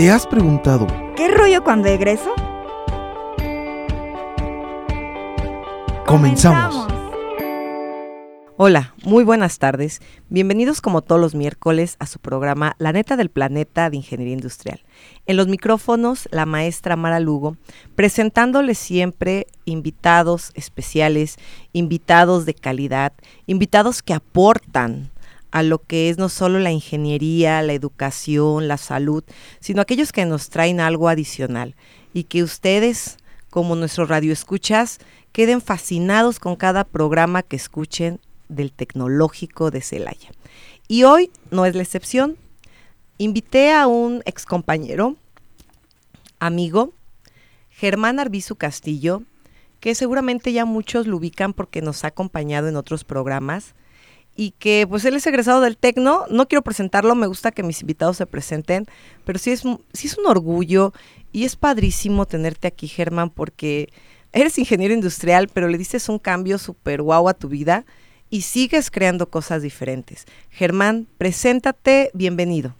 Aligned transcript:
¿Te 0.00 0.10
has 0.10 0.26
preguntado 0.26 0.86
¿Qué 1.14 1.28
rollo 1.28 1.62
cuando 1.62 1.86
egreso? 1.88 2.32
Comenzamos. 6.06 6.88
Hola, 8.56 8.94
muy 9.04 9.24
buenas 9.24 9.58
tardes. 9.58 10.00
Bienvenidos 10.30 10.80
como 10.80 11.02
todos 11.02 11.20
los 11.20 11.34
miércoles 11.34 11.96
a 11.98 12.06
su 12.06 12.18
programa 12.18 12.76
La 12.78 12.92
neta 12.92 13.18
del 13.18 13.28
planeta 13.28 13.90
de 13.90 13.98
Ingeniería 13.98 14.32
Industrial. 14.32 14.80
En 15.26 15.36
los 15.36 15.48
micrófonos, 15.48 16.30
la 16.32 16.46
maestra 16.46 16.96
Mara 16.96 17.20
Lugo, 17.20 17.58
presentándoles 17.94 18.78
siempre 18.78 19.48
invitados 19.66 20.50
especiales, 20.54 21.36
invitados 21.74 22.46
de 22.46 22.54
calidad, 22.54 23.12
invitados 23.46 24.02
que 24.02 24.14
aportan 24.14 25.09
a 25.50 25.62
lo 25.62 25.82
que 25.82 26.10
es 26.10 26.18
no 26.18 26.28
solo 26.28 26.58
la 26.58 26.70
ingeniería, 26.70 27.62
la 27.62 27.72
educación, 27.72 28.68
la 28.68 28.76
salud, 28.76 29.24
sino 29.60 29.82
aquellos 29.82 30.12
que 30.12 30.24
nos 30.26 30.48
traen 30.50 30.80
algo 30.80 31.08
adicional 31.08 31.74
y 32.12 32.24
que 32.24 32.42
ustedes, 32.42 33.16
como 33.50 33.76
nuestros 33.76 34.08
radioescuchas, 34.08 34.98
queden 35.32 35.60
fascinados 35.60 36.38
con 36.38 36.56
cada 36.56 36.84
programa 36.84 37.42
que 37.42 37.56
escuchen 37.56 38.20
del 38.48 38.72
Tecnológico 38.72 39.70
de 39.70 39.80
Celaya. 39.80 40.30
Y 40.88 41.04
hoy 41.04 41.30
no 41.50 41.66
es 41.66 41.74
la 41.74 41.82
excepción. 41.82 42.36
Invité 43.18 43.72
a 43.72 43.86
un 43.86 44.22
excompañero, 44.24 45.16
amigo, 46.38 46.92
Germán 47.70 48.18
Arbizu 48.18 48.56
Castillo, 48.56 49.22
que 49.78 49.94
seguramente 49.94 50.52
ya 50.52 50.64
muchos 50.64 51.06
lo 51.06 51.16
ubican 51.16 51.52
porque 51.52 51.80
nos 51.80 52.04
ha 52.04 52.08
acompañado 52.08 52.68
en 52.68 52.76
otros 52.76 53.04
programas 53.04 53.74
y 54.40 54.52
que 54.52 54.86
pues 54.88 55.04
él 55.04 55.16
es 55.16 55.26
egresado 55.26 55.60
del 55.60 55.76
Tecno. 55.76 56.24
No 56.30 56.48
quiero 56.48 56.62
presentarlo, 56.62 57.14
me 57.14 57.26
gusta 57.26 57.50
que 57.50 57.62
mis 57.62 57.82
invitados 57.82 58.16
se 58.16 58.24
presenten, 58.24 58.86
pero 59.26 59.38
sí 59.38 59.50
es, 59.50 59.64
sí 59.92 60.06
es 60.06 60.16
un 60.16 60.24
orgullo 60.26 60.94
y 61.30 61.44
es 61.44 61.56
padrísimo 61.56 62.24
tenerte 62.24 62.66
aquí, 62.66 62.88
Germán, 62.88 63.28
porque 63.28 63.90
eres 64.32 64.56
ingeniero 64.56 64.94
industrial, 64.94 65.50
pero 65.52 65.68
le 65.68 65.76
diste 65.76 65.98
un 66.08 66.18
cambio 66.18 66.56
súper 66.56 67.02
guau 67.02 67.28
a 67.28 67.34
tu 67.34 67.50
vida 67.50 67.84
y 68.30 68.40
sigues 68.40 68.90
creando 68.90 69.28
cosas 69.28 69.60
diferentes. 69.60 70.24
Germán, 70.48 71.06
preséntate, 71.18 72.10
bienvenido. 72.14 72.74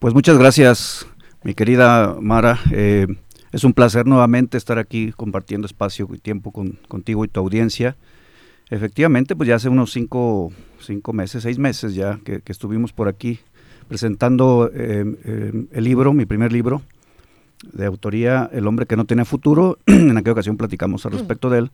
Pues 0.00 0.12
muchas 0.12 0.36
gracias, 0.36 1.06
mi 1.44 1.54
querida 1.54 2.14
Mara. 2.20 2.60
Eh, 2.72 3.06
es 3.52 3.64
un 3.64 3.72
placer 3.72 4.04
nuevamente 4.06 4.58
estar 4.58 4.78
aquí 4.78 5.12
compartiendo 5.12 5.66
espacio 5.66 6.06
y 6.12 6.18
tiempo 6.18 6.52
con, 6.52 6.78
contigo 6.88 7.24
y 7.24 7.28
tu 7.28 7.40
audiencia. 7.40 7.96
Efectivamente, 8.70 9.34
pues 9.34 9.48
ya 9.48 9.54
hace 9.56 9.68
unos 9.68 9.92
cinco, 9.92 10.52
cinco 10.80 11.12
meses, 11.12 11.42
seis 11.42 11.58
meses 11.58 11.94
ya 11.94 12.20
que, 12.24 12.40
que 12.40 12.52
estuvimos 12.52 12.92
por 12.92 13.08
aquí 13.08 13.40
presentando 13.88 14.70
eh, 14.74 15.04
eh, 15.24 15.66
el 15.72 15.84
libro, 15.84 16.12
mi 16.12 16.26
primer 16.26 16.52
libro 16.52 16.82
de 17.72 17.86
autoría, 17.86 18.48
El 18.52 18.66
hombre 18.66 18.86
que 18.86 18.96
no 18.96 19.04
tiene 19.06 19.24
futuro. 19.24 19.78
en 19.86 20.16
aquella 20.18 20.32
ocasión 20.32 20.56
platicamos 20.58 21.06
al 21.06 21.12
respecto 21.12 21.48
de 21.50 21.60
él. 21.60 21.70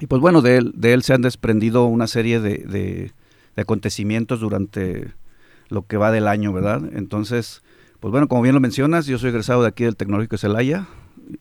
Y 0.00 0.06
pues 0.06 0.20
bueno, 0.20 0.42
de 0.42 0.56
él, 0.58 0.72
de 0.76 0.92
él 0.92 1.02
se 1.02 1.14
han 1.14 1.22
desprendido 1.22 1.84
una 1.86 2.06
serie 2.06 2.40
de, 2.40 2.58
de- 2.58 3.12
de 3.56 3.62
acontecimientos 3.62 4.38
durante 4.40 5.12
lo 5.68 5.86
que 5.86 5.96
va 5.96 6.10
del 6.12 6.28
año, 6.28 6.52
¿verdad? 6.52 6.82
Entonces, 6.94 7.62
pues 8.00 8.10
bueno, 8.12 8.28
como 8.28 8.42
bien 8.42 8.54
lo 8.54 8.60
mencionas, 8.60 9.06
yo 9.06 9.18
soy 9.18 9.30
egresado 9.30 9.62
de 9.62 9.68
aquí 9.68 9.84
del 9.84 9.96
Tecnológico 9.96 10.34
de 10.36 10.38
Celaya, 10.40 10.86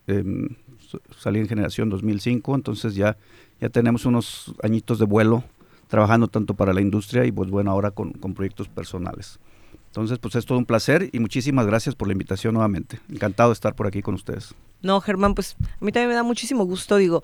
s- 0.07 0.97
salí 1.19 1.39
en 1.39 1.47
generación 1.47 1.89
2005, 1.89 2.55
entonces 2.55 2.95
ya, 2.95 3.17
ya 3.59 3.69
tenemos 3.69 4.05
unos 4.05 4.53
añitos 4.63 4.99
de 4.99 5.05
vuelo 5.05 5.43
trabajando 5.87 6.27
tanto 6.27 6.53
para 6.53 6.73
la 6.73 6.81
industria 6.81 7.25
y 7.25 7.31
pues 7.31 7.49
bueno, 7.49 7.71
ahora 7.71 7.91
con, 7.91 8.11
con 8.13 8.33
proyectos 8.33 8.67
personales. 8.67 9.39
Entonces, 9.87 10.19
pues 10.19 10.35
es 10.35 10.45
todo 10.45 10.57
un 10.57 10.65
placer 10.65 11.09
y 11.11 11.19
muchísimas 11.19 11.65
gracias 11.65 11.95
por 11.95 12.07
la 12.07 12.11
invitación 12.11 12.53
nuevamente. 12.53 12.99
Encantado 13.09 13.49
de 13.49 13.53
estar 13.53 13.73
por 13.73 13.87
aquí 13.87 14.01
con 14.01 14.13
ustedes. 14.13 14.53
No, 14.81 15.01
Germán, 15.01 15.33
pues 15.33 15.55
a 15.61 15.83
mí 15.83 15.91
también 15.91 16.09
me 16.09 16.15
da 16.15 16.23
muchísimo 16.23 16.65
gusto, 16.65 16.97
digo, 16.97 17.23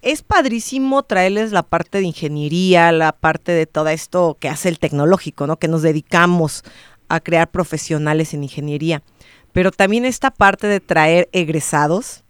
es 0.00 0.22
padrísimo 0.22 1.04
traerles 1.04 1.52
la 1.52 1.62
parte 1.62 1.98
de 1.98 2.04
ingeniería, 2.04 2.90
la 2.90 3.12
parte 3.12 3.52
de 3.52 3.66
todo 3.66 3.88
esto 3.88 4.36
que 4.40 4.48
hace 4.48 4.68
el 4.68 4.80
tecnológico, 4.80 5.46
¿no? 5.46 5.58
Que 5.58 5.68
nos 5.68 5.82
dedicamos 5.82 6.64
a 7.08 7.20
crear 7.20 7.50
profesionales 7.50 8.34
en 8.34 8.42
ingeniería. 8.42 9.02
Pero 9.52 9.70
también 9.70 10.04
esta 10.04 10.32
parte 10.32 10.66
de 10.66 10.80
traer 10.80 11.28
egresados 11.32 12.24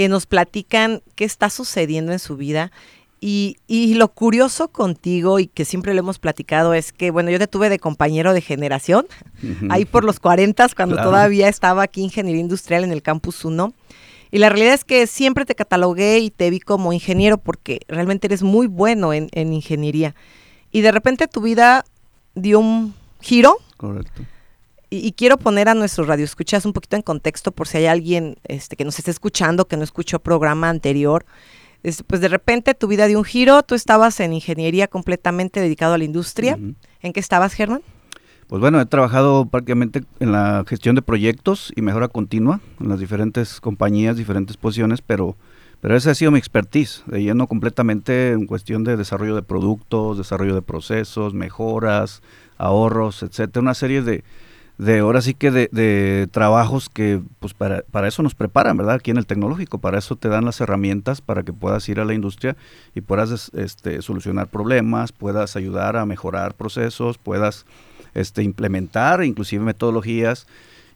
que 0.00 0.08
nos 0.08 0.24
platican 0.24 1.02
qué 1.14 1.26
está 1.26 1.50
sucediendo 1.50 2.12
en 2.12 2.18
su 2.18 2.38
vida. 2.38 2.72
Y, 3.20 3.58
y 3.66 3.92
lo 3.96 4.08
curioso 4.08 4.68
contigo 4.68 5.38
y 5.38 5.46
que 5.46 5.66
siempre 5.66 5.92
le 5.92 5.98
hemos 5.98 6.18
platicado 6.18 6.72
es 6.72 6.90
que, 6.90 7.10
bueno, 7.10 7.30
yo 7.30 7.38
te 7.38 7.46
tuve 7.46 7.68
de 7.68 7.78
compañero 7.78 8.32
de 8.32 8.40
generación, 8.40 9.06
ahí 9.68 9.84
por 9.84 10.04
los 10.04 10.18
40, 10.18 10.68
cuando 10.74 10.94
Claro. 10.94 11.10
todavía 11.10 11.48
estaba 11.50 11.82
aquí 11.82 12.00
Ingeniería 12.00 12.40
Industrial 12.40 12.82
en 12.82 12.92
el 12.92 13.02
Campus 13.02 13.44
1. 13.44 13.74
Y 14.30 14.38
la 14.38 14.48
realidad 14.48 14.72
es 14.72 14.84
que 14.84 15.06
siempre 15.06 15.44
te 15.44 15.54
catalogué 15.54 16.18
y 16.20 16.30
te 16.30 16.48
vi 16.48 16.60
como 16.60 16.94
ingeniero 16.94 17.36
porque 17.36 17.80
realmente 17.86 18.26
eres 18.26 18.42
muy 18.42 18.68
bueno 18.68 19.12
en, 19.12 19.28
en 19.32 19.52
ingeniería. 19.52 20.14
Y 20.72 20.80
de 20.80 20.92
repente 20.92 21.28
tu 21.28 21.42
vida 21.42 21.84
dio 22.34 22.58
un 22.58 22.94
giro 23.20 23.58
Correcto. 23.76 24.22
Y, 24.90 25.06
y 25.06 25.12
quiero 25.12 25.38
poner 25.38 25.68
a 25.68 25.74
nuestros 25.74 26.08
radioescuchas 26.08 26.66
un 26.66 26.72
poquito 26.72 26.96
en 26.96 27.02
contexto 27.02 27.52
por 27.52 27.68
si 27.68 27.78
hay 27.78 27.86
alguien 27.86 28.36
este, 28.44 28.76
que 28.76 28.84
nos 28.84 28.98
esté 28.98 29.10
escuchando, 29.10 29.66
que 29.66 29.76
no 29.76 29.84
escuchó 29.84 30.18
programa 30.18 30.68
anterior. 30.68 31.24
Este, 31.82 32.04
pues 32.04 32.20
de 32.20 32.28
repente 32.28 32.74
tu 32.74 32.88
vida 32.88 33.06
dio 33.06 33.18
un 33.18 33.24
giro, 33.24 33.62
tú 33.62 33.74
estabas 33.74 34.20
en 34.20 34.32
ingeniería 34.32 34.88
completamente 34.88 35.60
dedicado 35.60 35.94
a 35.94 35.98
la 35.98 36.04
industria. 36.04 36.58
¿En 37.00 37.12
qué 37.12 37.20
estabas, 37.20 37.54
Germán? 37.54 37.82
Pues 38.48 38.60
bueno, 38.60 38.80
he 38.80 38.86
trabajado 38.86 39.46
prácticamente 39.46 40.02
en 40.18 40.32
la 40.32 40.64
gestión 40.66 40.96
de 40.96 41.02
proyectos 41.02 41.72
y 41.76 41.82
mejora 41.82 42.08
continua 42.08 42.60
en 42.80 42.88
las 42.88 42.98
diferentes 42.98 43.60
compañías, 43.60 44.16
diferentes 44.16 44.56
posiciones, 44.56 45.02
pero, 45.02 45.36
pero 45.80 45.96
esa 45.96 46.10
ha 46.10 46.14
sido 46.16 46.32
mi 46.32 46.38
expertise, 46.40 47.04
de 47.06 47.22
lleno 47.22 47.46
completamente 47.46 48.32
en 48.32 48.46
cuestión 48.46 48.82
de 48.82 48.96
desarrollo 48.96 49.36
de 49.36 49.42
productos, 49.42 50.18
desarrollo 50.18 50.56
de 50.56 50.62
procesos, 50.62 51.32
mejoras, 51.32 52.22
ahorros, 52.58 53.22
etcétera, 53.22 53.62
una 53.62 53.74
serie 53.74 54.02
de, 54.02 54.24
de 54.80 55.00
ahora 55.00 55.20
sí 55.20 55.34
que 55.34 55.50
de, 55.50 56.28
trabajos 56.30 56.88
que 56.88 57.20
pues 57.38 57.52
para, 57.52 57.82
para 57.90 58.08
eso 58.08 58.22
nos 58.22 58.34
preparan, 58.34 58.78
¿verdad? 58.78 58.94
Aquí 58.94 59.10
en 59.10 59.18
el 59.18 59.26
tecnológico, 59.26 59.78
para 59.78 59.98
eso 59.98 60.16
te 60.16 60.28
dan 60.28 60.46
las 60.46 60.60
herramientas 60.62 61.20
para 61.20 61.42
que 61.42 61.52
puedas 61.52 61.86
ir 61.90 62.00
a 62.00 62.06
la 62.06 62.14
industria 62.14 62.56
y 62.94 63.02
puedas 63.02 63.30
es- 63.30 63.50
este, 63.54 64.00
solucionar 64.00 64.48
problemas, 64.48 65.12
puedas 65.12 65.54
ayudar 65.54 65.96
a 65.96 66.06
mejorar 66.06 66.54
procesos, 66.54 67.18
puedas 67.18 67.66
este, 68.14 68.42
implementar 68.42 69.22
inclusive 69.22 69.62
metodologías 69.64 70.46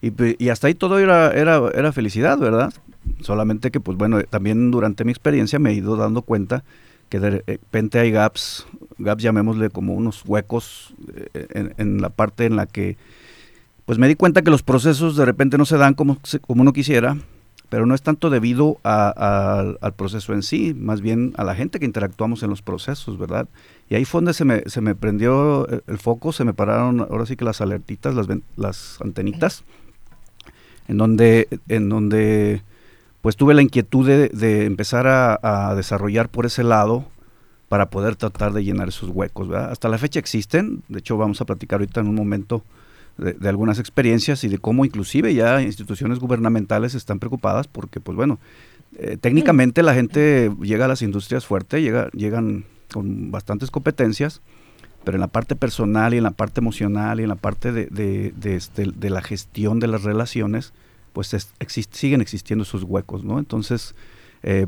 y, 0.01 0.13
y 0.43 0.49
hasta 0.49 0.69
ahí 0.69 0.75
todo 0.75 0.99
era, 0.99 1.31
era, 1.33 1.61
era 1.75 1.93
felicidad, 1.93 2.39
¿verdad? 2.39 2.73
Solamente 3.21 3.71
que 3.71 3.81
pues 3.81 3.99
bueno, 3.99 4.23
también 4.23 4.71
durante 4.71 5.05
mi 5.05 5.11
experiencia 5.13 5.59
me 5.59 5.71
he 5.71 5.75
ido 5.75 5.97
dando 5.97 6.23
cuenta 6.23 6.65
que 7.11 7.21
de 7.21 7.43
repente 7.47 7.99
hay 7.99 8.11
gaps, 8.11 8.67
gaps 8.97 9.23
llamémosle 9.23 9.69
como 9.69 9.93
unos 9.93 10.23
huecos 10.27 10.95
eh, 11.35 11.47
en, 11.51 11.75
en 11.77 12.01
la 12.01 12.09
parte 12.09 12.47
en 12.47 12.57
la 12.57 12.65
que 12.67 12.97
pues 13.87 13.99
me 13.99 14.09
di 14.09 14.15
cuenta 14.15 14.43
que 14.43 14.51
los 14.51 14.63
procesos 14.63 15.17
de 15.17 15.25
repente 15.25 15.59
no 15.59 15.65
se 15.67 15.77
dan 15.77 15.95
como, 15.95 16.19
como 16.47 16.63
uno 16.63 16.73
quisiera, 16.73 17.17
pero 17.69 17.87
no 17.87 17.95
es 17.95 18.03
tanto 18.03 18.31
debido 18.31 18.79
a- 18.85 19.77
al- 19.81 19.95
proceso 19.95 20.33
en 20.33 20.43
sí, 20.43 20.75
más 20.75 21.01
bien 21.01 21.33
a 21.37 21.45
la 21.45 21.55
gente 21.55 21.79
que 21.81 21.87
interactuamos 21.87 22.43
en 22.43 22.51
los 22.51 22.63
procesos, 22.63 23.19
¿verdad? 23.19 23.49
Y 23.91 23.95
ahí 23.97 24.05
fue 24.05 24.19
donde 24.19 24.35
se 24.35 24.45
me, 24.45 24.63
se 24.67 24.81
me 24.81 24.95
prendió 24.95 25.67
el, 25.69 25.99
foco, 25.99 26.33
se 26.33 26.45
me 26.45 26.55
pararon 26.55 27.01
ahora 27.01 27.27
sí 27.27 27.37
que 27.37 27.45
las 27.45 27.61
alertitas, 27.61 28.15
las, 28.15 28.27
las 28.57 28.99
antenitas, 29.03 29.65
en 30.89 30.99
donde, 30.99 31.49
en 31.69 31.89
donde 31.89 32.63
pues 33.23 33.37
tuve 33.37 33.55
la 33.55 33.63
inquietud 33.63 34.07
de, 34.07 34.29
de 34.29 34.67
empezar 34.67 35.07
a, 35.07 35.39
a 35.71 35.75
desarrollar 35.75 36.29
por 36.29 36.47
ese 36.47 36.63
lado 36.63 37.07
para 37.69 37.89
poder 37.91 38.17
tratar 38.17 38.53
de 38.53 38.63
llenar 38.65 38.89
esos 38.89 39.09
huecos, 39.09 39.49
¿verdad? 39.49 39.71
Hasta 39.73 39.89
la 39.89 39.99
fecha 39.99 40.21
existen, 40.21 40.83
de 40.89 40.99
hecho 40.99 41.17
vamos 41.17 41.41
a 41.41 41.47
platicar 41.47 41.81
ahorita 41.81 42.01
en 42.01 42.09
un 42.09 42.15
momento 42.15 42.63
de, 43.17 43.49
algunas 43.49 43.79
experiencias 43.79 44.45
y 44.45 44.49
de 44.49 44.59
cómo 44.59 44.85
inclusive 44.85 45.35
ya 45.35 45.63
instituciones 45.63 46.19
gubernamentales 46.19 46.95
están 46.95 47.19
preocupadas 47.19 47.69
porque, 47.69 48.01
pues 48.01 48.17
bueno, 48.17 48.39
eh, 48.97 49.17
técnicamente 49.21 49.83
la 49.83 49.95
gente 49.95 50.53
llega 50.63 50.85
a 50.85 50.89
las 50.89 51.03
industrias 51.03 51.47
fuerte, 51.47 51.83
llega, 51.83 52.11
llegan 52.13 52.65
con 52.93 53.31
bastantes 53.31 53.71
competencias, 53.71 54.41
pero 55.05 55.17
en 55.17 55.21
la 55.21 55.29
parte 55.29 55.57
personal 55.57 56.15
y 56.15 56.19
en 56.19 56.25
la 56.25 56.31
parte 56.31 56.61
emocional 56.61 57.21
y 57.21 57.25
en 57.25 57.29
la 57.29 57.37
parte 57.37 57.73
de, 57.73 57.87
de, 57.87 58.33
de, 58.37 58.57
este, 58.57 58.87
la 58.87 59.23
gestión 59.23 59.81
de 59.81 59.89
las 59.89 60.03
relaciones, 60.03 60.73
pues 61.13 61.35
es, 61.35 61.53
exist, 61.61 61.95
siguen 61.95 62.21
existiendo 62.21 62.63
esos 62.63 62.83
huecos, 62.83 63.25
¿no? 63.25 63.39
Entonces, 63.39 63.95
eh, 64.47 64.67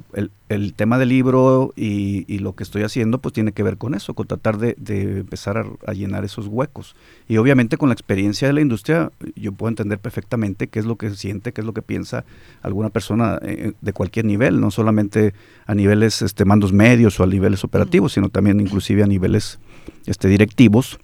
el, 0.49 0.73
tema 0.73 0.99
del 0.99 1.11
libro 1.11 1.75
y, 1.76 2.38
lo 2.38 2.55
que 2.55 2.62
estoy 2.62 2.82
haciendo 2.82 3.19
pues 3.19 3.34
tiene 3.34 3.52
que 3.52 3.62
ver 3.62 3.76
con 3.76 3.94
eso, 3.94 4.14
con 4.14 4.26
tratar 4.26 4.56
de, 4.56 4.75
empezar 5.19 5.58
a, 5.58 5.67
a, 5.87 5.93
llenar 5.93 6.25
esos 6.25 6.46
huecos. 6.46 6.96
Y 7.28 7.37
obviamente 7.37 7.76
con 7.76 7.90
la 7.90 7.93
experiencia 7.93 8.49
de 8.49 8.55
la 8.55 8.62
industria 8.62 9.12
yo 9.34 9.52
puedo 9.52 9.69
entender 9.69 9.99
perfectamente 9.99 10.69
qué 10.69 10.78
es 10.78 10.87
lo 10.87 10.96
que 10.96 11.11
siente, 11.11 11.52
qué 11.52 11.61
es 11.61 11.67
lo 11.67 11.75
que 11.75 11.82
piensa 11.82 12.25
alguna 12.62 12.88
persona 12.88 13.38
eh, 13.43 13.73
de 13.78 13.93
cualquier 13.93 14.25
nivel, 14.25 14.61
no 14.61 14.70
solamente 14.70 15.34
a 15.67 15.75
niveles 15.75 16.22
este, 16.22 16.46
mandos 16.46 16.72
medios 16.72 17.20
o 17.20 17.25
a 17.25 17.26
niveles 17.26 17.62
operativos, 17.62 18.14
sino 18.14 18.31
también 18.31 18.61
inclusive 18.61 19.02
a 19.02 19.06
niveles 19.06 19.58
este, 20.06 20.29
directivos 20.29 20.99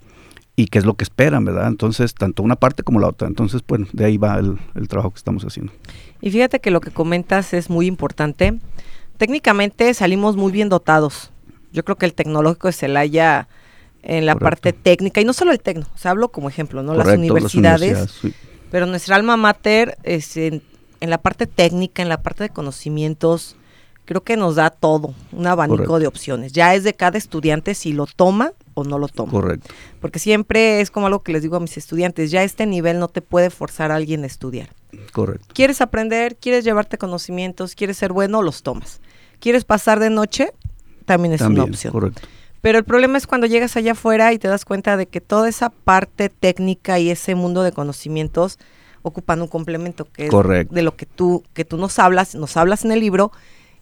y 0.54 0.66
qué 0.66 0.78
es 0.78 0.84
lo 0.84 0.94
que 0.94 1.04
esperan, 1.04 1.44
¿verdad? 1.44 1.69
Entonces, 1.69 2.14
tanto 2.14 2.43
una 2.43 2.56
parte 2.56 2.82
como 2.82 3.00
la 3.00 3.08
otra. 3.08 3.28
Entonces, 3.28 3.62
bueno, 3.66 3.87
de 3.93 4.04
ahí 4.04 4.19
va 4.19 4.38
el, 4.38 4.58
el, 4.75 4.88
trabajo 4.88 5.10
que 5.10 5.19
estamos 5.19 5.44
haciendo. 5.44 5.72
Y 6.20 6.31
fíjate 6.31 6.60
que 6.60 6.70
lo 6.70 6.81
que 6.81 6.90
comentas 6.90 7.54
es 7.54 7.70
muy 7.70 7.87
importante. 7.87 8.58
Técnicamente 9.16 9.94
salimos 9.94 10.37
muy 10.37 10.52
bien 10.52 10.69
dotados. 10.69 11.31
Yo 11.72 11.84
creo 11.84 11.96
que 11.96 12.06
el 12.06 12.14
tecnológico 12.14 12.69
de 12.69 12.72
Celaya 12.72 13.49
en 14.02 14.26
la 14.26 14.34
Correcto. 14.34 14.44
parte 14.44 14.72
técnica, 14.72 15.20
y 15.20 15.25
no 15.25 15.32
solo 15.32 15.52
el 15.52 15.60
tecno, 15.60 15.87
o 15.94 15.99
sea, 15.99 16.10
hablo 16.10 16.31
como 16.31 16.49
ejemplo, 16.49 16.82
¿no? 16.82 16.93
Correcto, 16.93 17.10
las 17.10 17.19
universidades, 17.19 17.93
las 17.93 17.94
universidades 17.94 18.10
sí. 18.20 18.34
pero 18.70 18.87
nuestra 18.87 19.16
alma 19.16 19.37
mater 19.37 19.96
es 20.02 20.37
en, 20.37 20.62
en, 21.00 21.10
la 21.10 21.19
parte 21.19 21.46
técnica, 21.46 22.02
en 22.02 22.08
la 22.08 22.20
parte 22.20 22.43
de 22.43 22.50
conocimientos, 22.50 23.56
creo 24.04 24.22
que 24.22 24.37
nos 24.37 24.56
da 24.56 24.70
todo, 24.70 25.14
un 25.31 25.46
abanico 25.46 25.76
Correcto. 25.76 25.99
de 26.00 26.06
opciones. 26.08 26.52
Ya 26.52 26.75
es 26.75 26.82
de 26.82 26.94
cada 26.94 27.16
estudiante 27.16 27.75
si 27.75 27.93
lo 27.93 28.06
toma 28.06 28.52
o 28.74 28.84
no 28.84 28.98
lo 28.98 29.08
toma. 29.08 29.32
Correcto. 29.32 29.72
Porque 30.00 30.19
siempre 30.19 30.80
es 30.80 30.90
como 30.90 31.06
algo 31.06 31.22
que 31.22 31.32
les 31.32 31.42
digo 31.42 31.56
a 31.56 31.60
mis 31.60 31.76
estudiantes, 31.76 32.30
ya 32.30 32.42
este 32.42 32.66
nivel 32.66 32.98
no 32.98 33.08
te 33.08 33.22
puede 33.22 33.50
forzar 33.50 33.90
a 33.90 33.96
alguien 33.96 34.24
a 34.24 34.26
estudiar. 34.26 34.69
Correcto. 35.12 35.46
¿Quieres 35.54 35.80
aprender? 35.80 36.36
¿Quieres 36.36 36.64
llevarte 36.64 36.98
conocimientos? 36.98 37.74
¿Quieres 37.74 37.96
ser 37.96 38.12
bueno? 38.12 38.42
Los 38.42 38.62
tomas. 38.62 39.00
¿Quieres 39.40 39.64
pasar 39.64 39.98
de 40.00 40.10
noche? 40.10 40.52
También 41.04 41.34
es 41.34 41.40
También, 41.40 41.64
una 41.64 41.70
opción. 41.72 41.92
Correcto. 41.92 42.22
Pero 42.60 42.78
el 42.78 42.84
problema 42.84 43.19
es 43.19 43.26
cuando 43.26 43.46
llegas 43.48 43.76
allá 43.76 43.92
afuera 43.92 44.32
y 44.32 44.38
te 44.38 44.46
das 44.46 44.64
cuenta 44.64 44.96
de 44.96 45.06
que 45.06 45.20
toda 45.20 45.48
esa 45.48 45.70
parte 45.70 46.28
técnica 46.28 47.00
y 47.00 47.10
ese 47.10 47.34
mundo 47.34 47.64
de 47.64 47.72
conocimientos 47.72 48.58
ocupan 49.02 49.42
un 49.42 49.48
complemento 49.48 50.04
que 50.04 50.28
Correcto. 50.28 50.72
es 50.72 50.76
de 50.76 50.82
lo 50.82 50.94
que 50.96 51.06
tú 51.06 51.42
que 51.54 51.64
tú 51.64 51.76
nos 51.76 51.98
hablas, 51.98 52.36
nos 52.36 52.56
hablas 52.56 52.84
en 52.84 52.92
el 52.92 53.00
libro 53.00 53.32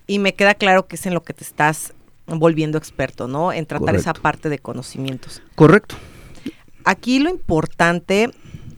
y 0.06 0.18
me 0.18 0.34
queda 0.34 0.54
claro 0.54 0.86
que 0.86 0.96
es 0.96 1.04
en 1.04 1.12
lo 1.12 1.22
que 1.22 1.34
te 1.34 1.44
estás 1.44 1.92
volviendo 2.38 2.78
experto, 2.78 3.28
¿no? 3.28 3.52
En 3.52 3.66
tratar 3.66 3.86
Correcto. 3.86 4.10
esa 4.10 4.14
parte 4.14 4.48
de 4.48 4.58
conocimientos. 4.58 5.42
Correcto. 5.54 5.96
Aquí 6.84 7.18
lo 7.18 7.30
importante 7.30 8.30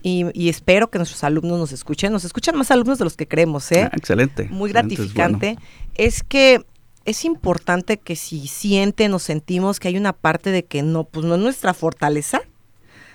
y, 0.02 0.26
y, 0.34 0.48
espero 0.48 0.90
que 0.90 0.98
nuestros 0.98 1.22
alumnos 1.22 1.58
nos 1.58 1.72
escuchen, 1.72 2.12
nos 2.12 2.24
escuchan 2.24 2.56
más 2.56 2.70
alumnos 2.72 2.98
de 2.98 3.04
los 3.04 3.16
que 3.16 3.28
creemos, 3.28 3.70
¿eh? 3.70 3.84
Ah, 3.84 3.96
excelente. 3.96 4.48
Muy 4.50 4.70
excelente, 4.70 4.96
gratificante. 4.96 5.48
Es, 5.50 5.54
bueno. 5.54 5.68
es 5.94 6.22
que 6.24 6.66
es 7.04 7.24
importante 7.24 7.98
que 7.98 8.16
si 8.16 8.46
sienten 8.46 9.12
o 9.14 9.18
sentimos 9.18 9.80
que 9.80 9.88
hay 9.88 9.96
una 9.96 10.12
parte 10.12 10.50
de 10.50 10.64
que 10.64 10.82
no, 10.82 11.04
pues 11.04 11.26
no 11.26 11.34
es 11.34 11.40
nuestra 11.40 11.74
fortaleza. 11.74 12.42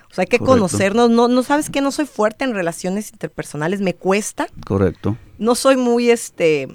O 0.10 0.14
sea, 0.14 0.22
hay 0.22 0.28
que 0.28 0.40
Correcto. 0.40 0.54
conocernos. 0.54 1.10
No, 1.10 1.28
no 1.28 1.44
sabes 1.44 1.70
que 1.70 1.82
no 1.82 1.92
soy 1.92 2.06
fuerte 2.06 2.46
en 2.46 2.54
relaciones 2.54 3.12
interpersonales, 3.12 3.82
me 3.82 3.94
cuesta. 3.94 4.48
Correcto. 4.66 5.18
No 5.38 5.56
soy 5.56 5.76
muy 5.76 6.10
este 6.10 6.68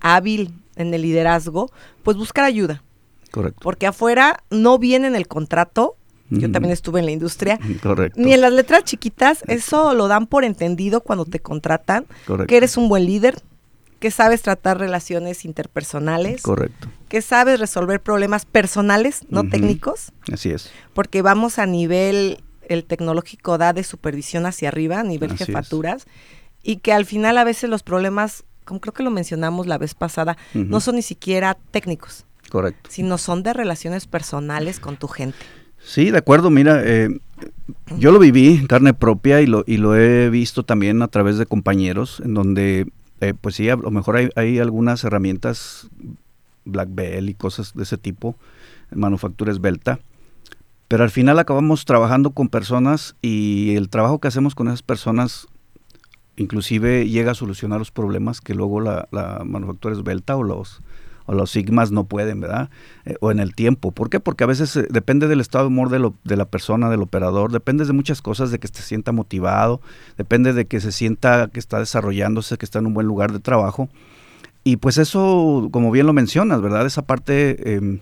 hábil 0.00 0.54
en 0.76 0.94
el 0.94 1.02
liderazgo, 1.02 1.70
pues 2.02 2.16
buscar 2.16 2.44
ayuda. 2.44 2.82
Correcto. 3.30 3.60
Porque 3.62 3.86
afuera 3.86 4.42
no 4.50 4.78
viene 4.78 5.06
en 5.06 5.16
el 5.16 5.26
contrato. 5.26 5.96
Yo 6.30 6.50
también 6.52 6.72
estuve 6.72 7.00
en 7.00 7.06
la 7.06 7.12
industria. 7.12 7.58
Correcto. 7.82 8.20
Ni 8.20 8.34
en 8.34 8.42
las 8.42 8.52
letras 8.52 8.84
chiquitas, 8.84 9.42
eso 9.46 9.94
lo 9.94 10.08
dan 10.08 10.26
por 10.26 10.44
entendido 10.44 11.00
cuando 11.00 11.24
te 11.24 11.40
contratan. 11.40 12.04
Correcto. 12.26 12.46
Que 12.48 12.58
eres 12.58 12.76
un 12.76 12.90
buen 12.90 13.06
líder, 13.06 13.42
que 13.98 14.10
sabes 14.10 14.42
tratar 14.42 14.78
relaciones 14.78 15.44
interpersonales. 15.44 16.42
Correcto. 16.42 16.88
Que 17.08 17.22
sabes 17.22 17.58
resolver 17.58 18.00
problemas 18.00 18.44
personales, 18.44 19.22
no 19.30 19.40
uh 19.40 19.44
-huh. 19.44 19.50
técnicos. 19.50 20.12
Así 20.30 20.50
es. 20.50 20.70
Porque 20.92 21.22
vamos 21.22 21.58
a 21.58 21.66
nivel, 21.66 22.42
el 22.68 22.84
tecnológico 22.84 23.58
da 23.58 23.72
de 23.72 23.82
supervisión 23.82 24.46
hacia 24.46 24.68
arriba, 24.68 25.00
a 25.00 25.04
nivel 25.04 25.32
Así 25.32 25.46
jefaturas. 25.46 26.02
Es. 26.02 26.06
Y 26.62 26.76
que 26.76 26.92
al 26.92 27.06
final 27.06 27.38
a 27.38 27.44
veces 27.44 27.70
los 27.70 27.82
problemas, 27.82 28.44
como 28.64 28.80
creo 28.80 28.92
que 28.92 29.02
lo 29.02 29.10
mencionamos 29.10 29.66
la 29.66 29.78
vez 29.78 29.94
pasada, 29.94 30.36
uh 30.54 30.58
-huh. 30.58 30.66
no 30.66 30.80
son 30.80 30.96
ni 30.96 31.02
siquiera 31.02 31.56
técnicos. 31.70 32.26
Correcto. 32.50 32.90
Sino 32.92 33.18
son 33.18 33.42
de 33.42 33.52
relaciones 33.52 34.06
personales 34.06 34.80
con 34.80 34.96
tu 34.96 35.08
gente. 35.08 35.38
Sí, 35.78 36.10
de 36.10 36.18
acuerdo. 36.18 36.50
Mira, 36.50 36.82
eh, 36.84 37.08
yo 37.96 38.12
lo 38.12 38.18
viví 38.18 38.56
en 38.56 38.66
carne 38.66 38.94
propia 38.94 39.40
y 39.40 39.46
lo, 39.46 39.64
y 39.66 39.76
lo 39.76 39.96
he 39.96 40.28
visto 40.30 40.62
también 40.62 41.02
a 41.02 41.08
través 41.08 41.38
de 41.38 41.46
compañeros, 41.46 42.20
en 42.24 42.34
donde, 42.34 42.90
eh, 43.20 43.34
pues 43.40 43.54
sí, 43.54 43.68
a 43.68 43.76
lo 43.76 43.90
mejor 43.90 44.16
hay, 44.16 44.30
hay, 44.36 44.58
algunas 44.58 45.04
herramientas, 45.04 45.88
Black 46.64 46.88
Bell 46.92 47.28
y 47.28 47.34
cosas 47.34 47.74
de 47.74 47.84
ese 47.84 47.96
tipo, 47.96 48.36
manufactura 48.90 49.52
esbelta, 49.52 50.00
pero 50.88 51.04
al 51.04 51.10
final 51.10 51.38
acabamos 51.38 51.84
trabajando 51.84 52.30
con 52.30 52.48
personas 52.48 53.14
y 53.22 53.74
el 53.76 53.88
trabajo 53.88 54.18
que 54.18 54.28
hacemos 54.28 54.54
con 54.54 54.68
esas 54.68 54.82
personas 54.82 55.46
inclusive 56.36 57.08
llega 57.08 57.32
a 57.32 57.34
solucionar 57.34 57.78
los 57.78 57.90
problemas 57.90 58.40
que 58.40 58.54
luego 58.54 58.80
la, 58.80 59.08
la 59.10 59.42
manufactura 59.44 59.94
esbelta 59.94 60.36
o 60.36 60.44
los 60.44 60.80
o 61.28 61.34
los 61.34 61.50
sigmas 61.50 61.90
no 61.90 62.04
pueden, 62.04 62.40
¿verdad? 62.40 62.70
Eh, 63.04 63.16
o 63.20 63.30
en 63.30 63.38
el 63.38 63.54
tiempo. 63.54 63.92
¿Por 63.92 64.08
qué? 64.08 64.18
Porque 64.18 64.44
a 64.44 64.46
veces 64.46 64.74
eh, 64.76 64.86
depende 64.88 65.28
del 65.28 65.42
estado 65.42 65.64
de 65.64 65.68
humor 65.68 65.90
de, 65.90 65.98
lo, 65.98 66.14
de, 66.24 66.38
la 66.38 66.46
persona, 66.46 66.88
del 66.88 67.02
operador, 67.02 67.52
depende 67.52 67.84
de 67.84 67.92
muchas 67.92 68.22
cosas, 68.22 68.50
de 68.50 68.58
que 68.58 68.66
se 68.66 68.82
sienta 68.82 69.12
motivado, 69.12 69.82
depende 70.16 70.54
de 70.54 70.66
que 70.66 70.80
se 70.80 70.90
sienta 70.90 71.50
que 71.52 71.60
está 71.60 71.80
desarrollándose, 71.80 72.56
que 72.56 72.64
está 72.64 72.78
en 72.78 72.86
un 72.86 72.94
buen 72.94 73.06
lugar 73.06 73.32
de 73.32 73.40
trabajo. 73.40 73.90
Y 74.64 74.76
pues 74.78 74.96
eso, 74.96 75.68
como 75.70 75.90
bien 75.90 76.06
lo 76.06 76.14
mencionas, 76.14 76.62
¿verdad? 76.62 76.86
Esa 76.86 77.02
parte, 77.02 77.74
eh, 77.74 78.00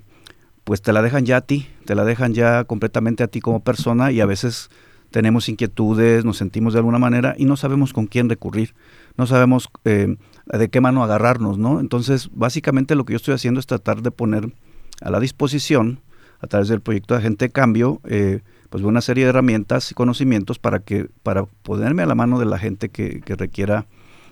pues 0.63 0.81
te 0.81 0.93
la 0.93 1.03
dejan 1.03 1.27
ya 1.27 1.39
a 1.39 1.41
ti, 1.41 1.67
te 1.85 1.97
la 1.97 2.05
dejan 2.05 2.33
ya 2.33 2.63
completamente 2.63 3.25
a 3.25 3.27
ti 3.27 3.41
como 3.41 3.59
persona 3.59 4.13
y 4.13 4.21
a 4.21 4.27
veces 4.27 4.71
tenemos 5.11 5.49
inquietudes, 5.49 6.25
nos 6.25 6.37
sentimos 6.37 6.75
de 6.75 6.79
alguna 6.79 6.99
manera 6.99 7.35
y 7.37 7.45
no 7.45 7.57
sabemos 7.57 7.93
con 7.93 8.07
quién 8.07 8.29
recurrir, 8.29 8.75
no 9.17 9.27
sabemos 9.27 9.69
eh, 9.85 10.17
de 10.47 10.69
qué 10.69 10.81
mano 10.81 11.03
agarrarnos, 11.03 11.59
¿no? 11.59 11.81
Entonces, 11.81 12.31
básicamente 12.33 12.95
lo 12.95 13.05
que 13.05 13.13
yo 13.13 13.17
estoy 13.17 13.35
haciendo 13.35 13.61
es 13.61 13.67
tratar 13.67 14.03
de 14.03 14.11
poner 14.11 14.53
a 15.01 15.11
la 15.11 15.21
disposición, 15.21 16.01
a 16.41 16.47
través 16.47 16.69
del 16.69 16.81
proyecto 16.81 17.15
de 17.15 17.21
Agente 17.21 17.47
de 17.47 17.51
Cambio, 17.51 18.01
eh, 18.05 18.41
pues 18.71 18.85
una 18.85 19.01
serie 19.01 19.25
de 19.25 19.31
herramientas 19.31 19.91
y 19.91 19.95
conocimientos 19.95 20.59
para 20.59 20.81
que 20.81 21.09
para 21.23 21.45
ponerme 21.63 22.03
a 22.03 22.07
la 22.07 22.15
mano 22.15 22.39
de 22.39 22.47
la 22.47 22.59
gente 22.59 22.89
que, 22.89 23.21
que 23.21 23.35
requiera 23.35 23.87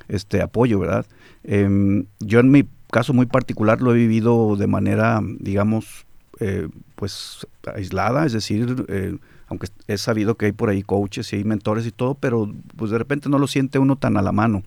este 0.09 0.43
apoyo, 0.43 0.79
¿verdad? 0.79 1.07
Eh, 1.45 2.05
yo 2.21 2.41
en 2.41 2.51
mi 2.51 2.65
caso 2.91 3.13
muy 3.13 3.27
particular 3.27 3.81
lo 3.81 3.93
he 3.93 3.97
vivido 3.97 4.57
de 4.57 4.67
manera, 4.67 5.21
digamos, 5.41 6.07
eh, 6.41 6.69
pues 6.95 7.47
aislada, 7.75 8.27
es 8.27 8.33
decir, 8.33 8.87
eh, 8.89 9.17
aunque 9.49 9.69
he 9.89 9.99
sabido 9.99 10.37
que 10.37 10.47
hay 10.47 10.53
por 10.53 10.69
ahí 10.69 10.83
coaches 10.83 11.33
y 11.33 11.37
hay 11.37 11.45
mentores 11.45 11.87
y 11.87 11.93
todo, 11.93 12.15
pero 12.15 12.53
pues 12.77 12.91
de 12.91 12.99
repente 12.99 13.29
no 13.29 13.39
lo 13.39 13.47
siente 13.47 13.79
uno 13.79 13.97
tan 13.97 14.17
a 14.17 14.23
la 14.23 14.33
mano. 14.33 14.63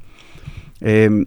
Eh, 0.81 1.25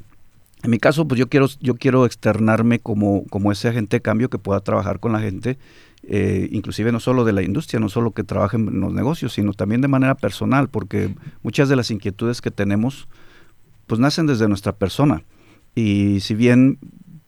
en 0.62 0.70
mi 0.70 0.78
caso, 0.78 1.06
pues 1.08 1.18
yo 1.18 1.28
quiero, 1.28 1.46
yo 1.60 1.74
quiero 1.76 2.06
externarme 2.06 2.78
como, 2.78 3.24
como 3.30 3.52
ese 3.52 3.68
agente 3.68 3.96
de 3.96 4.02
cambio 4.02 4.28
que 4.28 4.38
pueda 4.38 4.60
trabajar 4.60 5.00
con 5.00 5.12
la 5.12 5.20
gente, 5.20 5.58
eh, 6.02 6.48
inclusive 6.52 6.92
no 6.92 7.00
solo 7.00 7.24
de 7.24 7.32
la 7.32 7.42
industria, 7.42 7.80
no 7.80 7.88
solo 7.88 8.12
que 8.12 8.24
trabaje 8.24 8.56
en 8.56 8.80
los 8.80 8.92
negocios, 8.92 9.32
sino 9.32 9.52
también 9.52 9.80
de 9.80 9.88
manera 9.88 10.14
personal, 10.14 10.68
porque 10.68 11.14
muchas 11.42 11.68
de 11.68 11.76
las 11.76 11.90
inquietudes 11.90 12.40
que 12.40 12.50
tenemos, 12.50 13.08
pues 13.86 14.00
nacen 14.00 14.26
desde 14.26 14.48
nuestra 14.48 14.72
persona. 14.72 15.22
Y 15.74 16.20
si 16.20 16.34
bien 16.34 16.78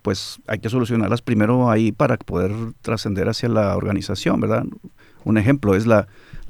pues 0.03 0.41
hay 0.49 0.59
que 0.59 0.69
solucionarlas 0.69 1.23
primero 1.23 1.71
ahí 1.71 1.93
para 1.93 2.17
poder 2.17 2.53
trascender 2.83 3.29
hacia 3.29 3.49
la 3.49 3.77
organización, 3.77 4.41
¿verdad? 4.41 4.65
Un 5.25 5.39
ejemplo 5.39 5.75
es 5.77 5.87
la, 5.87 6.09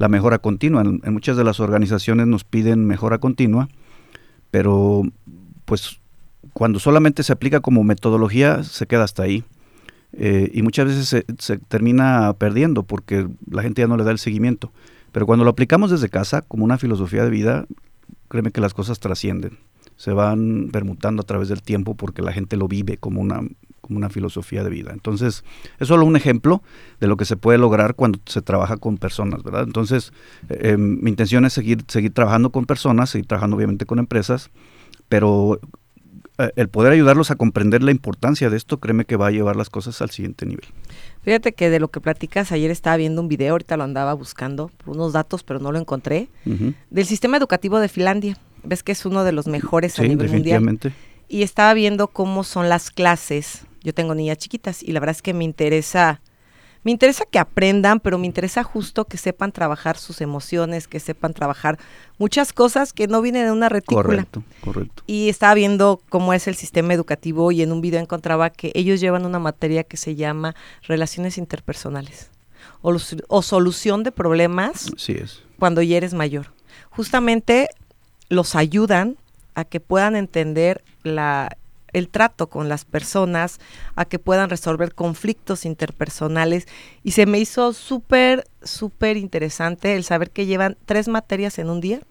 mejora 0.09 0.39
continua. 0.39 0.81
En, 0.81 1.13
muchas 1.13 1.37
de 1.37 1.43
las 1.43 1.59
organizaciones 1.59 2.27
nos 2.27 2.43
piden 2.43 2.85
mejora 2.85 3.19
continua, 3.19 3.69
pero 4.51 5.03
pues 5.65 5.99
cuando 6.51 6.79
solamente 6.79 7.23
se 7.23 7.33
aplica 7.33 7.61
como 7.61 7.83
metodología 7.83 8.63
se 8.63 8.85
queda 8.87 9.03
hasta 9.03 9.23
ahí. 9.23 9.43
Eh, 10.15 10.51
y 10.53 10.61
muchas 10.61 10.85
veces 10.85 11.07
se, 11.07 11.25
se, 11.39 11.57
termina 11.57 12.33
perdiendo 12.37 12.83
porque 12.83 13.27
la 13.49 13.63
gente 13.63 13.81
ya 13.81 13.87
no 13.87 13.97
le 13.97 14.03
da 14.03 14.11
el 14.11 14.19
seguimiento. 14.19 14.71
Pero 15.11 15.25
cuando 15.25 15.45
lo 15.45 15.51
aplicamos 15.51 15.91
desde 15.91 16.09
casa 16.09 16.41
como 16.41 16.65
una 16.65 16.77
filosofía 16.77 17.23
de 17.23 17.29
vida, 17.29 17.65
créeme 18.27 18.51
que 18.51 18.61
las 18.61 18.73
cosas 18.73 18.99
trascienden 18.99 19.57
se 19.95 20.11
van 20.11 20.69
permutando 20.71 21.21
a 21.21 21.25
través 21.25 21.49
del 21.49 21.61
tiempo 21.61 21.95
porque 21.95 22.21
la 22.21 22.33
gente 22.33 22.57
lo 22.57 22.67
vive 22.67 22.97
como 22.97 23.21
una, 23.21 23.41
como 23.81 23.97
una 23.97 24.09
filosofía 24.09 24.63
de 24.63 24.69
vida. 24.69 24.91
Entonces, 24.91 25.43
es 25.79 25.87
solo 25.87 26.05
un 26.05 26.15
ejemplo 26.15 26.61
de 26.99 27.07
lo 27.07 27.17
que 27.17 27.25
se 27.25 27.37
puede 27.37 27.57
lograr 27.57 27.95
cuando 27.95 28.19
se 28.25 28.41
trabaja 28.41 28.77
con 28.77 28.97
personas, 28.97 29.43
¿verdad? 29.43 29.63
Entonces, 29.63 30.13
eh, 30.49 30.77
mi 30.77 31.09
intención 31.09 31.45
es 31.45 31.53
seguir, 31.53 31.83
seguir 31.87 32.13
trabajando 32.13 32.49
con 32.49 32.65
personas, 32.65 33.11
seguir 33.11 33.27
trabajando 33.27 33.55
obviamente 33.55 33.85
con 33.85 33.99
empresas, 33.99 34.49
pero 35.09 35.59
el 36.55 36.67
poder 36.69 36.93
ayudarlos 36.93 37.31
a 37.31 37.35
comprender 37.35 37.83
la 37.83 37.91
importancia 37.91 38.49
de 38.49 38.57
esto, 38.57 38.79
créeme 38.79 39.05
que 39.05 39.15
va 39.15 39.27
a 39.27 39.31
llevar 39.31 39.55
las 39.55 39.69
cosas 39.69 40.01
al 40.01 40.09
siguiente 40.09 40.45
nivel. 40.45 40.65
Fíjate 41.21 41.53
que 41.53 41.69
de 41.69 41.79
lo 41.79 41.89
que 41.89 42.01
platicas, 42.01 42.51
ayer 42.51 42.71
estaba 42.71 42.97
viendo 42.97 43.21
un 43.21 43.27
video, 43.27 43.51
ahorita 43.51 43.77
lo 43.77 43.83
andaba 43.83 44.13
buscando 44.13 44.69
por 44.83 44.95
unos 44.95 45.13
datos, 45.13 45.43
pero 45.43 45.59
no 45.59 45.71
lo 45.71 45.79
encontré, 45.79 46.29
del 46.89 47.05
sistema 47.05 47.37
educativo 47.37 47.79
de 47.79 47.87
Finlandia. 47.87 48.37
Ves 48.63 48.81
que 48.81 48.93
es 48.93 49.05
uno 49.05 49.23
de 49.23 49.33
los 49.33 49.47
mejores 49.47 49.99
a 49.99 50.03
nivel 50.03 50.17
mundial. 50.17 50.31
definitivamente. 50.31 50.93
Y 51.27 51.43
estaba 51.43 51.73
viendo 51.73 52.07
cómo 52.07 52.43
son 52.43 52.69
las 52.69 52.91
clases. 52.91 53.65
Yo 53.81 53.93
tengo 53.93 54.15
niñas 54.15 54.37
chiquitas 54.37 54.81
y 54.81 54.93
la 54.93 55.01
verdad 55.01 55.15
es 55.15 55.21
que 55.21 55.33
me 55.33 55.43
interesa, 55.43 56.21
me 56.83 56.91
interesa 56.91 57.25
que 57.25 57.39
aprendan, 57.39 57.99
pero 57.99 58.17
me 58.17 58.27
interesa 58.27 58.63
justo 58.63 59.05
que 59.05 59.17
sepan 59.17 59.51
trabajar 59.51 59.97
sus 59.97 60.21
emociones, 60.21 60.87
que 60.87 60.99
sepan 60.99 61.33
trabajar 61.33 61.79
muchas 62.17 62.53
cosas 62.53 62.93
que 62.93 63.07
no 63.07 63.21
vienen 63.21 63.45
de 63.45 63.51
una 63.51 63.69
retícula. 63.69 64.03
Correcto, 64.03 64.43
correcto. 64.61 65.03
Y 65.07 65.29
estaba 65.29 65.53
viendo 65.53 66.01
cómo 66.09 66.33
es 66.33 66.47
el 66.47 66.55
sistema 66.55 66.93
educativo 66.93 67.51
y 67.51 67.61
en 67.61 67.71
un 67.71 67.81
video 67.81 67.99
encontraba 67.99 68.49
que 68.49 68.71
ellos 68.75 68.99
llevan 68.99 69.25
una 69.25 69.39
materia 69.39 69.83
que 69.83 69.97
se 69.97 70.15
llama 70.15 70.55
relaciones 70.83 71.37
interpersonales 71.37 72.29
o, 72.81 73.41
solución 73.41 74.03
de 74.03 74.11
problemas 74.11 74.91
Sí 74.97 75.13
es. 75.13 75.41
cuando 75.57 75.81
ya 75.81 75.97
eres 75.97 76.13
mayor. 76.13 76.47
Justamente 76.89 77.69
los 78.29 78.55
ayudan 78.55 79.17
a 79.55 79.63
que 79.63 79.79
puedan 79.79 80.15
entender 80.15 80.83
la, 81.03 81.55
el 81.93 82.09
trato 82.09 82.47
con 82.49 82.67
las 82.69 82.85
personas, 82.85 83.59
a 83.95 84.05
que 84.05 84.19
puedan 84.19 84.49
resolver 84.49 84.93
conflictos 84.93 85.65
interpersonales. 85.65 86.67
Y 87.03 87.11
se 87.11 87.25
me 87.25 87.39
hizo 87.39 87.73
súper, 87.73 88.45
súper 88.63 89.17
interesante 89.17 89.95
el 89.95 90.03
saber 90.03 90.31
que 90.31 90.45
llevan 90.45 90.77
tres 90.85 91.07
materias 91.07 91.59
en 91.59 91.69
un 91.69 91.79
día. 91.81 92.01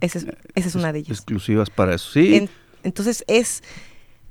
Esa 0.00 0.18
es, 0.18 0.26
esa 0.54 0.68
es 0.68 0.74
una 0.74 0.92
de 0.92 0.98
ellas. 0.98 1.16
Exclusivas 1.18 1.70
para 1.70 1.94
eso. 1.94 2.10
Sí, 2.12 2.34
En- 2.36 2.50
entonces 2.82 3.24
es, 3.28 3.62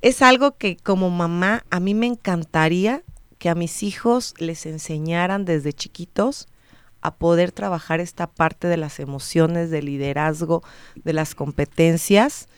es 0.00 0.22
algo 0.22 0.56
que 0.56 0.76
como 0.76 1.10
mamá 1.10 1.64
a 1.70 1.80
mí 1.80 1.92
me 1.94 2.06
encantaría 2.06 3.02
que 3.38 3.48
a 3.48 3.54
mis 3.56 3.82
hijos 3.82 4.34
les 4.38 4.64
enseñaran 4.64 5.44
desde 5.44 5.72
chiquitos 5.72 6.46
a 7.00 7.16
poder 7.16 7.52
trabajar 7.52 8.00
esta 8.00 8.26
parte 8.28 8.68
de 8.68 8.76
las 8.76 9.00
emociones, 9.00 9.70
del 9.70 9.86
liderazgo, 9.86 10.62
de 10.94 11.12
las 11.12 11.34
competencias 11.34 12.48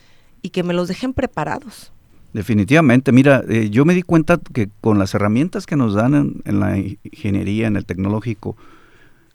y 0.43 0.51
que 0.51 0.63
me 0.63 0.75
los 0.75 0.87
dejen 0.87 1.15
preparados. 1.15 1.93
Definitivamente, 2.37 3.13
mira, 3.13 3.43
eh, 3.49 3.71
yo 3.71 3.87
me 3.87 3.95
di 3.95 4.03
cuenta 4.03 4.39
que 4.53 4.69
con 4.83 4.99
las 4.99 5.15
herramientas 5.15 5.65
que 5.65 5.75
nos 5.75 5.95
dan 5.95 6.43
en, 6.45 6.61
la 6.61 6.77
ingeniería, 6.77 7.67
en 7.67 7.77
el 7.77 7.87
tecnológico, 7.87 8.59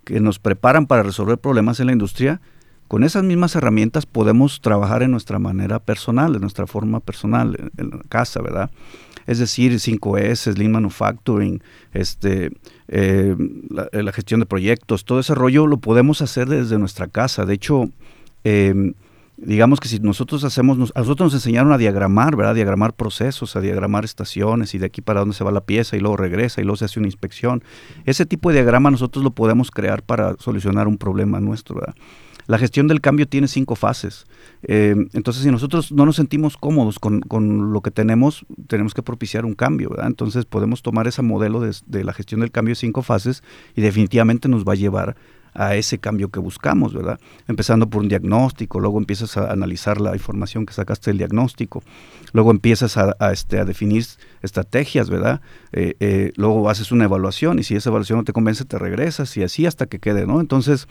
que 0.03 0.20
nos 0.20 0.38
preparan 0.38 0.86
para 0.86 1.01
resolver 1.01 1.39
problemas 1.39 1.79
en 1.79 1.88
la 1.88 1.93
industria, 1.93 2.41
con 2.88 3.03
esas 3.03 3.24
mismas 3.24 3.55
herramientas 3.55 4.05
podemos 4.05 4.62
trabajar 4.62 5.01
en 5.01 5.10
nuestra 5.10 5.39
manera 5.39 5.79
personal, 5.79 6.36
en 6.36 6.41
nuestra 6.41 6.67
forma 6.67 7.00
personal, 7.00 7.72
en, 7.75 7.89
la 7.89 8.03
casa, 8.08 8.39
¿verdad? 8.39 8.70
Es 9.25 9.39
decir, 9.39 9.74
5S, 9.74 10.55
Lean 10.55 10.74
Manufacturing, 10.74 11.63
este, 11.93 12.51
eh, 12.88 13.36
la, 13.72 13.89
la 13.91 14.12
gestión 14.12 14.41
de 14.41 14.46
proyectos, 14.46 15.05
todo 15.05 15.22
ese 15.22 15.34
rollo 15.34 15.65
lo 15.65 15.77
podemos 15.77 16.22
hacer 16.22 16.48
desde 16.48 16.77
nuestra 16.77 17.08
casa. 17.08 17.48
De 17.48 17.55
hecho, 17.55 17.89
eh, 18.43 18.93
digamos 19.43 19.79
que 19.79 19.88
si 19.88 20.00
nosotros 20.00 20.43
hacemos, 20.43 20.77
nos- 20.77 20.91
a 20.95 21.00
nosotros 21.00 21.27
nos 21.27 21.33
enseñaron 21.33 21.71
a 21.71 21.77
diagramar, 21.77 22.36
¿verdad? 22.36 22.51
A 22.51 22.55
diagramar 22.55 22.93
procesos, 22.93 23.55
a 23.55 23.62
diagramar 23.62 24.05
estaciones 24.05 24.74
y 24.75 24.77
de 24.77 24.86
aquí 24.86 25.01
para 25.01 25.19
dónde 25.21 25.36
se 25.36 25.43
va 25.43 25.51
la 25.51 25.62
pieza 25.62 25.98
y 25.98 26.00
luego 26.00 26.17
regresa 26.17 26.62
y 26.62 26.63
luego 26.63 26.77
se 26.77 26.86
hace 26.86 27.00
una 27.00 27.07
inspección. 27.07 27.63
Ese 28.05 28.25
tipo 28.25 28.50
de 28.50 28.55
diagrama 28.55 28.91
nosotros 28.91 29.24
lo 29.24 29.31
podemos 29.31 29.71
crear 29.71 30.03
para 30.03 30.36
solucionar 30.39 30.88
un 30.88 30.98
problema 30.98 31.39
nuestro. 31.39 31.81
La 32.48 32.57
gestión 32.57 32.88
del 32.88 33.01
cambio 33.01 33.27
tiene 33.27 33.48
cinco 33.48 33.75
fases. 33.75 34.25
Eh, 34.63 34.95
entonces, 35.13 35.43
si 35.43 35.51
nosotros 35.51 35.91
no 35.91 36.05
nos 36.05 36.15
sentimos 36.17 36.57
cómodos 36.57 37.00
con, 37.00 37.21
con 37.21 37.71
lo 37.71 37.81
que 37.81 37.91
tenemos, 37.91 38.45
tenemos 38.67 38.93
que 38.93 39.03
propiciar 39.03 39.45
un 39.45 39.53
cambio, 39.53 39.89
¿verdad? 39.91 40.07
Entonces, 40.07 40.45
podemos 40.45 40.81
tomar 40.81 41.07
ese 41.07 41.21
modelo 41.21 41.62
de, 41.62 41.74
de 41.86 42.03
la 42.03 42.13
gestión 42.13 42.41
del 42.41 42.51
cambio 42.51 42.71
de 42.71 42.75
cinco 42.75 43.03
fases 43.03 43.43
y 43.75 43.81
definitivamente 43.81 44.50
nos 44.50 44.65
va 44.65 44.74
a 44.74 44.75
llevar 44.75 45.15
a 45.53 45.75
ese 45.75 46.00
cambio 46.00 46.29
que 46.29 46.39
buscamos, 46.39 46.93
¿verdad? 46.93 47.20
Empezando 47.48 47.89
por 47.89 48.01
un 48.01 48.08
diagnóstico, 48.08 48.79
luego 48.79 48.98
empiezas 48.98 49.38
a 49.38 49.51
analizar 49.51 50.00
la 50.00 50.13
información 50.13 50.65
que 50.65 50.74
sacaste 50.74 51.12
del 51.12 51.17
diagnóstico, 51.17 51.84
luego 52.34 52.51
empiezas 52.51 52.98
a, 52.98 53.15
este, 53.31 53.60
a 53.60 53.65
definir 53.65 54.05
estrategias, 54.41 55.10
¿verdad? 55.10 55.41
Eh, 55.72 55.96
eh, 56.00 56.31
luego 56.36 56.70
haces 56.70 56.91
una 56.91 57.05
evaluación 57.05 57.60
y 57.60 57.63
si 57.63 57.75
esa 57.75 57.89
evaluación 57.89 58.20
no 58.20 58.24
te 58.24 58.34
convence, 58.34 58.65
te 58.65 58.77
regresas 58.77 59.36
y 59.38 59.43
así 59.43 59.65
hasta 59.65 59.86
que 59.86 60.00
quede, 60.00 60.25
¿no? 60.25 60.39
Entonces, 60.39 60.88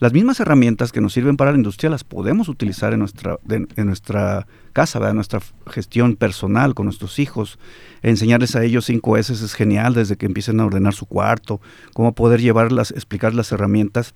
las 0.00 0.12
mismas 0.14 0.40
herramientas 0.40 0.92
que 0.92 1.00
nos 1.00 1.12
sirven 1.12 1.36
para 1.36 1.52
la 1.52 1.58
industria 1.58 1.90
las 1.90 2.04
podemos 2.04 2.48
utilizar 2.48 2.92
en 2.92 3.00
nuestra, 3.00 3.38
de, 3.44 3.68
en 3.76 3.86
nuestra 3.86 4.46
casa, 4.72 4.98
¿verdad? 4.98 5.10
En 5.10 5.16
nuestra 5.16 5.40
gestión 5.66 6.16
personal 6.16 6.74
con 6.74 6.86
nuestros 6.86 7.18
hijos. 7.18 7.58
Enseñarles 8.02 8.56
a 8.56 8.64
ellos 8.64 8.86
5 8.86 9.18
S 9.18 9.32
es 9.32 9.54
genial 9.54 9.94
desde 9.94 10.16
que 10.16 10.26
empiecen 10.26 10.58
a 10.58 10.64
ordenar 10.64 10.94
su 10.94 11.06
cuarto, 11.06 11.60
cómo 11.92 12.14
poder 12.14 12.40
llevarlas, 12.40 12.90
explicar 12.90 13.34
las 13.34 13.52
herramientas 13.52 14.14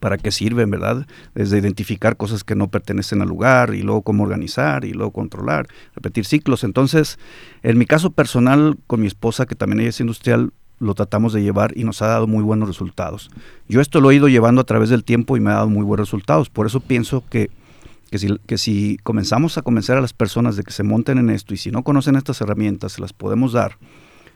para 0.00 0.18
qué 0.18 0.30
sirven, 0.30 0.70
¿verdad? 0.70 1.06
Desde 1.34 1.58
identificar 1.58 2.16
cosas 2.16 2.44
que 2.44 2.54
no 2.54 2.68
pertenecen 2.68 3.22
al 3.22 3.28
lugar 3.28 3.74
y 3.74 3.82
luego 3.82 4.02
cómo 4.02 4.24
organizar 4.24 4.84
y 4.84 4.92
luego 4.92 5.12
controlar, 5.12 5.68
repetir 5.94 6.24
ciclos. 6.24 6.64
Entonces, 6.64 7.18
en 7.62 7.78
mi 7.78 7.86
caso 7.86 8.10
personal 8.10 8.78
con 8.86 9.00
mi 9.00 9.06
esposa, 9.06 9.46
que 9.46 9.54
también 9.54 9.80
ella 9.80 9.90
es 9.90 10.00
industrial, 10.00 10.52
lo 10.80 10.94
tratamos 10.94 11.32
de 11.32 11.42
llevar 11.42 11.76
y 11.76 11.84
nos 11.84 12.02
ha 12.02 12.06
dado 12.06 12.26
muy 12.26 12.42
buenos 12.42 12.68
resultados. 12.68 13.30
Yo 13.68 13.80
esto 13.80 14.00
lo 14.00 14.10
he 14.10 14.14
ido 14.14 14.28
llevando 14.28 14.60
a 14.60 14.64
través 14.64 14.90
del 14.90 15.04
tiempo 15.04 15.36
y 15.36 15.40
me 15.40 15.50
ha 15.50 15.54
dado 15.54 15.68
muy 15.68 15.84
buenos 15.84 16.08
resultados. 16.08 16.50
Por 16.50 16.66
eso 16.66 16.80
pienso 16.80 17.24
que, 17.28 17.50
que, 18.10 18.18
si, 18.18 18.38
que 18.46 18.58
si 18.58 18.98
comenzamos 19.02 19.58
a 19.58 19.62
convencer 19.62 19.96
a 19.96 20.00
las 20.00 20.12
personas 20.12 20.56
de 20.56 20.62
que 20.62 20.72
se 20.72 20.82
monten 20.82 21.18
en 21.18 21.30
esto 21.30 21.54
y 21.54 21.56
si 21.56 21.70
no 21.70 21.82
conocen 21.82 22.16
estas 22.16 22.40
herramientas, 22.40 22.92
se 22.92 23.00
las 23.00 23.12
podemos 23.12 23.52
dar, 23.52 23.76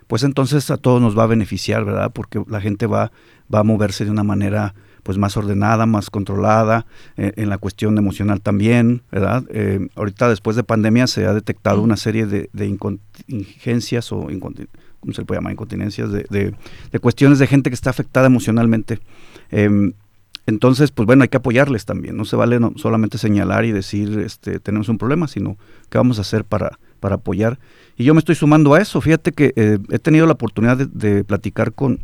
pues 0.06 0.24
entonces 0.24 0.70
a 0.70 0.76
todos 0.76 1.00
nos 1.00 1.16
va 1.16 1.24
a 1.24 1.28
beneficiar, 1.28 1.84
¿verdad? 1.84 2.10
Porque 2.12 2.42
la 2.48 2.60
gente 2.60 2.86
va, 2.86 3.12
va 3.52 3.60
a 3.60 3.64
moverse 3.64 4.04
de 4.04 4.10
una 4.10 4.24
manera 4.24 4.74
pues 5.02 5.18
más 5.18 5.36
ordenada, 5.36 5.84
más 5.84 6.10
controlada, 6.10 6.86
eh, 7.16 7.32
en 7.36 7.48
la 7.48 7.58
cuestión 7.58 7.98
emocional 7.98 8.40
también, 8.40 9.02
¿verdad? 9.10 9.44
Eh, 9.50 9.88
ahorita 9.96 10.28
después 10.28 10.54
de 10.54 10.62
pandemia 10.62 11.08
se 11.08 11.26
ha 11.26 11.34
detectado 11.34 11.82
una 11.82 11.96
serie 11.96 12.26
de, 12.26 12.50
de 12.52 12.66
incontingencias 12.66 14.12
o 14.12 14.30
incontin 14.30 14.68
¿cómo 15.02 15.12
se 15.12 15.20
le 15.20 15.26
puede 15.26 15.38
llamar? 15.38 15.52
Incontinencias, 15.52 16.10
de, 16.10 16.24
de, 16.30 16.98
cuestiones 17.00 17.38
de 17.38 17.46
gente 17.46 17.68
que 17.68 17.74
está 17.74 17.90
afectada 17.90 18.26
emocionalmente. 18.26 19.00
Eh, 19.50 19.92
entonces, 20.46 20.90
pues 20.90 21.06
bueno, 21.06 21.22
hay 21.22 21.28
que 21.28 21.36
apoyarles 21.36 21.84
también. 21.84 22.16
No 22.16 22.24
se 22.24 22.36
vale 22.36 22.58
no, 22.58 22.72
solamente 22.76 23.18
señalar 23.18 23.64
y 23.64 23.72
decir, 23.72 24.18
este, 24.20 24.58
tenemos 24.58 24.88
un 24.88 24.98
problema, 24.98 25.28
sino 25.28 25.56
qué 25.90 25.98
vamos 25.98 26.18
a 26.18 26.22
hacer 26.22 26.44
para, 26.44 26.78
para 27.00 27.16
apoyar. 27.16 27.58
Y 27.96 28.04
yo 28.04 28.14
me 28.14 28.20
estoy 28.20 28.34
sumando 28.34 28.74
a 28.74 28.80
eso. 28.80 29.00
Fíjate 29.00 29.32
que 29.32 29.52
eh, 29.56 29.78
he 29.90 29.98
tenido 29.98 30.26
la 30.26 30.32
oportunidad 30.32 30.76
de, 30.76 31.24
platicar 31.24 31.72
con, 31.72 32.00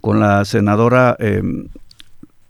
con 0.00 0.20
la 0.20 0.44
senadora 0.44 1.16
eh, 1.18 1.42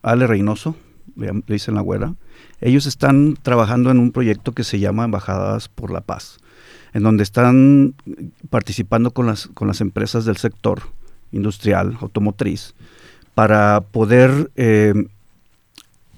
Ale 0.02 0.26
Reynoso, 0.26 0.76
le, 1.16 1.32
le 1.32 1.42
dicen 1.46 1.74
la 1.74 1.80
güera. 1.80 2.14
Ellos 2.60 2.86
están 2.86 3.36
trabajando 3.42 3.90
en 3.90 3.98
un 3.98 4.12
proyecto 4.12 4.52
que 4.52 4.64
se 4.64 4.78
llama 4.78 5.04
Embajadas 5.04 5.68
por 5.68 5.90
la 5.90 6.00
Paz, 6.00 6.38
en 6.96 7.02
donde 7.02 7.24
están 7.24 7.94
participando 8.48 9.10
con 9.10 9.26
las, 9.26 9.48
con 9.48 9.68
las 9.68 9.82
empresas 9.82 10.24
del 10.24 10.38
sector 10.38 10.80
industrial, 11.30 11.98
automotriz, 12.00 12.74
para 13.34 13.82
poder, 13.82 14.50
eh, 14.56 14.94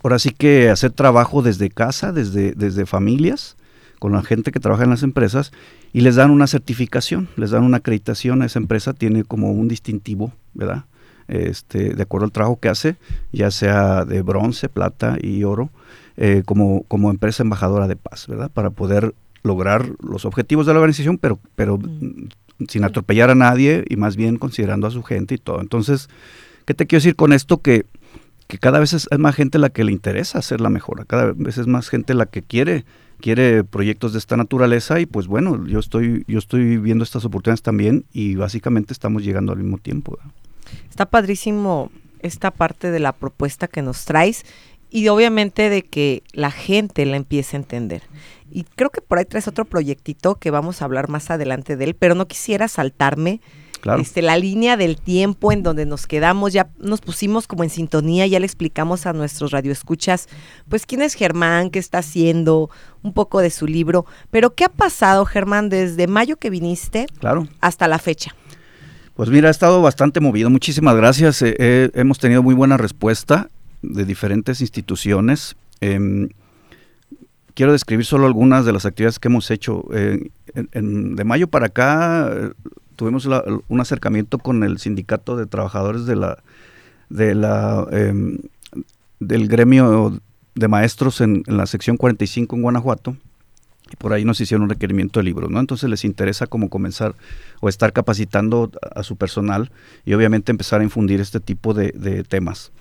ahora 0.04 0.20
sí 0.20 0.30
que 0.30 0.70
hacer 0.70 0.92
trabajo 0.92 1.42
desde 1.42 1.68
casa, 1.68 2.12
desde, 2.12 2.52
desde 2.52 2.86
familias, 2.86 3.56
con 3.98 4.12
la 4.12 4.22
gente 4.22 4.52
que 4.52 4.60
trabaja 4.60 4.84
en 4.84 4.90
las 4.90 5.02
empresas, 5.02 5.50
y 5.92 6.02
les 6.02 6.14
dan 6.14 6.30
una 6.30 6.46
certificación, 6.46 7.28
les 7.34 7.50
dan 7.50 7.64
una 7.64 7.78
acreditación 7.78 8.42
a 8.42 8.46
esa 8.46 8.60
empresa, 8.60 8.92
tiene 8.92 9.24
como 9.24 9.50
un 9.50 9.66
distintivo, 9.66 10.32
¿verdad? 10.54 10.84
Este, 11.26 11.92
de 11.92 12.02
acuerdo 12.04 12.26
al 12.26 12.32
trabajo 12.32 12.60
que 12.60 12.68
hace, 12.68 12.94
ya 13.32 13.50
sea 13.50 14.04
de 14.04 14.22
bronce, 14.22 14.68
plata 14.68 15.16
y 15.20 15.42
oro, 15.42 15.70
eh, 16.16 16.44
como, 16.46 16.84
como 16.84 17.10
empresa 17.10 17.42
embajadora 17.42 17.88
de 17.88 17.96
paz, 17.96 18.28
¿verdad? 18.28 18.48
Para 18.48 18.70
poder 18.70 19.12
lograr 19.42 19.90
los 20.00 20.24
objetivos 20.24 20.66
de 20.66 20.72
la 20.72 20.80
organización, 20.80 21.18
pero, 21.18 21.38
pero 21.54 21.78
mm. 21.78 22.28
sin 22.68 22.84
atropellar 22.84 23.30
a 23.30 23.34
nadie 23.34 23.84
y 23.88 23.96
más 23.96 24.16
bien 24.16 24.36
considerando 24.36 24.86
a 24.86 24.90
su 24.90 25.02
gente 25.02 25.34
y 25.34 25.38
todo. 25.38 25.60
Entonces, 25.60 26.08
¿qué 26.64 26.74
te 26.74 26.86
quiero 26.86 27.00
decir 27.00 27.16
con 27.16 27.32
esto? 27.32 27.62
Que, 27.62 27.86
que 28.46 28.58
cada 28.58 28.78
vez 28.78 28.92
es, 28.92 29.08
más 29.18 29.34
gente 29.34 29.58
la 29.58 29.70
que 29.70 29.84
le 29.84 29.92
interesa 29.92 30.38
hacer 30.38 30.60
la 30.60 30.70
mejora, 30.70 31.04
cada 31.04 31.32
vez 31.32 31.58
es 31.58 31.66
más 31.66 31.88
gente 31.88 32.14
la 32.14 32.26
que 32.26 32.42
quiere 32.42 32.84
quiere 33.20 33.64
proyectos 33.64 34.12
de 34.12 34.20
esta 34.20 34.36
naturaleza 34.36 35.00
y 35.00 35.06
pues 35.06 35.26
bueno, 35.26 35.66
yo 35.66 35.80
estoy 35.80 36.24
yo 36.28 36.38
estoy 36.38 36.76
viendo 36.76 37.02
estas 37.02 37.24
oportunidades 37.24 37.62
también 37.62 38.04
y 38.12 38.36
básicamente 38.36 38.92
estamos 38.92 39.24
llegando 39.24 39.52
al 39.52 39.58
mismo 39.58 39.78
tiempo. 39.78 40.16
Está 40.88 41.06
padrísimo 41.06 41.90
esta 42.20 42.50
parte 42.50 42.90
de 42.90 43.00
la 43.00 43.12
propuesta 43.12 43.68
que 43.68 43.82
nos 43.82 44.04
traes 44.04 44.44
y 44.90 45.08
obviamente 45.08 45.70
de 45.70 45.82
que 45.82 46.22
la 46.32 46.50
gente 46.50 47.04
la 47.06 47.16
empiece 47.16 47.56
a 47.56 47.60
entender. 47.60 48.02
Y 48.50 48.64
creo 48.64 48.90
que 48.90 49.00
por 49.00 49.18
ahí 49.18 49.24
traes 49.24 49.48
otro 49.48 49.64
proyectito 49.64 50.36
que 50.36 50.50
vamos 50.50 50.80
a 50.80 50.86
hablar 50.86 51.08
más 51.08 51.30
adelante 51.30 51.76
de 51.76 51.84
él, 51.84 51.94
pero 51.94 52.14
no 52.14 52.28
quisiera 52.28 52.68
saltarme 52.68 53.40
Claro. 53.80 54.02
este, 54.02 54.22
la 54.22 54.36
línea 54.36 54.76
del 54.76 55.00
tiempo 55.00 55.52
en 55.52 55.62
donde 55.62 55.86
nos 55.86 56.08
quedamos, 56.08 56.52
ya 56.52 56.68
nos 56.80 57.00
pusimos 57.00 57.46
como 57.46 57.62
en 57.62 57.70
sintonía, 57.70 58.26
ya 58.26 58.40
le 58.40 58.46
explicamos 58.46 59.06
a 59.06 59.12
nuestros 59.12 59.52
radioescuchas, 59.52 60.28
pues 60.68 60.84
quién 60.84 61.00
es 61.00 61.14
Germán, 61.14 61.70
qué 61.70 61.78
está 61.78 61.98
haciendo, 61.98 62.70
un 63.04 63.12
poco 63.12 63.40
de 63.40 63.50
su 63.50 63.68
libro, 63.68 64.04
pero 64.32 64.54
¿qué 64.56 64.64
ha 64.64 64.68
pasado, 64.68 65.24
Germán, 65.24 65.68
desde 65.68 66.08
mayo 66.08 66.38
que 66.38 66.50
viniste 66.50 67.06
claro. 67.20 67.46
hasta 67.60 67.86
la 67.86 68.00
fecha? 68.00 68.34
Pues 69.14 69.30
mira, 69.30 69.48
ha 69.48 69.50
estado 69.50 69.82
bastante 69.82 70.20
movido. 70.20 70.48
Muchísimas 70.48 70.94
gracias. 70.94 71.42
Eh, 71.42 71.54
eh, 71.58 71.90
hemos 71.94 72.18
tenido 72.18 72.42
muy 72.42 72.54
buena 72.54 72.76
respuesta 72.76 73.48
de 73.82 74.04
diferentes 74.04 74.60
instituciones. 74.60 75.56
Em, 75.80 76.28
quiero 77.54 77.72
describir 77.72 78.04
solo 78.04 78.26
algunas 78.26 78.64
de 78.64 78.72
las 78.72 78.86
actividades 78.86 79.18
que 79.18 79.28
hemos 79.28 79.50
hecho. 79.50 79.84
Eh, 79.92 80.30
de 80.54 81.24
mayo 81.24 81.48
para 81.48 81.66
acá 81.66 82.32
tuvimos 82.96 83.26
un 83.26 83.80
acercamiento 83.80 84.38
con 84.38 84.64
el 84.64 84.78
sindicato 84.78 85.36
de 85.36 85.46
trabajadores 85.46 86.06
de 86.06 86.16
la, 86.16 86.42
de 87.10 87.34
la 87.34 87.86
em, 87.92 88.38
del 89.20 89.48
gremio 89.48 90.20
de 90.54 90.68
maestros 90.68 91.20
en, 91.20 91.42
en, 91.46 91.56
la 91.56 91.66
sección 91.66 91.96
45 91.96 92.56
en 92.56 92.62
Guanajuato 92.62 93.16
y 93.90 93.96
por 93.96 94.12
ahí 94.12 94.24
nos 94.24 94.40
hicieron 94.40 94.64
un 94.64 94.70
requerimiento 94.70 95.20
de 95.20 95.24
libros, 95.24 95.50
¿no? 95.50 95.60
Entonces 95.60 95.88
les 95.88 96.04
interesa 96.04 96.46
como 96.46 96.68
comenzar 96.68 97.14
o 97.60 97.68
estar 97.68 97.92
capacitando 97.92 98.70
a, 98.94 99.02
su 99.02 99.16
personal 99.16 99.70
y 100.04 100.12
obviamente 100.14 100.52
empezar 100.52 100.80
a 100.80 100.84
infundir 100.84 101.20
este 101.20 101.40
tipo 101.40 101.74
de, 101.74 102.24
temas. 102.28 102.72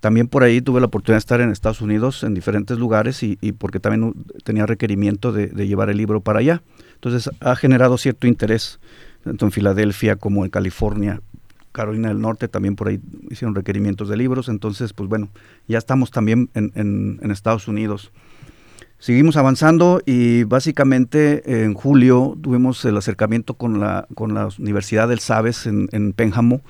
También 0.00 0.28
por 0.28 0.44
ahí 0.44 0.60
tuve 0.60 0.80
la 0.80 0.86
oportunidad 0.86 1.16
de 1.16 1.20
estar 1.20 1.40
en 1.40 1.50
Estados 1.50 1.80
Unidos, 1.80 2.22
en 2.22 2.34
diferentes 2.34 2.78
lugares, 2.78 3.22
y, 3.22 3.36
porque 3.52 3.80
también 3.80 4.14
tenía 4.44 4.66
requerimiento 4.66 5.32
de, 5.32 5.48
llevar 5.66 5.90
el 5.90 5.96
libro 5.96 6.20
para 6.20 6.38
allá. 6.38 6.62
Entonces 6.94 7.30
ha 7.40 7.56
generado 7.56 7.98
cierto 7.98 8.26
interés, 8.26 8.78
tanto 9.24 9.44
en 9.44 9.52
Filadelfia 9.52 10.16
como 10.16 10.44
en 10.44 10.50
California, 10.50 11.20
Carolina 11.72 12.08
del 12.08 12.20
Norte, 12.20 12.48
también 12.48 12.76
por 12.76 12.88
ahí 12.88 13.00
hicieron 13.30 13.54
requerimientos 13.54 14.08
de 14.08 14.16
libros. 14.16 14.48
Entonces, 14.48 14.92
pues 14.92 15.08
bueno, 15.08 15.28
ya 15.66 15.78
estamos 15.78 16.10
también 16.10 16.48
en, 16.54 17.30
Estados 17.30 17.68
Unidos. 17.68 18.12
Seguimos 19.00 19.36
avanzando 19.36 20.00
y 20.06 20.42
básicamente 20.44 21.62
en 21.64 21.74
julio 21.74 22.36
tuvimos 22.40 22.84
el 22.84 22.96
acercamiento 22.96 23.54
con 23.54 23.78
la, 23.78 24.08
con 24.14 24.34
la 24.34 24.48
Universidad 24.58 25.08
del 25.08 25.20
Sabes 25.20 25.66
en, 25.66 25.88
en 25.92 26.12
Pénjamo 26.12 26.62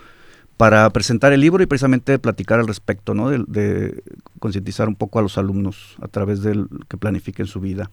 para 0.58 0.90
presentar 0.90 1.32
el 1.32 1.40
libro 1.40 1.62
y 1.62 1.66
precisamente 1.66 2.18
platicar 2.18 2.58
al 2.58 2.66
respecto, 2.66 3.14
¿no? 3.14 3.30
de, 3.30 4.02
concientizar 4.40 4.88
un 4.88 4.96
poco 4.96 5.20
a 5.20 5.22
los 5.22 5.38
alumnos 5.38 5.96
a 6.02 6.08
través 6.08 6.42
del 6.42 6.66
que 6.88 6.96
planifiquen 6.96 7.46
su 7.46 7.60
vida. 7.60 7.90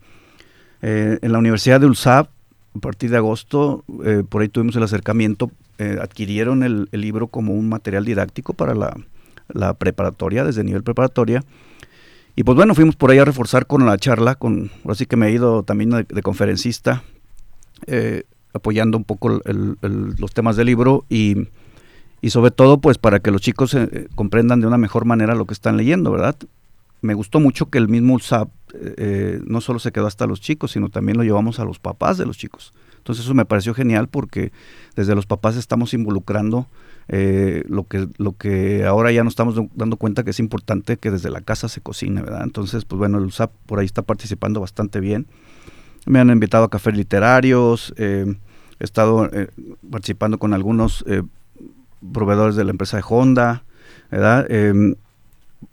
Eh, 0.81 1.19
en 1.21 1.31
la 1.31 1.37
Universidad 1.37 1.79
de 1.79 1.85
ULSAB, 1.85 2.27
a 2.75 2.79
partir 2.79 3.11
de 3.11 3.17
agosto, 3.17 3.85
eh, 4.03 4.23
por 4.27 4.41
ahí 4.41 4.49
tuvimos 4.49 4.75
el 4.75 4.83
acercamiento, 4.83 5.51
eh, 5.77 5.99
adquirieron 6.01 6.63
el, 6.63 6.89
el, 6.91 7.01
libro 7.01 7.27
como 7.27 7.53
un 7.53 7.69
material 7.69 8.03
didáctico 8.03 8.53
para 8.53 8.73
la, 8.73 8.97
la 9.47 9.75
preparatoria, 9.75 10.43
desde 10.43 10.63
nivel 10.63 10.83
preparatoria, 10.83 11.43
y 12.35 12.43
pues 12.43 12.55
bueno, 12.55 12.73
fuimos 12.73 12.95
por 12.95 13.11
ahí 13.11 13.19
a 13.19 13.25
reforzar 13.25 13.67
con 13.67 13.85
la 13.85 13.97
charla, 13.97 14.35
con, 14.35 14.71
así 14.89 15.05
que 15.05 15.17
me 15.17 15.27
he 15.27 15.31
ido 15.31 15.61
también 15.63 15.91
de, 15.91 16.21
conferencista, 16.23 17.03
eh, 17.85 18.23
apoyando 18.53 18.97
un 18.97 19.03
poco 19.03 19.39
los 19.45 20.33
temas 20.33 20.55
del 20.55 20.65
libro 20.65 21.05
y, 21.09 21.47
y, 22.25 22.29
sobre 22.31 22.51
todo 22.51 22.79
pues 22.79 22.97
para 22.97 23.19
que 23.19 23.31
los 23.31 23.41
chicos 23.41 23.73
eh, 23.73 24.07
comprendan 24.15 24.61
de 24.61 24.67
una 24.67 24.77
mejor 24.77 25.05
manera 25.05 25.35
lo 25.35 25.45
que 25.45 25.53
están 25.53 25.77
leyendo, 25.77 26.11
¿verdad? 26.11 26.35
Me 27.01 27.13
gustó 27.13 27.39
mucho 27.39 27.69
que 27.69 27.77
el 27.77 27.87
mismo 27.87 28.15
ULSAP 28.15 28.49
eh, 28.73 29.39
no 29.45 29.61
solo 29.61 29.79
se 29.79 29.91
quedó 29.91 30.07
hasta 30.07 30.25
los 30.25 30.41
chicos, 30.41 30.71
sino 30.71 30.89
también 30.89 31.17
lo 31.17 31.23
llevamos 31.23 31.59
a 31.59 31.65
los 31.65 31.79
papás 31.79 32.17
de 32.17 32.25
los 32.25 32.37
chicos. 32.37 32.73
Entonces 32.97 33.25
eso 33.25 33.35
me 33.35 33.45
pareció 33.45 33.75
genial 33.75 34.07
porque 34.07 34.51
desde 34.95 35.13
los 35.13 35.27
papás 35.27 35.55
estamos 35.55 35.93
involucrando 35.93 36.67
eh, 37.07 37.63
lo, 37.67 37.83
que, 37.83 38.07
lo 38.17 38.35
que 38.35 38.83
ahora 38.85 39.11
ya 39.11 39.23
nos 39.23 39.33
estamos 39.33 39.55
dando 39.75 39.97
cuenta 39.97 40.23
que 40.23 40.31
es 40.31 40.39
importante 40.39 40.97
que 40.97 41.11
desde 41.11 41.29
la 41.29 41.41
casa 41.41 41.69
se 41.69 41.81
cocine, 41.81 42.23
¿verdad? 42.23 42.41
Entonces, 42.43 42.83
pues 42.85 42.97
bueno, 42.97 43.19
el 43.19 43.25
USAP 43.25 43.51
por 43.67 43.77
ahí 43.77 43.85
está 43.85 44.01
participando 44.01 44.59
bastante 44.59 44.99
bien. 44.99 45.27
Me 46.07 46.19
han 46.19 46.31
invitado 46.31 46.63
a 46.63 46.69
cafés 46.71 46.97
literarios, 46.97 47.93
eh, 47.97 48.25
he 48.79 48.83
estado 48.83 49.29
eh, 49.31 49.49
participando 49.91 50.39
con 50.39 50.55
algunos 50.55 51.05
proveedores 52.13 52.55
de 52.55 52.63
la 52.63 52.71
empresa 52.71 52.97
de 52.97 53.03
Honda, 53.07 53.63
¿verdad? 54.11 54.49
Em, 54.49 54.95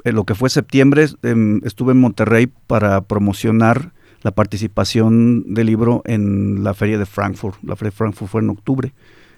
en 0.05 0.14
lo 0.14 0.25
que 0.25 0.35
fue 0.35 0.50
septiembre 0.50 1.07
em, 1.23 1.61
estuve 1.64 1.93
en 1.93 2.00
Monterrey 2.00 2.49
para 2.66 3.01
promocionar 3.03 3.92
la 4.23 4.31
participación 4.31 5.55
del 5.55 5.66
libro 5.66 6.03
en 6.07 6.64
la 6.64 6.75
feria 6.75 6.99
de 6.99 7.07
Frankfurt. 7.07 7.62
La 7.62 7.77
feria 7.77 7.90
de 7.90 7.96
Frankfurt 7.96 8.31
fue 8.31 8.40
en 8.40 8.51
octubre 8.51 8.92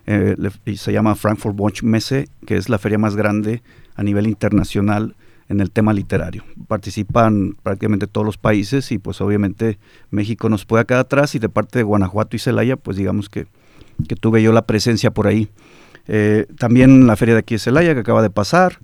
eh, 0.07 0.37
y 0.67 0.77
se 0.77 0.93
llama 0.93 1.15
Frankfurt 1.15 1.59
Watch 1.59 1.83
Messe, 1.83 2.29
que 2.47 2.57
es 2.57 2.69
la 2.69 2.79
feria 2.79 2.99
más 2.99 3.17
grande 3.17 3.63
a 3.97 4.03
nivel 4.03 4.27
internacional 4.27 5.15
en 5.49 5.61
el 5.61 5.71
tema 5.71 5.93
literario. 5.93 6.45
Participan 6.69 7.57
prácticamente 7.63 8.07
todos 8.07 8.27
los 8.27 8.39
países 8.39 8.93
y 8.93 8.99
pues 8.99 9.21
obviamente 9.21 9.79
México 10.11 10.49
nos 10.49 10.65
puede 10.65 10.85
quedar 10.85 11.01
atrás 11.01 11.35
y 11.35 11.39
de 11.39 11.49
parte 11.49 11.79
de 11.79 11.83
Guanajuato 11.83 12.37
y 12.37 12.39
Celaya 12.39 12.77
pues 12.77 12.97
digamos 12.97 13.29
que, 13.29 13.47
que 14.09 14.17
tuve 14.17 14.43
yo 14.43 14.53
la 14.53 14.67
presencia 14.67 15.11
por 15.11 15.27
ahí. 15.27 15.51
Eh, 16.07 16.47
también 16.59 17.07
la 17.07 17.17
feria 17.17 17.35
de 17.35 17.41
aquí 17.41 17.55
de 17.55 17.59
Celaya 17.59 17.95
que 17.95 18.01
acaba 18.01 18.23
de 18.23 18.31
pasar. 18.31 18.79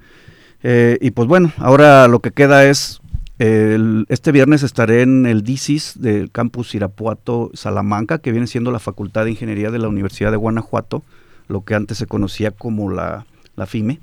Eh, 0.63 0.99
y 1.01 1.11
pues 1.13 1.29
bueno, 1.29 1.53
ahora 1.59 2.09
lo 2.09 2.21
que 2.21 2.33
queda 2.33 2.65
es 2.65 3.01
este 3.41 4.33
viernes 4.33 4.63
estaré 4.63 5.01
en 5.01 5.25
el 5.25 5.43
DICIS 5.43 5.95
del 5.99 6.31
campus 6.31 6.75
Irapuato 6.75 7.51
Salamanca, 7.55 8.19
que 8.19 8.33
viene 8.33 8.47
siendo 8.47 8.71
la 8.71 8.81
Facultad 8.81 9.25
de 9.25 9.31
Ingeniería 9.31 9.71
de 9.71 9.79
la 9.79 9.89
Universidad 9.89 10.31
de 10.31 10.37
Guanajuato, 10.37 11.03
lo 11.49 11.65
que 11.65 11.75
antes 11.75 11.97
se 11.97 12.07
conocía 12.07 12.51
como 12.51 12.91
la, 12.91 13.25
FIME. 13.67 13.99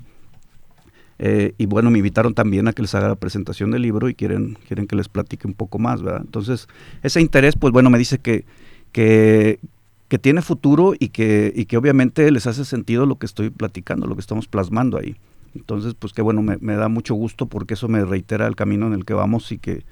Eh, 1.20 1.54
y 1.56 1.66
bueno, 1.66 1.90
me 1.92 1.98
invitaron 1.98 2.34
también 2.34 2.66
a 2.66 2.72
que 2.72 2.82
les 2.82 2.96
haga 2.96 3.08
la 3.08 3.14
presentación 3.14 3.70
del 3.70 3.82
libro 3.82 4.08
y 4.08 4.14
quieren, 4.14 4.58
quieren 4.66 4.88
que 4.88 4.96
les 4.96 5.08
platique 5.08 5.46
un 5.46 5.54
poco 5.54 5.78
más, 5.78 6.02
¿verdad? 6.02 6.22
Entonces, 6.24 6.66
ese 7.04 7.20
interés, 7.20 7.54
pues 7.54 7.72
bueno, 7.72 7.90
me 7.90 7.98
dice 7.98 8.18
que, 8.18 8.44
que, 8.90 9.60
que 10.08 10.18
tiene 10.18 10.42
futuro 10.42 10.94
y 10.98 11.10
que, 11.10 11.52
y 11.54 11.66
que 11.66 11.76
obviamente 11.76 12.30
les 12.30 12.46
hace 12.46 12.64
sentido 12.64 13.06
lo 13.06 13.16
que 13.16 13.26
estoy 13.26 13.50
platicando, 13.50 14.06
lo 14.06 14.14
que 14.14 14.22
estamos 14.22 14.48
plasmando 14.48 14.98
ahí. 14.98 15.16
Entonces, 15.54 15.94
pues 15.94 16.12
que 16.12 16.22
bueno, 16.22 16.42
me, 16.42 16.74
da 16.74 16.88
mucho 16.88 17.14
gusto 17.14 17.46
porque 17.46 17.74
eso 17.74 17.88
me 17.88 18.04
reitera 18.04 18.46
el 18.46 18.56
camino 18.56 18.86
en 18.86 18.94
el 18.94 19.04
que 19.04 19.14
vamos 19.14 19.50
y 19.52 19.58
que, 19.58 19.84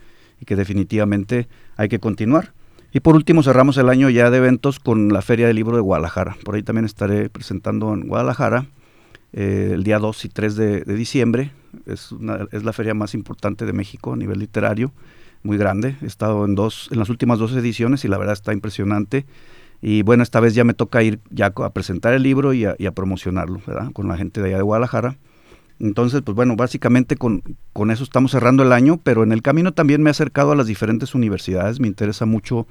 que 0.44 0.57
definitivamente 0.57 1.48
hay 1.76 1.88
que 1.88 1.98
continuar. 1.98 2.52
Y 2.92 3.00
por 3.00 3.14
último 3.14 3.42
cerramos 3.42 3.76
el 3.76 3.88
año 3.88 4.09
ya 4.09 4.31
de 4.31 4.38
eventos 4.38 4.79
con 4.79 5.12
la 5.12 5.20
Feria 5.20 5.46
del 5.46 5.57
Libro 5.57 5.76
de 5.76 5.83
Guadalajara. 5.83 6.37
Por 6.44 6.55
ahí 6.55 6.62
también 6.62 6.87
estaré 6.87 7.29
presentando 7.29 7.92
en 7.92 8.09
Guadalajara 8.09 8.66
eh, 9.33 9.72
el 9.74 9.83
día 9.83 9.98
2 9.98 10.24
y 10.24 10.29
3 10.29 10.57
de, 10.57 10.85
diciembre. 10.85 11.52
Es, 11.85 12.14
es 12.52 12.64
la 12.64 12.72
feria 12.72 12.94
más 12.94 13.12
importante 13.12 13.66
de 13.66 13.74
México 13.74 14.14
a 14.14 14.16
nivel 14.16 14.38
literario, 14.38 14.92
muy 15.42 15.59
grande. 15.59 15.96
He 16.00 16.07
estado 16.07 16.44
en, 16.46 16.55
dos, 16.55 16.88
en 16.90 16.98
las 16.98 17.11
últimas 17.11 17.38
dos 17.38 17.52
ediciones 17.52 18.05
y 18.05 18.09
la 18.09 18.16
verdad 18.16 18.33
está 18.33 18.55
impresionante. 18.55 19.26
Y 19.80 20.02
bueno, 20.02 20.22
esta 20.22 20.40
vez 20.40 20.54
ya 20.54 20.64
me 20.64 20.74
toca 20.74 21.02
ir 21.02 21.20
ya 21.30 21.46
a 21.54 21.70
presentar 21.70 22.14
el 22.14 22.22
libro 22.22 22.52
y 22.52 22.64
a, 22.64 22.76
promocionarlo, 22.92 23.60
¿verdad? 23.66 23.92
Con 23.92 24.08
la 24.08 24.16
gente 24.16 24.40
de 24.40 24.48
allá 24.48 24.56
de 24.58 24.62
Guadalajara. 24.62 25.16
Entonces, 25.78 26.22
pues 26.22 26.34
bueno, 26.34 26.56
básicamente 26.56 27.16
con, 27.16 27.42
con, 27.72 27.90
eso 27.90 28.02
estamos 28.02 28.30
cerrando 28.30 28.62
el 28.62 28.72
año, 28.72 28.98
pero 29.02 29.22
en 29.22 29.32
el 29.32 29.42
camino 29.42 29.72
también 29.72 30.02
me 30.02 30.08
he 30.08 30.12
acercado 30.12 30.52
a 30.52 30.56
las 30.56 30.66
diferentes 30.66 31.14
universidades. 31.14 31.80
Me 31.80 31.88
interesa 31.88 32.24
mucho 32.24 32.66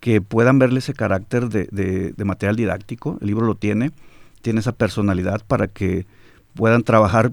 que 0.00 0.20
puedan 0.20 0.58
verle 0.58 0.80
ese 0.80 0.94
carácter 0.94 1.48
de, 1.48 1.66
de, 1.70 2.24
material 2.24 2.56
didáctico. 2.56 3.18
El 3.20 3.28
libro 3.28 3.46
lo 3.46 3.54
tiene, 3.54 3.92
tiene 4.42 4.60
esa 4.60 4.72
personalidad 4.72 5.42
para 5.46 5.68
que 5.68 6.06
puedan 6.54 6.82
trabajar 6.82 7.32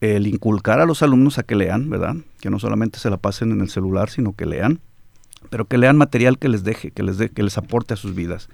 el 0.00 0.26
inculcar 0.26 0.80
a 0.80 0.86
los 0.86 1.02
alumnos 1.02 1.38
a 1.38 1.42
que 1.42 1.56
lean, 1.56 1.90
¿verdad? 1.90 2.16
Que 2.40 2.50
no 2.50 2.58
solamente 2.58 2.98
se 3.00 3.10
la 3.10 3.16
pasen 3.16 3.52
en 3.52 3.60
el 3.60 3.68
celular, 3.68 4.08
sino 4.10 4.34
que 4.34 4.46
lean, 4.46 4.80
pero 5.50 5.66
que 5.66 5.78
lean 5.78 5.96
material 5.96 6.38
que 6.38 6.48
les 6.48 6.64
deje, 6.64 6.90
que 6.90 7.02
les, 7.02 7.18
de, 7.18 7.28
que 7.30 7.42
les 7.42 7.56
aporte 7.58 7.94
a 7.94 7.96
sus 7.96 8.14
vidas. 8.14 8.48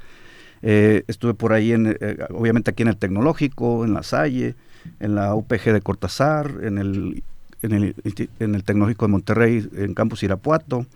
Eh, 0.62 1.02
estuve 1.09 1.35
por 1.35 1.52
ahí, 1.52 1.72
en, 1.72 1.96
eh, 2.00 2.18
obviamente 2.31 2.70
aquí 2.70 2.83
en 2.83 2.88
el 2.88 2.96
Tecnológico, 2.96 3.85
en 3.85 3.94
La 3.94 4.02
Salle, 4.02 4.55
en 5.00 5.14
la 5.14 5.35
UPG 5.35 5.72
de 5.72 5.81
Cortázar, 5.81 6.52
en 6.62 6.78
el, 6.78 7.22
en 7.62 7.72
el, 7.72 7.94
en 8.38 8.55
el 8.55 8.64
Tecnológico 8.64 9.07
de 9.07 9.12
Monterrey, 9.12 9.68
en 9.76 9.94
Campus 9.94 10.22
Irapuato, 10.22 10.87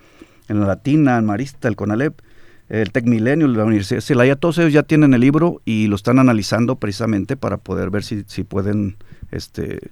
en 0.49 0.61
la 0.61 0.67
Latina, 0.67 1.19
en 1.19 1.27
Marista, 1.27 1.69
el 1.69 1.77
CONALEP, 1.77 2.21
el 2.69 2.91
Tec 2.93 3.07
Milenio, 3.07 3.47
la 3.49 3.65
Universidad 3.65 3.99
de 3.99 4.03
Celaya, 4.03 4.37
todos 4.37 4.59
ellos 4.59 4.73
ya 4.73 4.83
tienen 4.83 5.15
el 5.15 5.21
libro 5.21 5.61
y 5.65 5.87
lo 5.87 5.97
están 5.97 6.19
analizando 6.19 6.77
precisamente 6.77 7.37
para 7.37 7.59
poder 7.59 7.91
ver 7.91 8.03
si, 8.03 8.25
si 8.27 8.43
pueden 8.43 8.97
este, 9.31 9.91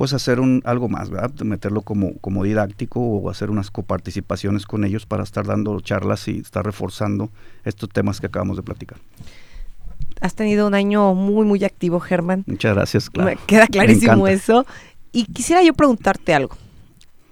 pues 0.00 0.14
hacer 0.14 0.40
un, 0.40 0.62
algo 0.64 0.88
más, 0.88 1.10
¿verdad? 1.10 1.30
Meterlo 1.44 1.82
como, 1.82 2.16
como 2.22 2.42
didáctico 2.42 3.00
o 3.00 3.28
hacer 3.28 3.50
unas 3.50 3.70
coparticipaciones 3.70 4.64
con 4.64 4.86
ellos 4.86 5.04
para 5.04 5.22
estar 5.22 5.46
dando 5.46 5.78
charlas 5.82 6.26
y 6.26 6.38
estar 6.38 6.64
reforzando 6.64 7.28
estos 7.66 7.90
temas 7.90 8.18
que 8.18 8.28
acabamos 8.28 8.56
de 8.56 8.62
platicar 8.62 8.96
has 10.22 10.34
tenido 10.34 10.66
un 10.66 10.72
año 10.72 11.14
muy, 11.14 11.44
muy 11.44 11.64
activo, 11.64 12.00
Germán. 12.00 12.44
Muchas 12.46 12.74
gracias, 12.74 13.10
claro. 13.10 13.28
Me 13.28 13.36
queda 13.46 13.66
clarísimo 13.66 14.26
eso. 14.26 14.64
Y 15.12 15.26
quisiera 15.26 15.62
yo 15.62 15.74
preguntarte 15.74 16.32
algo. 16.32 16.56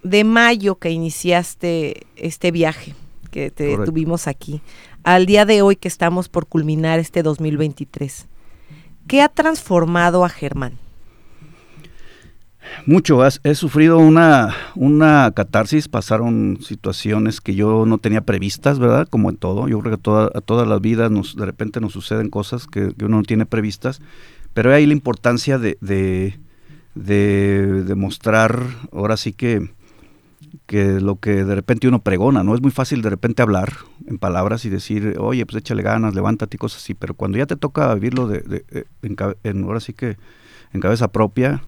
De 0.02 0.24
mayo 0.24 0.74
que 0.74 0.90
iniciaste 0.90 2.06
este 2.16 2.50
viaje 2.50 2.94
que 3.30 3.50
te 3.50 3.78
tuvimos 3.78 4.28
aquí, 4.28 4.60
al 5.04 5.24
día 5.24 5.46
de 5.46 5.62
hoy 5.62 5.76
que 5.76 5.88
estamos 5.88 6.28
por 6.28 6.46
culminar 6.46 6.98
este 6.98 7.22
2023, 7.22 8.26
¿qué 9.06 9.22
ha 9.22 9.28
transformado 9.30 10.22
a 10.22 10.28
Germán? 10.28 10.74
Mucho, 12.86 13.20
he 13.26 13.54
sufrido 13.54 13.98
una, 13.98 14.54
una 14.74 15.32
catarsis, 15.32 15.88
pasaron 15.88 16.58
situaciones 16.62 17.40
que 17.40 17.54
yo 17.54 17.84
no 17.86 17.98
tenía 17.98 18.22
previstas, 18.22 18.78
¿verdad? 18.78 19.06
Como 19.08 19.30
en 19.30 19.36
todo, 19.36 19.68
yo 19.68 19.78
creo 19.80 19.96
que 19.96 20.02
toda, 20.02 20.30
a 20.34 20.40
todas 20.40 20.66
las 20.66 20.80
vidas 20.80 21.10
nos, 21.10 21.36
de 21.36 21.44
repente 21.44 21.80
nos 21.80 21.92
suceden 21.92 22.30
cosas 22.30 22.66
que, 22.66 22.94
uno 23.00 23.18
no 23.18 23.22
tiene 23.22 23.46
previstas, 23.46 24.00
pero 24.54 24.72
hay 24.72 24.86
la 24.86 24.92
importancia 24.92 25.58
de, 25.58 25.76
de, 25.80 26.38
de, 26.94 27.84
de 27.84 27.94
mostrar, 27.94 28.62
ahora 28.92 29.16
sí 29.16 29.32
que 29.32 29.70
que 30.66 31.00
lo 31.00 31.16
que 31.16 31.44
de 31.44 31.54
repente 31.54 31.88
uno 31.88 32.00
pregona, 32.00 32.42
¿no? 32.42 32.54
Es 32.54 32.60
muy 32.60 32.70
fácil 32.70 33.02
de 33.02 33.10
repente 33.10 33.42
hablar 33.42 33.72
en 34.06 34.18
palabras 34.18 34.64
y 34.64 34.68
decir, 34.68 35.16
oye, 35.18 35.44
pues 35.46 35.56
échale 35.56 35.82
ganas, 35.82 36.14
levántate 36.14 36.56
y 36.56 36.58
cosas 36.58 36.82
así, 36.82 36.94
pero 36.94 37.14
cuando 37.14 37.38
ya 37.38 37.46
te 37.46 37.56
toca 37.56 37.92
vivirlo 37.94 38.28
de, 38.28 38.64
eh, 38.70 38.84
en, 39.42 39.64
ahora 39.64 39.80
sí 39.80 39.92
que 39.92 40.16
en 40.72 40.80
cabeza 40.80 41.08
propia, 41.08 41.62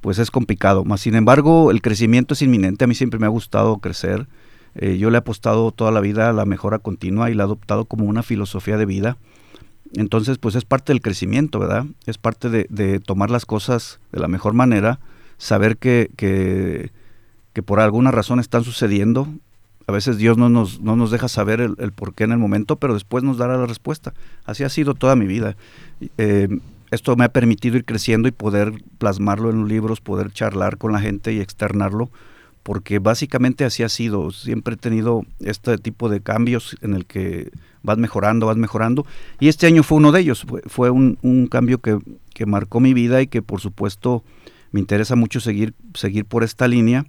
pues 0.00 0.18
es 0.18 0.30
complicado. 0.30 0.84
Más 0.84 1.00
sin 1.00 1.14
embargo, 1.14 1.70
el 1.70 1.82
crecimiento 1.82 2.34
es 2.34 2.42
inminente, 2.42 2.84
a 2.84 2.86
mí 2.86 2.94
siempre 2.94 3.18
me 3.18 3.26
ha 3.26 3.30
gustado 3.30 3.78
crecer, 3.78 4.26
eh, 4.74 4.98
yo 4.98 5.10
le 5.10 5.16
he 5.16 5.18
apostado 5.18 5.72
toda 5.72 5.90
la 5.90 6.00
vida 6.00 6.30
a 6.30 6.32
la 6.32 6.44
mejora 6.44 6.78
continua 6.78 7.30
y 7.30 7.34
la 7.34 7.42
he 7.42 7.46
adoptado 7.46 7.84
como 7.84 8.04
una 8.04 8.22
filosofía 8.22 8.76
de 8.76 8.86
vida. 8.86 9.16
Entonces, 9.94 10.38
pues 10.38 10.54
es 10.54 10.64
parte 10.64 10.92
del 10.92 11.02
crecimiento, 11.02 11.58
¿verdad? 11.58 11.84
Es 12.06 12.16
parte 12.16 12.48
de, 12.48 13.00
tomar 13.00 13.30
las 13.30 13.44
cosas 13.44 13.98
de 14.12 14.20
la 14.20 14.28
mejor 14.28 14.52
manera, 14.54 15.00
saber 15.38 15.76
que, 15.78 16.10
que 16.16 16.92
que 17.52 17.62
por 17.62 17.80
alguna 17.80 18.10
razón 18.10 18.40
están 18.40 18.64
sucediendo. 18.64 19.28
A 19.86 19.92
veces 19.92 20.18
Dios 20.18 20.38
no 20.38 20.48
nos, 20.48 20.80
no 20.80 20.94
nos 20.94 21.10
deja 21.10 21.28
saber 21.28 21.60
el, 21.60 21.74
el 21.78 21.92
por 21.92 22.14
qué 22.14 22.24
en 22.24 22.32
el 22.32 22.38
momento, 22.38 22.76
pero 22.76 22.94
después 22.94 23.24
nos 23.24 23.38
dará 23.38 23.56
la 23.56 23.66
respuesta. 23.66 24.14
Así 24.44 24.62
ha 24.62 24.68
sido 24.68 24.94
toda 24.94 25.16
mi 25.16 25.26
vida. 25.26 25.56
Eh, 26.16 26.48
esto 26.90 27.14
me 27.16 27.24
ha 27.24 27.32
permitido 27.32 27.76
ir 27.76 27.84
creciendo 27.84 28.28
y 28.28 28.32
poder 28.32 28.72
plasmarlo 28.98 29.50
en 29.50 29.60
los 29.60 29.68
libros, 29.68 30.00
poder 30.00 30.32
charlar 30.32 30.76
con 30.76 30.92
la 30.92 31.00
gente 31.00 31.32
y 31.32 31.40
externarlo, 31.40 32.10
porque 32.62 32.98
básicamente 32.98 33.64
así 33.64 33.82
ha 33.82 33.88
sido. 33.88 34.30
Siempre 34.32 34.74
he 34.74 34.76
tenido 34.76 35.24
este 35.40 35.78
tipo 35.78 36.08
de 36.08 36.20
cambios 36.20 36.76
en 36.82 36.94
el 36.94 37.06
que 37.06 37.50
vas 37.82 37.98
mejorando, 37.98 38.46
vas 38.46 38.56
mejorando. 38.56 39.06
Y 39.38 39.48
este 39.48 39.66
año 39.66 39.82
fue 39.82 39.98
uno 39.98 40.12
de 40.12 40.20
ellos. 40.20 40.46
Fue, 40.66 40.90
un, 40.90 41.48
cambio 41.50 41.78
que, 41.78 41.98
que 42.34 42.46
marcó 42.46 42.80
mi 42.80 42.92
vida 42.92 43.22
y 43.22 43.28
que 43.28 43.40
por 43.40 43.60
supuesto 43.60 44.24
me 44.72 44.80
interesa 44.80 45.16
mucho 45.16 45.40
seguir, 45.40 45.74
seguir 45.94 46.24
por 46.24 46.44
esta 46.44 46.68
línea 46.68 47.06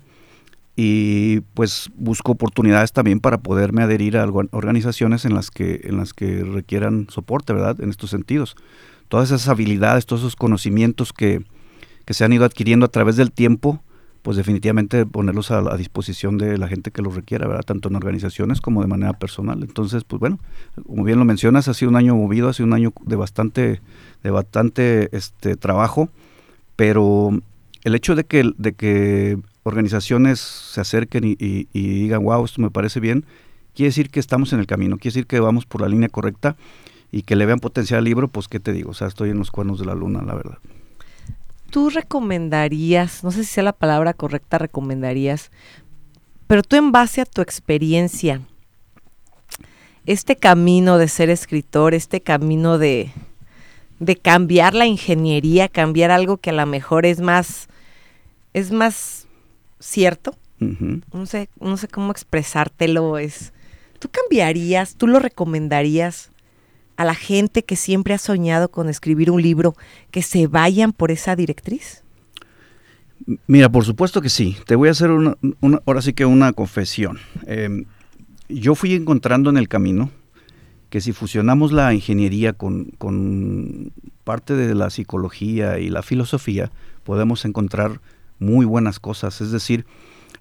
y 0.76 1.42
pues 1.54 1.90
busco 1.96 2.32
oportunidades 2.32 2.94
también 2.94 3.20
para 3.20 3.40
poderme 3.40 3.84
adherir 3.84 4.18
a 4.18 4.26
organizaciones 4.26 5.26
en 5.26 5.36
las 5.36 5.52
que 5.52 5.82
en 5.84 5.98
las 5.98 6.14
que 6.14 6.44
requieran 6.44 7.08
soporte, 7.10 7.54
¿verdad? 7.54 7.82
En 7.82 7.90
estos 7.90 8.10
sentidos. 8.10 8.56
Todas 9.12 9.30
esas 9.30 9.50
habilidades, 9.50 10.06
todos 10.06 10.22
esos 10.22 10.38
conocimientos 10.38 11.12
que, 11.12 11.44
que 12.06 12.14
se 12.14 12.24
han 12.24 12.32
ido 12.32 12.46
adquiriendo 12.46 12.86
a 12.86 12.90
través 12.90 13.18
del 13.18 13.34
tiempo, 13.34 13.84
pues 14.22 14.38
definitivamente 14.38 15.06
ponerlos 15.06 15.52
a, 15.52 15.76
disposición 15.76 16.38
de 16.38 16.58
la 16.58 16.70
gente 16.70 16.92
que 16.92 17.02
los 17.02 17.14
requiera, 17.14 17.46
¿verdad? 17.46 17.66
Tanto 17.66 17.90
en 17.90 17.98
organizaciones 17.98 18.62
como 18.62 18.80
de 18.80 18.88
manera 18.88 19.12
personal. 19.12 19.64
Entonces, 19.64 20.06
pues 20.06 20.22
bueno, 20.22 20.40
como 20.88 21.04
bien 21.04 21.20
lo 21.20 21.26
mencionas, 21.26 21.68
ha 21.68 21.74
sido 21.74 21.90
un 21.90 21.98
año 21.98 22.16
movido, 22.16 22.48
ha 22.48 22.54
sido 22.54 22.68
un 22.68 22.74
año 22.74 22.94
de 23.06 23.18
bastante, 23.18 23.82
de 24.24 24.32
bastante 24.32 25.10
este 25.12 25.58
trabajo, 25.58 26.08
pero 26.78 27.38
el 27.84 27.96
hecho 27.96 28.16
de 28.16 28.24
que, 28.24 28.50
de 28.58 28.72
que 28.72 29.38
organizaciones 29.64 30.40
se 30.40 30.80
acerquen 30.80 31.26
y, 31.26 31.66
digan, 31.74 32.24
wow, 32.24 32.46
esto 32.46 32.62
me 32.62 32.70
parece 32.70 33.02
bien, 33.02 33.26
quiere 33.76 33.90
decir 33.90 34.10
que 34.10 34.22
estamos 34.22 34.54
en 34.54 34.62
el 34.62 34.68
camino, 34.68 35.00
quiere 35.00 35.16
decir 35.16 35.28
que 35.28 35.42
vamos 35.42 35.66
por 35.66 35.82
la 35.82 35.90
línea 35.90 36.08
correcta 36.08 36.56
y 37.12 37.24
que 37.24 37.36
le 37.36 37.46
vean 37.46 37.60
potencial 37.60 38.00
al 38.00 38.06
libro, 38.06 38.28
pues 38.28 38.48
qué 38.48 38.60
te 38.60 38.72
digo, 38.72 38.92
o 38.92 38.94
sea, 38.94 39.08
estoy 39.08 39.30
en 39.30 39.38
los 39.38 39.52
cuernos 39.52 39.80
de 39.80 39.86
la 39.86 39.96
luna, 39.96 40.22
la 40.24 40.34
verdad. 40.34 40.58
¿Tú 41.70 41.90
recomendarías, 41.90 43.24
no 43.24 43.32
sé 43.32 43.44
si 43.44 43.54
sea 43.54 43.64
la 43.64 43.74
palabra 43.74 44.14
correcta, 44.14 44.58
recomendarías, 44.58 45.52
pero 46.48 46.64
tú 46.64 46.76
en 46.76 46.92
base 46.92 47.22
a 47.22 47.26
tu 47.26 47.42
experiencia, 47.42 48.42
este 50.06 50.36
camino 50.36 50.98
de 50.98 51.08
ser 51.08 51.30
escritor, 51.30 51.94
este 51.94 52.22
camino 52.22 52.78
de, 52.78 53.12
de 54.00 54.16
cambiar 54.16 54.74
la 54.74 54.86
ingeniería, 54.86 55.70
cambiar 55.70 56.12
algo 56.12 56.38
que 56.38 56.50
a 56.50 56.54
lo 56.54 56.66
mejor 56.66 57.06
es 57.06 57.22
más, 57.22 57.68
es 58.54 58.72
más 58.72 59.28
cierto. 59.80 60.36
No 60.60 61.26
sé, 61.26 61.50
no 61.60 61.76
sé 61.76 61.88
cómo 61.88 62.12
expresártelo. 62.12 63.18
Es, 63.18 63.52
¿tú 63.98 64.10
cambiarías, 64.10 64.96
tú 64.96 65.08
lo 65.08 65.20
recomendarías 65.20 66.31
a 67.02 67.06
la 67.06 67.16
gente 67.16 67.64
que 67.64 67.76
siempre 67.76 68.14
ha 68.14 68.20
soñado 68.20 68.70
con 68.70 68.88
escribir 68.88 69.32
un 69.32 69.42
libro 69.42 69.76
que 70.12 70.22
se 70.22 70.46
vayan 70.46 70.94
por 70.94 71.10
esa 71.10 71.36
directriz? 71.36 72.04
Mira, 73.48 73.70
por 73.70 73.86
supuesto 73.86 74.22
que 74.22 74.30
sí. 74.30 74.56
Te 74.68 74.76
voy 74.76 74.88
a 74.88 74.92
hacer 74.92 75.10
una, 75.10 75.36
ahora 75.88 76.04
sí 76.04 76.14
que 76.14 76.26
una 76.26 76.54
confesión. 76.54 77.18
Em, 77.48 77.86
yo 78.50 78.76
fui 78.76 78.94
encontrando 78.94 79.50
en 79.50 79.58
el 79.58 79.68
camino 79.68 80.12
que 80.92 81.02
si 81.02 81.12
fusionamos 81.12 81.72
la 81.72 81.92
ingeniería 81.92 82.54
con, 82.54 82.92
con, 83.00 83.92
parte 84.24 84.56
de 84.56 84.76
la 84.76 84.92
psicología 84.92 85.80
y 85.80 85.90
la 85.90 86.04
filosofía, 86.04 86.72
podemos 87.04 87.46
encontrar 87.46 88.00
muy 88.38 88.68
buenas 88.68 89.00
cosas. 89.00 89.42
Es 89.42 89.52
decir, 89.52 89.88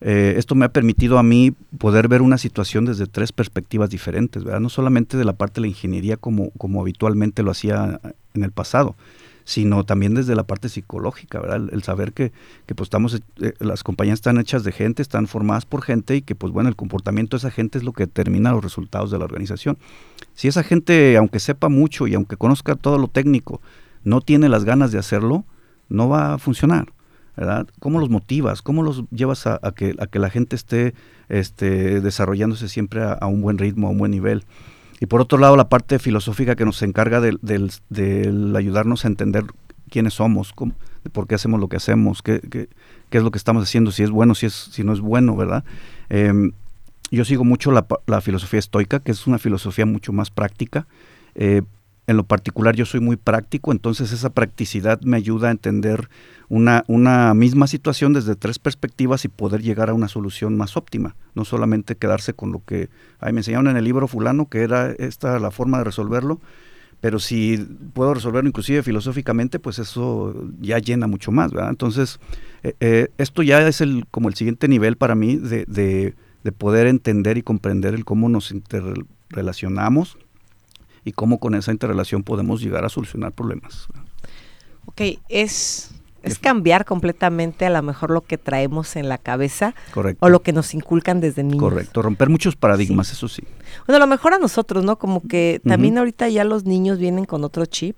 eh, 0.01 0.35
esto 0.39 0.55
me 0.55 0.65
ha 0.65 0.73
permitido 0.73 1.19
a 1.19 1.23
mí 1.23 1.53
poder 1.79 2.09
ver 2.09 2.23
una 2.23 2.39
situación 2.39 2.87
desde 2.87 3.07
tres 3.07 3.33
perspectivas 3.33 3.91
diferentes, 3.91 4.45
¿verdad? 4.45 4.61
No 4.61 4.71
solamente 4.71 5.17
de 5.17 5.25
la 5.25 5.35
parte 5.35 5.57
de 5.57 5.63
la 5.63 5.67
ingeniería 5.69 6.17
como, 6.17 6.51
como 6.53 6.81
habitualmente 6.81 7.43
lo 7.43 7.51
hacía 7.51 8.01
en 8.35 8.45
el 8.45 8.51
pasado, 8.51 8.97
sino 9.45 9.85
también 9.85 10.15
desde 10.15 10.35
la 10.35 10.45
parte 10.45 10.69
psicológica, 10.69 11.41
¿verdad? 11.41 11.69
El, 11.71 11.83
saber 11.83 12.13
que, 12.13 12.33
que, 12.67 12.75
pues 12.75 12.87
estamos, 12.87 13.21
eh, 13.41 13.53
las 13.59 13.83
compañías 13.83 14.19
están 14.19 14.39
hechas 14.39 14.65
de 14.65 14.73
gente, 14.73 15.03
están 15.03 15.27
formadas 15.27 15.67
por 15.67 15.83
gente 15.83 16.17
y 16.17 16.23
que 16.23 16.35
pues 16.35 16.53
bueno, 16.53 16.69
el 16.69 16.77
comportamiento 16.77 17.37
de 17.37 17.39
esa 17.39 17.51
gente 17.51 17.77
es 17.77 17.85
lo 17.85 17.93
que 17.93 18.07
determina 18.07 18.53
los 18.53 18.65
resultados 18.65 19.11
de 19.11 19.19
la 19.19 19.25
organización. 19.25 19.77
Si 20.35 20.49
esa 20.49 20.63
gente, 20.63 21.17
aunque 21.19 21.41
sepa 21.41 21.69
mucho 21.69 22.07
y 22.07 22.15
aunque 22.15 22.37
conozca 22.37 22.75
todo 22.75 22.97
lo 22.97 23.09
técnico, 23.09 23.61
no 24.03 24.23
tiene 24.23 24.49
las 24.49 24.65
ganas 24.65 24.93
de 24.93 24.99
hacerlo, 24.99 25.45
no 25.91 26.09
va 26.09 26.35
a 26.35 26.39
funcionar. 26.39 26.87
¿Cómo 27.79 28.01
los 28.01 28.11
motivas? 28.11 28.63
¿Cómo 28.63 28.83
los 28.83 29.05
llevas 29.11 29.47
a, 29.47 29.59
que, 29.75 29.95
la 29.95 30.31
gente 30.31 30.57
esté 30.57 30.95
este, 31.29 32.01
desarrollándose 32.01 32.69
siempre 32.69 33.03
a, 33.03 33.27
un 33.27 33.41
buen 33.41 33.59
ritmo, 33.59 33.89
a 33.89 33.91
un 33.91 33.99
buen 33.99 34.11
nivel? 34.11 34.45
Y 35.01 35.07
por 35.07 35.21
otro 35.21 35.39
lado, 35.39 35.57
la 35.57 35.69
parte 35.69 35.99
filosófica 35.99 36.57
que 36.57 36.65
nos 36.65 36.83
encarga 36.83 37.21
del, 37.21 38.57
ayudarnos 38.57 39.05
a 39.05 39.09
entender 39.09 39.45
quiénes 39.89 40.15
somos, 40.15 40.55
por 41.13 41.27
qué 41.27 41.35
hacemos 41.35 41.59
lo 41.59 41.69
que 41.69 41.77
hacemos, 41.77 42.23
qué, 42.23 42.69
es 43.11 43.23
lo 43.23 43.31
que 43.31 43.39
estamos 43.39 43.63
haciendo, 43.63 43.91
si 43.93 44.03
es 44.03 44.11
bueno, 44.11 44.35
si, 44.35 44.85
no 44.85 44.93
es 44.93 45.01
bueno, 45.01 45.35
¿verdad? 45.37 45.65
Em, 46.11 46.53
yo 47.11 47.25
sigo 47.25 47.45
mucho 47.45 47.73
la, 47.73 47.87
la, 48.07 48.21
filosofía 48.21 48.61
estoica, 48.61 49.01
que 49.01 49.13
es 49.13 49.27
una 49.27 49.39
filosofía 49.39 49.87
mucho 49.87 50.13
más 50.13 50.31
práctica. 50.31 50.87
Eh, 51.35 51.63
en 52.11 52.17
lo 52.17 52.25
particular 52.25 52.75
yo 52.75 52.87
soy 52.87 52.99
muy 52.99 53.17
práctico, 53.17 53.71
entonces 53.71 54.11
esa 54.11 54.31
practicidad 54.31 55.01
me 55.03 55.17
ayuda 55.17 55.47
a 55.47 55.53
entender 55.53 56.11
una, 56.49 56.83
misma 57.35 57.69
situación 57.69 58.13
desde 58.13 58.35
tres 58.35 58.59
perspectivas 58.59 59.25
y 59.25 59.29
poder 59.29 59.63
llegar 59.63 59.91
a 59.91 59.95
una 59.95 60.09
solución 60.09 60.57
más 60.57 60.77
óptima, 60.77 61.15
no 61.37 61.45
solamente 61.45 61.95
quedarse 61.95 62.35
con 62.35 62.51
lo 62.51 62.65
que 62.65 62.89
ay, 63.21 63.33
me 63.33 63.41
enseñaron 63.41 63.69
en 63.69 63.77
el 63.77 63.85
libro 63.85 64.09
fulano 64.09 64.49
que 64.49 64.63
era 64.63 64.91
esta 64.91 65.39
la 65.39 65.53
forma 65.53 65.79
de 65.79 65.85
resolverlo, 65.85 66.41
pero 67.01 67.21
si 67.21 67.57
puedo 67.93 68.13
resolverlo 68.13 68.49
inclusive 68.49 68.83
filosóficamente, 68.83 69.61
pues 69.61 69.79
eso 69.79 70.35
ya 70.61 70.81
llena 70.81 71.07
mucho 71.07 71.31
más, 71.31 71.53
¿verdad? 71.53 71.71
Entonces, 71.71 72.19
eh, 72.65 72.75
eh, 72.81 73.09
esto 73.19 73.45
ya 73.45 73.67
es 73.67 73.81
el, 73.81 74.05
como 74.11 74.29
el 74.29 74.35
siguiente 74.35 74.67
nivel 74.67 74.97
para 74.97 75.15
mí 75.15 75.37
de, 75.37 75.65
de, 75.67 76.15
de 76.43 76.53
poder 76.53 76.89
entender 76.89 77.39
y 77.39 77.43
comprender 77.43 77.95
el 77.95 78.05
cómo 78.05 78.29
nos 78.29 78.51
interrelacionamos 78.51 80.19
y 81.05 81.13
cómo 81.13 81.39
con 81.39 81.55
esa 81.55 81.73
interrelación 81.73 82.23
podemos 82.23 82.61
llegar 82.61 82.85
a 82.85 82.89
solucionar 82.89 83.33
problemas. 83.33 83.89
Ok, 84.87 85.03
es, 85.29 85.91
es 86.23 86.39
cambiar 86.39 86.85
completamente 86.85 87.67
a 87.67 87.71
lo 87.71 87.83
mejor 87.83 88.11
lo 88.11 88.23
que 88.23 88.39
traemos 88.39 88.97
en 88.97 89.09
la 89.09 89.19
cabeza 89.19 89.75
Correcto. 89.93 90.25
o 90.25 90.29
lo 90.29 90.43
que 90.43 90.53
nos 90.53 90.75
inculcan 90.75 91.21
desde 91.21 91.43
niños. 91.43 91.63
Correcto, 91.63 92.03
romper 92.03 92.29
muchos 92.29 92.57
paradigmas, 92.57 93.13
eso 93.13 93.29
sí. 93.29 93.43
Bueno, 93.87 93.97
a 93.97 94.01
lo 94.01 94.07
mejor 94.07 94.35
a 94.35 94.39
nosotros, 94.39 94.85
¿no? 94.85 94.97
Como 94.99 95.23
que 95.23 95.61
también 95.67 95.99
ahorita 95.99 96.29
ya 96.29 96.45
los 96.45 96.65
niños 96.65 96.99
vienen 96.99 97.25
con 97.25 97.45
otro 97.45 97.67
chip, 97.67 97.97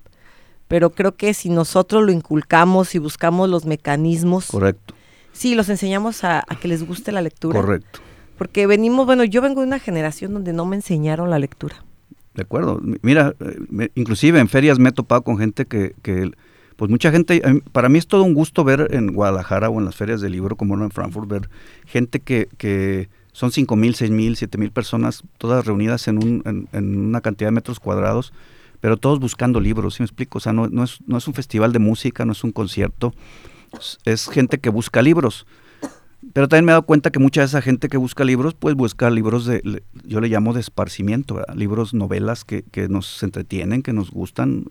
pero 0.67 0.91
creo 0.91 1.15
que 1.15 1.33
si 1.33 1.49
nosotros 1.49 2.03
lo 2.03 2.11
inculcamos 2.11 2.95
y 2.95 2.99
buscamos 2.99 3.49
los 3.49 3.65
mecanismos. 3.65 4.47
Correcto. 4.47 4.93
Sí, 5.31 5.55
los 5.55 5.67
enseñamos 5.69 6.23
a, 6.23 6.43
a 6.47 6.59
que 6.59 6.67
les 6.67 6.85
guste 6.85 7.11
la 7.11 7.21
lectura. 7.21 7.59
Correcto. 7.59 7.99
Porque 8.37 8.67
venimos, 8.67 9.05
bueno, 9.05 9.23
yo 9.23 9.41
vengo 9.41 9.61
de 9.61 9.67
una 9.67 9.79
generación 9.79 10.33
donde 10.33 10.53
no 10.53 10.65
me 10.65 10.75
enseñaron 10.75 11.29
la 11.29 11.39
lectura. 11.39 11.83
De 12.33 12.41
acuerdo. 12.41 12.81
Mira, 13.01 13.35
eh, 13.39 13.89
inclusive 13.95 14.39
en 14.39 14.49
ferias 14.49 14.79
me 14.79 14.89
he 14.89 14.91
topado 14.91 15.21
con 15.21 15.37
gente 15.37 15.65
que, 15.65 15.93
que, 16.01 16.31
pues 16.75 16.89
mucha 16.89 17.11
gente, 17.11 17.41
para 17.71 17.89
mí 17.89 17.99
es 17.99 18.07
todo 18.07 18.23
un 18.23 18.33
gusto 18.33 18.63
ver 18.63 18.87
en 18.91 19.13
Guadalajara 19.13 19.69
o 19.69 19.79
en 19.79 19.85
las 19.85 19.95
ferias 19.95 20.21
del 20.21 20.31
libro, 20.31 20.55
como 20.55 20.75
en 20.75 20.89
Frankfurt, 20.89 21.29
ver 21.29 21.49
gente 21.85 22.19
que, 22.19 22.49
que 22.57 23.09
son 23.31 23.51
cinco 23.51 23.75
mil, 23.75 23.93
seis 23.95 24.11
mil, 24.11 24.35
siete 24.35 24.57
mil 24.57 24.71
personas, 24.71 25.23
todas 25.37 25.65
reunidas 25.65 26.07
en, 26.07 26.17
un, 26.23 26.67
en, 26.71 26.97
una 26.97 27.21
cantidad 27.21 27.47
de 27.47 27.53
metros 27.53 27.79
cuadrados, 27.79 28.33
pero 28.79 28.97
todos 28.97 29.19
buscando 29.19 29.59
libros, 29.59 29.95
¿sí 29.95 30.03
me 30.03 30.05
explico? 30.05 30.39
O 30.39 30.41
sea, 30.41 30.53
no, 30.53 30.67
no, 30.67 30.83
es, 30.83 30.99
no 31.05 31.17
es 31.17 31.27
un 31.27 31.33
festival 31.33 31.71
de 31.71 31.79
música, 31.79 32.25
no 32.25 32.31
es 32.31 32.43
un 32.43 32.51
concierto, 32.51 33.13
es 34.05 34.27
gente 34.27 34.59
que 34.59 34.69
busca 34.69 35.01
libros. 35.01 35.45
Pero 36.33 36.47
también 36.47 36.65
me 36.65 36.71
he 36.71 36.73
dado 36.73 36.85
cuenta 36.85 37.11
que 37.11 37.19
mucha 37.19 37.41
de 37.41 37.45
esa 37.45 37.61
gente 37.61 37.89
que 37.89 37.97
busca 37.97 38.23
libros, 38.23 38.55
pues 38.55 38.75
busca 38.75 39.09
libros 39.09 39.45
de, 39.45 39.83
yo 40.03 40.19
le 40.19 40.27
llamo 40.27 40.53
de 40.53 40.59
esparcimiento, 40.61 41.39
libros, 41.55 41.93
novelas 41.93 42.43
que, 42.43 42.63
que, 42.63 42.89
nos 42.89 43.21
entretienen, 43.21 43.83
que 43.83 43.93
nos 43.93 44.09
gustan. 44.09 44.65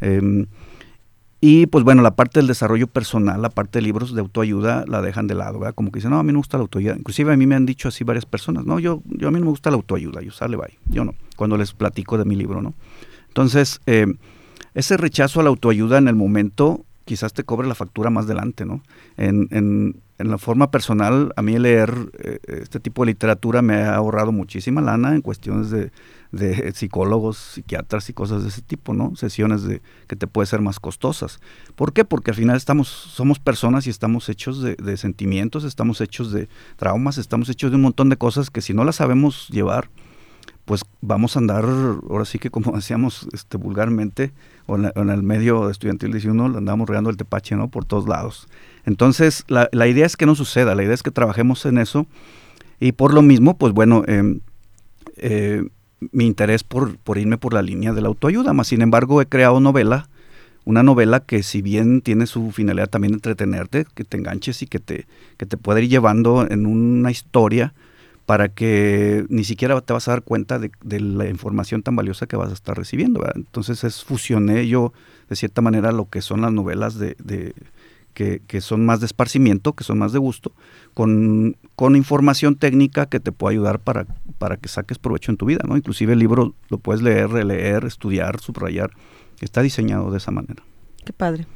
Em, 0.00 0.46
Y 1.46 1.66
pues 1.66 1.84
bueno, 1.84 2.00
la 2.00 2.16
parte 2.16 2.40
del 2.40 2.46
desarrollo 2.46 2.86
personal, 2.86 3.42
la 3.42 3.50
parte 3.50 3.78
de 3.78 3.82
libros 3.82 4.14
de 4.14 4.20
autoayuda 4.22 4.84
la 4.86 5.02
dejan 5.02 5.26
de 5.26 5.34
lado, 5.34 5.58
¿verdad? 5.58 5.74
Como 5.74 5.90
que 5.92 5.98
dicen, 5.98 6.10
no, 6.10 6.18
a 6.18 6.22
mí 6.22 6.28
no 6.28 6.34
me 6.34 6.38
gusta 6.38 6.56
la 6.56 6.62
autoayuda. 6.62 6.96
Inclusive 6.96 7.34
a 7.34 7.36
mí 7.36 7.46
me 7.46 7.54
han 7.54 7.66
dicho 7.66 7.88
así 7.88 8.02
varias 8.02 8.24
personas, 8.24 8.64
no, 8.64 8.78
yo, 8.78 9.02
yo 9.04 9.28
a 9.28 9.30
mí 9.30 9.38
no 9.40 9.44
me 9.44 9.50
gusta 9.50 9.70
la 9.70 9.76
autoayuda, 9.76 10.22
yo 10.22 10.30
sale, 10.32 10.56
bye. 10.56 10.78
Yo 10.86 11.04
no, 11.04 11.14
cuando 11.36 11.58
les 11.58 11.74
platico 11.74 12.16
de 12.16 12.24
mi 12.24 12.34
libro, 12.34 12.62
¿no? 12.62 12.72
Entonces, 13.28 13.82
eh, 13.84 14.06
ese 14.72 14.96
rechazo 14.96 15.40
a 15.40 15.42
la 15.42 15.50
autoayuda 15.50 15.98
en 15.98 16.08
el 16.08 16.14
momento 16.14 16.86
quizás 17.04 17.32
te 17.32 17.44
cobre 17.44 17.68
la 17.68 17.74
factura 17.74 18.10
más 18.10 18.26
adelante, 18.26 18.64
¿no? 18.64 18.82
En, 19.16 19.48
en, 19.50 20.02
en 20.18 20.30
la 20.30 20.38
forma 20.38 20.70
personal, 20.70 21.32
a 21.36 21.42
mí 21.42 21.58
leer 21.58 21.92
eh, 22.18 22.38
este 22.46 22.78
tipo 22.78 23.02
de 23.02 23.12
literatura 23.12 23.62
me 23.62 23.76
ha 23.76 23.96
ahorrado 23.96 24.30
muchísima 24.30 24.80
lana 24.80 25.14
en 25.14 25.22
cuestiones 25.22 25.70
de, 25.70 25.90
de, 26.30 26.72
psicólogos, 26.72 27.36
psiquiatras 27.36 28.08
y 28.10 28.12
cosas 28.12 28.42
de 28.42 28.48
ese 28.48 28.62
tipo, 28.62 28.94
¿no? 28.94 29.16
Sesiones 29.16 29.64
de, 29.64 29.82
que 30.06 30.14
te 30.14 30.26
pueden 30.26 30.46
ser 30.46 30.60
más 30.60 30.78
costosas. 30.78 31.40
¿Por 31.74 31.92
qué? 31.92 32.04
Porque 32.04 32.30
al 32.30 32.36
final 32.36 32.56
estamos, 32.56 32.88
somos 32.88 33.40
personas 33.40 33.86
y 33.86 33.90
estamos 33.90 34.28
hechos 34.28 34.62
de, 34.62 34.76
de 34.76 34.96
sentimientos, 34.96 35.64
estamos 35.64 36.00
hechos 36.00 36.30
de 36.30 36.48
traumas, 36.76 37.18
estamos 37.18 37.48
hechos 37.48 37.72
de 37.72 37.76
un 37.76 37.82
montón 37.82 38.08
de 38.08 38.16
cosas 38.16 38.50
que 38.50 38.60
si 38.60 38.72
no 38.72 38.84
las 38.84 38.96
sabemos 38.96 39.48
llevar, 39.48 39.88
pues 40.64 40.82
vamos 41.00 41.36
a 41.36 41.40
andar, 41.40 41.64
ahora 41.64 42.24
sí 42.24 42.38
que 42.38 42.50
como 42.50 42.72
decíamos 42.76 43.28
este, 43.32 43.56
vulgarmente, 43.56 44.32
o 44.66 44.76
en, 44.76 45.10
el 45.10 45.22
medio 45.22 45.68
estudiantil 45.70 46.12
dice 46.12 46.30
uno, 46.30 46.46
andamos 46.46 46.88
regando 46.88 47.10
el 47.10 47.16
tepache, 47.16 47.54
¿no? 47.56 47.68
Por 47.68 47.84
todos 47.84 48.08
lados. 48.08 48.48
Entonces, 48.86 49.44
la, 49.48 49.68
idea 49.86 50.06
es 50.06 50.16
que 50.16 50.26
no 50.26 50.34
suceda, 50.34 50.74
la 50.74 50.82
idea 50.82 50.94
es 50.94 51.02
que 51.02 51.10
trabajemos 51.10 51.64
en 51.66 51.78
eso 51.78 52.06
y 52.80 52.92
por 52.92 53.14
lo 53.14 53.22
mismo, 53.22 53.56
pues 53.56 53.72
bueno, 53.72 54.04
eh, 54.06 54.40
eh, 55.16 55.68
mi 56.12 56.26
interés 56.26 56.64
por, 56.64 56.96
por 56.98 57.18
irme 57.18 57.38
por 57.38 57.54
la 57.54 57.62
línea 57.62 57.92
de 57.92 58.02
la 58.02 58.08
autoayuda, 58.08 58.52
más 58.52 58.68
sin 58.68 58.82
embargo 58.82 59.20
he 59.20 59.26
creado 59.26 59.60
novela, 59.60 60.08
una 60.64 60.82
novela 60.82 61.20
que 61.20 61.42
si 61.42 61.60
bien 61.62 62.00
tiene 62.00 62.26
su 62.26 62.50
finalidad 62.50 62.88
también 62.88 63.14
entretenerte, 63.14 63.86
que 63.94 64.04
te 64.04 64.16
enganches 64.16 64.62
y 64.62 64.66
que 64.66 64.78
te, 64.78 65.06
que 65.36 65.46
te 65.46 65.56
pueda 65.56 65.80
ir 65.80 65.90
llevando 65.90 66.46
en 66.48 66.66
una 66.66 67.10
historia, 67.10 67.74
para 68.26 68.48
que 68.48 69.26
ni 69.28 69.44
siquiera 69.44 69.78
te 69.80 69.92
vas 69.92 70.08
a 70.08 70.12
dar 70.12 70.22
cuenta 70.22 70.58
de, 70.58 70.70
la 71.00 71.28
información 71.28 71.82
tan 71.82 71.94
valiosa 71.94 72.26
que 72.26 72.36
vas 72.36 72.50
a 72.50 72.54
estar 72.54 72.76
recibiendo. 72.76 73.22
Entonces 73.34 73.84
es, 73.84 74.02
fusioné 74.02 74.66
yo 74.66 74.92
de 75.28 75.36
cierta 75.36 75.60
manera 75.60 75.92
lo 75.92 76.08
que 76.08 76.22
son 76.22 76.40
las 76.40 76.52
novelas 76.52 76.98
de, 76.98 77.54
que, 78.14 78.60
son 78.60 78.86
más 78.86 79.00
de 79.00 79.06
esparcimiento, 79.06 79.74
que 79.74 79.84
son 79.84 79.98
más 79.98 80.12
de 80.12 80.18
gusto, 80.18 80.52
con, 80.94 81.56
con, 81.76 81.96
información 81.96 82.56
técnica 82.56 83.06
que 83.06 83.20
te 83.20 83.32
puede 83.32 83.56
ayudar 83.56 83.80
para, 83.80 84.06
para 84.38 84.56
que 84.56 84.68
saques 84.68 84.98
provecho 84.98 85.30
en 85.30 85.36
tu 85.36 85.46
vida. 85.46 85.60
¿no? 85.66 85.76
Inclusive 85.76 86.14
el 86.14 86.18
libro 86.18 86.54
lo 86.70 86.78
puedes 86.78 87.02
leer, 87.02 87.28
releer, 87.28 87.84
estudiar, 87.84 88.40
subrayar. 88.40 88.90
Está 89.40 89.60
diseñado 89.60 90.10
de 90.10 90.18
esa 90.18 90.30
manera. 90.30 90.62
Qué 91.04 91.12
padre. 91.12 91.46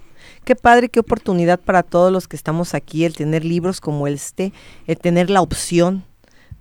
Qué 0.44 0.56
padre, 0.56 0.90
qué 0.90 1.00
oportunidad 1.00 1.60
para 1.60 1.82
todos 1.82 2.12
los 2.12 2.28
que 2.28 2.36
estamos 2.36 2.74
aquí, 2.74 3.04
el 3.04 3.14
tener 3.14 3.44
libros 3.44 3.80
como 3.80 4.06
este, 4.06 4.52
el 4.86 4.98
tener 4.98 5.30
la 5.30 5.40
opción 5.40 6.04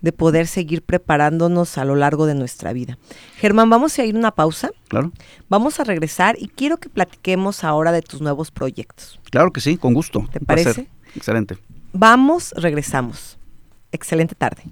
de 0.02 0.12
poder 0.12 0.48
seguir 0.48 0.84
preparándonos 0.84 1.78
a 1.78 1.86
lo 1.86 1.96
largo 1.96 2.26
de 2.26 2.36
nuestra 2.36 2.74
vida. 2.74 2.98
Germán, 3.38 3.70
vamos 3.70 3.98
a 3.98 4.06
ir 4.06 4.16
a 4.16 4.20
una 4.20 4.32
pausa. 4.32 4.72
Claro. 4.88 5.12
Vamos 5.50 5.80
a 5.80 5.84
regresar 5.84 6.36
y 6.40 6.48
quiero 6.48 6.78
que 6.78 6.90
platiquemos 6.90 7.64
ahora 7.64 7.92
de 7.92 8.02
tus 8.02 8.22
nuevos 8.22 8.52
proyectos. 8.52 9.20
Claro 9.32 9.52
que 9.52 9.62
sí, 9.62 9.78
con 9.78 9.94
gusto. 9.94 10.28
¿Te 10.32 10.40
parece? 10.40 10.88
Excelente. 11.16 11.58
Vamos, 11.94 12.54
regresamos. 12.58 13.38
Excelente 13.92 14.36
tarde. 14.36 14.64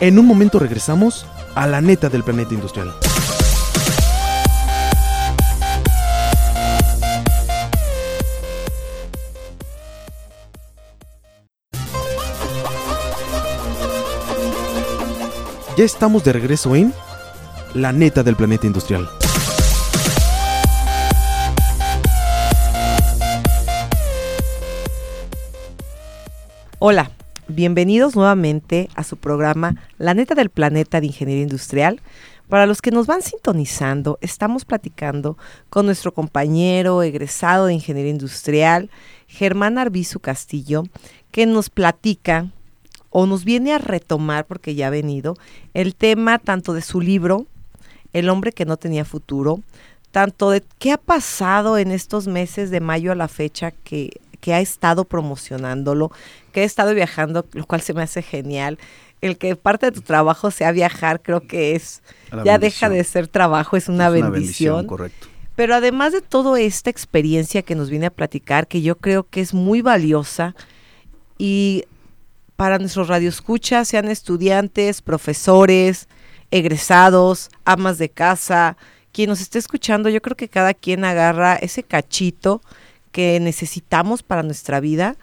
En 0.00 0.18
un 0.18 0.26
momento 0.26 0.58
regresamos 0.58 1.26
a 1.54 1.66
la 1.66 1.82
neta 1.82 2.08
del 2.08 2.24
planeta 2.24 2.54
industrial. 2.54 2.94
Ya 15.76 15.84
estamos 15.84 16.24
de 16.24 16.32
regreso 16.32 16.74
en 16.74 16.92
La 17.74 17.92
neta 17.92 18.24
del 18.24 18.34
planeta 18.34 18.66
industrial. 18.66 19.08
Hola, 26.80 27.12
bienvenidos 27.46 28.16
nuevamente 28.16 28.88
a 28.96 29.04
su 29.04 29.16
programa 29.16 29.76
La 29.96 30.12
neta 30.12 30.34
del 30.34 30.50
planeta 30.50 31.00
de 31.00 31.06
ingeniería 31.06 31.44
industrial. 31.44 32.00
Para 32.48 32.66
los 32.66 32.82
que 32.82 32.90
nos 32.90 33.06
van 33.06 33.22
sintonizando, 33.22 34.18
estamos 34.22 34.64
platicando 34.64 35.38
con 35.68 35.86
nuestro 35.86 36.12
compañero 36.12 37.04
egresado 37.04 37.66
de 37.66 37.74
ingeniería 37.74 38.10
industrial, 38.10 38.90
Germán 39.28 39.78
Arbizu 39.78 40.18
Castillo, 40.18 40.82
que 41.30 41.46
nos 41.46 41.70
platica 41.70 42.48
o 43.10 43.26
nos 43.26 43.44
viene 43.44 43.72
a 43.72 43.78
retomar, 43.78 44.46
porque 44.46 44.74
ya 44.74 44.86
ha 44.86 44.90
venido, 44.90 45.36
el 45.74 45.94
tema 45.94 46.38
tanto 46.38 46.72
de 46.72 46.82
su 46.82 47.00
libro, 47.00 47.46
El 48.12 48.28
hombre 48.28 48.52
que 48.52 48.64
no 48.64 48.76
tenía 48.76 49.04
futuro, 49.04 49.60
tanto 50.10 50.50
de 50.50 50.62
qué 50.78 50.92
ha 50.92 50.96
pasado 50.96 51.78
en 51.78 51.90
estos 51.92 52.26
meses 52.26 52.70
de 52.70 52.80
mayo 52.80 53.12
a 53.12 53.14
la 53.14 53.28
fecha 53.28 53.70
que, 53.70 54.10
que 54.40 54.54
ha 54.54 54.60
estado 54.60 55.04
promocionándolo, 55.04 56.10
que 56.52 56.62
ha 56.62 56.64
estado 56.64 56.94
viajando, 56.94 57.46
lo 57.52 57.66
cual 57.66 57.80
se 57.80 57.94
me 57.94 58.02
hace 58.02 58.22
genial. 58.22 58.78
El 59.20 59.36
que 59.36 59.54
parte 59.54 59.86
de 59.86 59.92
tu 59.92 60.00
trabajo 60.00 60.50
sea 60.50 60.72
viajar, 60.72 61.20
creo 61.20 61.46
que 61.46 61.76
es, 61.76 62.02
ya 62.30 62.36
bendición. 62.36 62.60
deja 62.60 62.88
de 62.88 63.04
ser 63.04 63.28
trabajo, 63.28 63.76
es 63.76 63.88
una, 63.88 64.06
es 64.06 64.12
bendición. 64.14 64.30
una 64.30 64.40
bendición. 64.40 64.86
Correcto. 64.86 65.28
Pero 65.56 65.74
además 65.74 66.12
de 66.12 66.22
toda 66.22 66.58
esta 66.58 66.90
experiencia 66.90 67.62
que 67.62 67.74
nos 67.74 67.90
viene 67.90 68.06
a 68.06 68.10
platicar, 68.10 68.66
que 68.66 68.80
yo 68.82 68.96
creo 68.96 69.24
que 69.28 69.40
es 69.42 69.52
muy 69.52 69.82
valiosa 69.82 70.54
y 71.38 71.84
para 72.60 72.78
nuestros 72.78 73.08
radioescuchas, 73.08 73.88
sean 73.88 74.10
estudiantes, 74.10 75.00
profesores, 75.00 76.08
egresados, 76.50 77.48
amas 77.64 77.96
de 77.96 78.10
casa, 78.10 78.76
quien 79.12 79.30
nos 79.30 79.40
esté 79.40 79.58
escuchando, 79.58 80.10
yo 80.10 80.20
creo 80.20 80.36
que 80.36 80.50
cada 80.50 80.74
quien 80.74 81.06
agarra 81.06 81.54
ese 81.54 81.82
cachito 81.82 82.60
que 83.12 83.40
necesitamos 83.40 84.22
para 84.22 84.42
nuestra 84.42 84.78
vida 84.78 85.16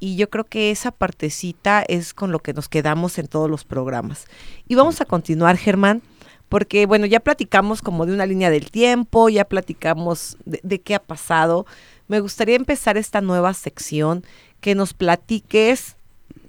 y 0.00 0.16
yo 0.16 0.28
creo 0.28 0.42
que 0.42 0.72
esa 0.72 0.90
partecita 0.90 1.84
es 1.86 2.14
con 2.14 2.32
lo 2.32 2.40
que 2.40 2.52
nos 2.52 2.68
quedamos 2.68 3.16
en 3.18 3.28
todos 3.28 3.48
los 3.48 3.62
programas. 3.62 4.26
Y 4.66 4.74
vamos 4.74 5.00
a 5.00 5.04
continuar, 5.04 5.58
Germán, 5.58 6.02
porque 6.48 6.86
bueno, 6.86 7.06
ya 7.06 7.20
platicamos 7.20 7.80
como 7.80 8.06
de 8.06 8.12
una 8.12 8.26
línea 8.26 8.50
del 8.50 8.72
tiempo, 8.72 9.28
ya 9.28 9.44
platicamos 9.44 10.36
de, 10.46 10.58
de 10.64 10.80
qué 10.80 10.96
ha 10.96 11.02
pasado. 11.04 11.64
Me 12.08 12.18
gustaría 12.18 12.56
empezar 12.56 12.96
esta 12.96 13.20
nueva 13.20 13.54
sección, 13.54 14.24
que 14.60 14.74
nos 14.74 14.94
platiques 14.94 15.94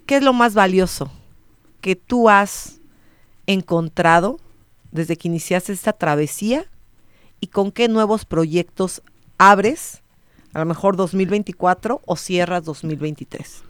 ¿qué 0.05 0.17
es 0.17 0.23
lo 0.23 0.33
más 0.33 0.53
valioso 0.53 1.11
que 1.81 1.95
tú 1.95 2.29
has 2.29 2.79
encontrado 3.47 4.39
desde 4.91 5.17
que 5.17 5.27
iniciaste 5.27 5.73
esta 5.73 5.93
travesía 5.93 6.65
y 7.39 7.47
con 7.47 7.71
qué 7.71 7.87
nuevos 7.89 8.25
proyectos 8.25 9.01
abres, 9.37 10.01
a 10.53 10.59
lo 10.59 10.65
mejor 10.65 10.95
2024 10.95 12.01
o 12.05 12.15
cierras 12.15 12.63
2023? 12.63 13.63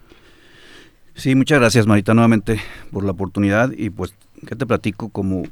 Sí, 1.15 1.35
muchas 1.35 1.59
gracias 1.59 1.87
Marita 1.87 2.13
nuevamente 2.13 2.59
por 2.91 3.03
la 3.03 3.11
oportunidad 3.11 3.71
y 3.71 3.89
pues, 3.89 4.15
¿qué 4.47 4.55
te 4.55 4.65
platico? 4.65 5.09
Como, 5.09 5.43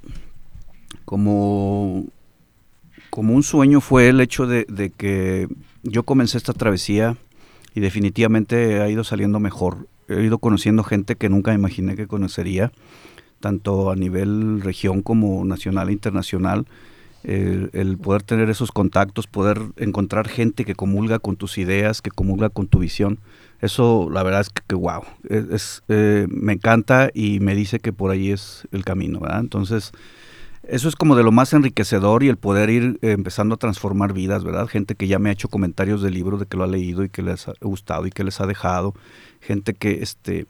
como, 1.06 2.06
como 3.10 3.34
un 3.34 3.44
sueño 3.44 3.80
fue 3.80 4.10
el 4.10 4.20
hecho 4.22 4.48
de, 4.48 4.66
de 4.68 4.90
que 4.90 5.48
yo 5.84 6.04
comencé 6.04 6.38
esta 6.38 6.54
travesía 6.54 7.18
y 7.74 7.80
definitivamente 7.80 8.82
ha 8.82 8.90
ido 8.90 9.04
saliendo 9.04 9.40
mejor 9.40 9.88
he 10.20 10.24
ido 10.24 10.40
conociendo 10.40 10.84
gente 10.84 11.16
que 11.16 11.30
nunca 11.30 11.54
imaginé 11.54 11.96
que 11.96 12.08
conocería, 12.08 12.72
tanto 13.40 13.92
a 13.92 13.96
nivel 13.96 14.62
región 14.62 15.02
como 15.02 15.44
nacional 15.46 15.90
e 15.90 15.94
internacional. 15.94 16.66
El, 17.24 17.70
el, 17.74 18.00
poder 18.00 18.24
tener 18.24 18.50
esos 18.50 18.72
contactos, 18.72 19.28
poder 19.28 19.62
encontrar 19.78 20.28
gente 20.28 20.66
que 20.66 20.74
comulga 20.74 21.20
con 21.20 21.36
tus 21.36 21.60
ideas, 21.60 22.02
que 22.02 22.10
comulga 22.10 22.50
con 22.50 22.66
tu 22.66 22.80
visión, 22.80 23.20
eso 23.62 24.10
la 24.12 24.24
verdad 24.24 24.42
es 24.42 24.50
que, 24.50 24.76
wow, 24.76 25.04
es 25.30 25.84
eh, 25.88 26.26
me 26.30 26.54
encanta 26.54 27.12
y 27.14 27.40
me 27.40 27.54
dice 27.54 27.80
que 27.80 27.94
por 27.94 28.10
ahí 28.10 28.32
es 28.32 28.68
el 28.72 28.84
camino, 28.84 29.20
¿verdad? 29.20 29.40
Entonces, 29.40 29.92
eso 30.64 30.88
es 30.88 30.96
como 30.96 31.16
de 31.16 31.24
lo 31.24 31.32
más 31.32 31.54
enriquecedor 31.54 32.24
y 32.24 32.30
el 32.30 32.38
poder 32.38 32.70
ir 32.70 33.00
eh, 33.02 33.12
empezando 33.12 33.56
a 33.56 33.58
transformar 33.58 34.14
vidas, 34.14 34.44
¿verdad? 34.44 34.68
Gente 34.68 34.96
que 34.96 35.08
ya 35.08 35.20
me 35.20 35.30
ha 35.30 35.34
hecho 35.34 35.50
comentarios 35.50 36.02
del 36.02 36.14
libro, 36.14 36.38
de 36.38 36.46
que 36.46 36.58
lo 36.58 36.64
ha 36.64 36.68
leído 36.68 37.04
y 37.04 37.10
que 37.10 37.24
les 37.24 37.48
ha 37.48 37.54
gustado 37.62 38.06
y 38.06 38.12
que 38.12 38.24
les 38.24 38.40
ha 38.42 38.46
dejado. 38.46 38.94
Gente 39.40 39.74
que, 39.74 40.04
este, 40.04 40.46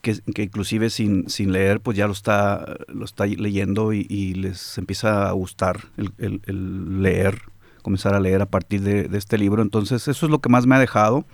que, 0.00 0.18
que 0.34 0.42
inclusive 0.44 0.88
sin, 0.88 1.28
sin 1.28 1.52
leer, 1.52 1.80
pues 1.80 1.96
ya 1.96 2.06
lo 2.06 2.14
está, 2.14 2.76
lo 2.88 3.04
está 3.04 3.26
leyendo 3.26 3.92
y, 3.92 4.34
les 4.34 4.78
empieza 4.78 5.28
a 5.28 5.32
gustar 5.32 5.80
el, 6.18 7.02
leer, 7.02 7.42
comenzar 7.82 8.14
a 8.14 8.20
leer 8.20 8.40
a 8.40 8.46
partir 8.46 8.80
de, 8.80 9.08
de 9.08 9.18
este 9.18 9.36
libro. 9.36 9.62
Entonces, 9.62 10.08
eso 10.08 10.26
es 10.26 10.30
lo 10.30 10.40
que 10.40 10.48
más 10.48 10.66
me 10.66 10.74
ha 10.74 10.78
dejado. 10.78 11.26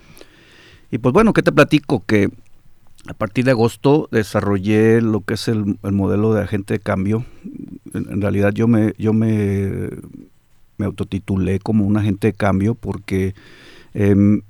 Y 0.91 0.97
pues 0.97 1.13
bueno, 1.13 1.31
¿qué 1.31 1.41
te 1.41 1.53
platico? 1.53 2.03
Que 2.05 2.29
a 3.07 3.13
partir 3.13 3.45
de 3.45 3.51
agosto 3.51 4.07
desarrollé 4.11 5.01
lo 5.01 5.21
que 5.21 5.33
es 5.33 5.47
el, 5.47 5.77
modelo 5.81 6.33
de 6.33 6.43
agente 6.43 6.75
de 6.75 6.79
cambio. 6.79 7.25
En, 7.93 8.21
realidad 8.21 8.53
yo 8.53 8.67
me, 8.67 8.93
yo 8.97 9.13
me, 9.13 9.89
autotitulé 10.79 11.59
como 11.59 11.85
un 11.85 11.97
agente 11.97 12.27
de 12.27 12.33
cambio 12.33 12.75
porque 12.75 13.35
em, 13.93 14.41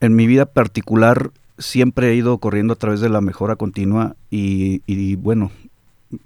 en 0.00 0.16
mi 0.16 0.26
vida 0.26 0.46
particular 0.46 1.30
siempre 1.58 2.10
he 2.10 2.14
ido 2.14 2.38
corriendo 2.38 2.74
a 2.74 2.76
través 2.76 3.00
de 3.00 3.08
la 3.08 3.20
mejora 3.20 3.56
continua 3.56 4.16
y, 4.30 5.16
bueno, 5.16 5.50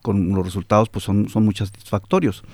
con 0.02 0.30
los 0.30 0.44
resultados 0.44 0.88
pues 0.88 1.04
son, 1.04 1.28
son 1.28 1.44
muy 1.44 1.54
satisfactorios. 1.54 2.44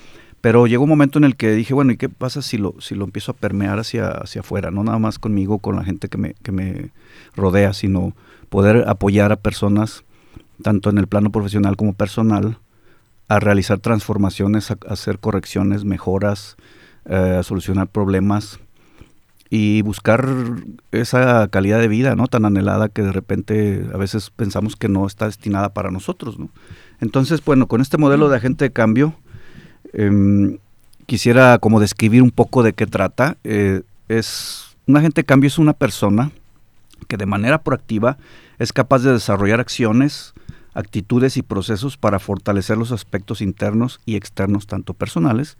Pero 0.41 0.67
llegó 0.67 0.83
un 0.83 0.89
momento 0.89 1.17
en 1.17 1.23
el 1.23 1.35
que 1.35 1.51
dije, 1.51 1.73
bueno, 1.73 1.91
¿y 1.91 1.97
qué 1.97 2.09
pasa 2.09 2.43
si 2.43 2.57
lo, 2.57 2.75
si 2.79 2.93
lo 2.93 3.05
empiezo 3.05 3.31
a 3.31 3.35
permear 3.35 3.79
hacia, 3.79 4.09
hacia 4.09 4.41
afuera? 4.41 4.69
No 4.69 4.83
nada 4.83 4.99
más 4.99 5.17
conmigo, 5.17 5.57
con 5.57 5.75
la 5.75 5.83
gente 5.83 6.09
que 6.09 6.17
me, 6.19 6.35
que 6.35 6.51
me 6.51 6.91
rodea, 7.35 7.73
sino 7.73 8.13
poder 8.49 8.85
apoyar 8.87 9.31
a 9.31 9.37
personas, 9.37 10.03
tanto 10.61 10.89
en 10.89 10.97
el 10.97 11.07
plano 11.07 11.31
profesional 11.31 11.75
como 11.75 11.93
personal, 11.93 12.59
a 13.27 13.39
realizar 13.39 13.79
transformaciones, 13.79 14.71
a, 14.71 14.77
hacer 14.87 15.19
correcciones, 15.19 15.83
mejoras, 15.85 16.55
eh, 17.05 17.37
a 17.39 17.43
solucionar 17.43 17.87
problemas 17.87 18.59
y 19.49 19.81
buscar 19.81 20.27
esa 20.91 21.47
calidad 21.47 21.79
de 21.79 21.87
vida 21.87 22.15
no 22.15 22.27
tan 22.27 22.45
anhelada 22.45 22.89
que 22.89 23.01
de 23.01 23.13
repente 23.13 23.85
a 23.93 23.97
veces 23.97 24.29
pensamos 24.29 24.75
que 24.75 24.89
no 24.89 25.05
está 25.07 25.25
destinada 25.25 25.73
para 25.73 25.91
nosotros. 25.91 26.37
¿no? 26.37 26.49
Entonces, 26.99 27.43
bueno, 27.43 27.67
con 27.67 27.81
este 27.81 27.97
modelo 27.97 28.29
de 28.29 28.37
agente 28.37 28.65
de 28.65 28.71
cambio, 28.71 29.13
em, 29.93 30.57
quisiera 31.05 31.59
como 31.59 31.79
describir 31.79 32.21
un 32.21 32.31
poco 32.31 32.63
de 32.63 32.73
qué 32.73 32.87
trata. 32.87 33.37
Eh, 33.43 33.83
es 34.09 34.75
un 34.85 34.97
agente 34.97 35.21
de 35.21 35.25
cambio 35.25 35.47
es 35.47 35.57
una 35.57 35.73
persona 35.73 36.31
que 37.07 37.17
de 37.17 37.25
manera 37.25 37.63
proactiva 37.63 38.17
es 38.59 38.73
capaz 38.73 38.99
de 38.99 39.13
desarrollar 39.13 39.59
acciones, 39.59 40.33
actitudes 40.73 41.37
y 41.37 41.41
procesos 41.41 41.97
para 41.97 42.19
fortalecer 42.19 42.77
los 42.77 42.91
aspectos 42.91 43.41
internos 43.41 43.99
y 44.05 44.15
externos, 44.15 44.67
tanto 44.67 44.93
personales 44.93 45.57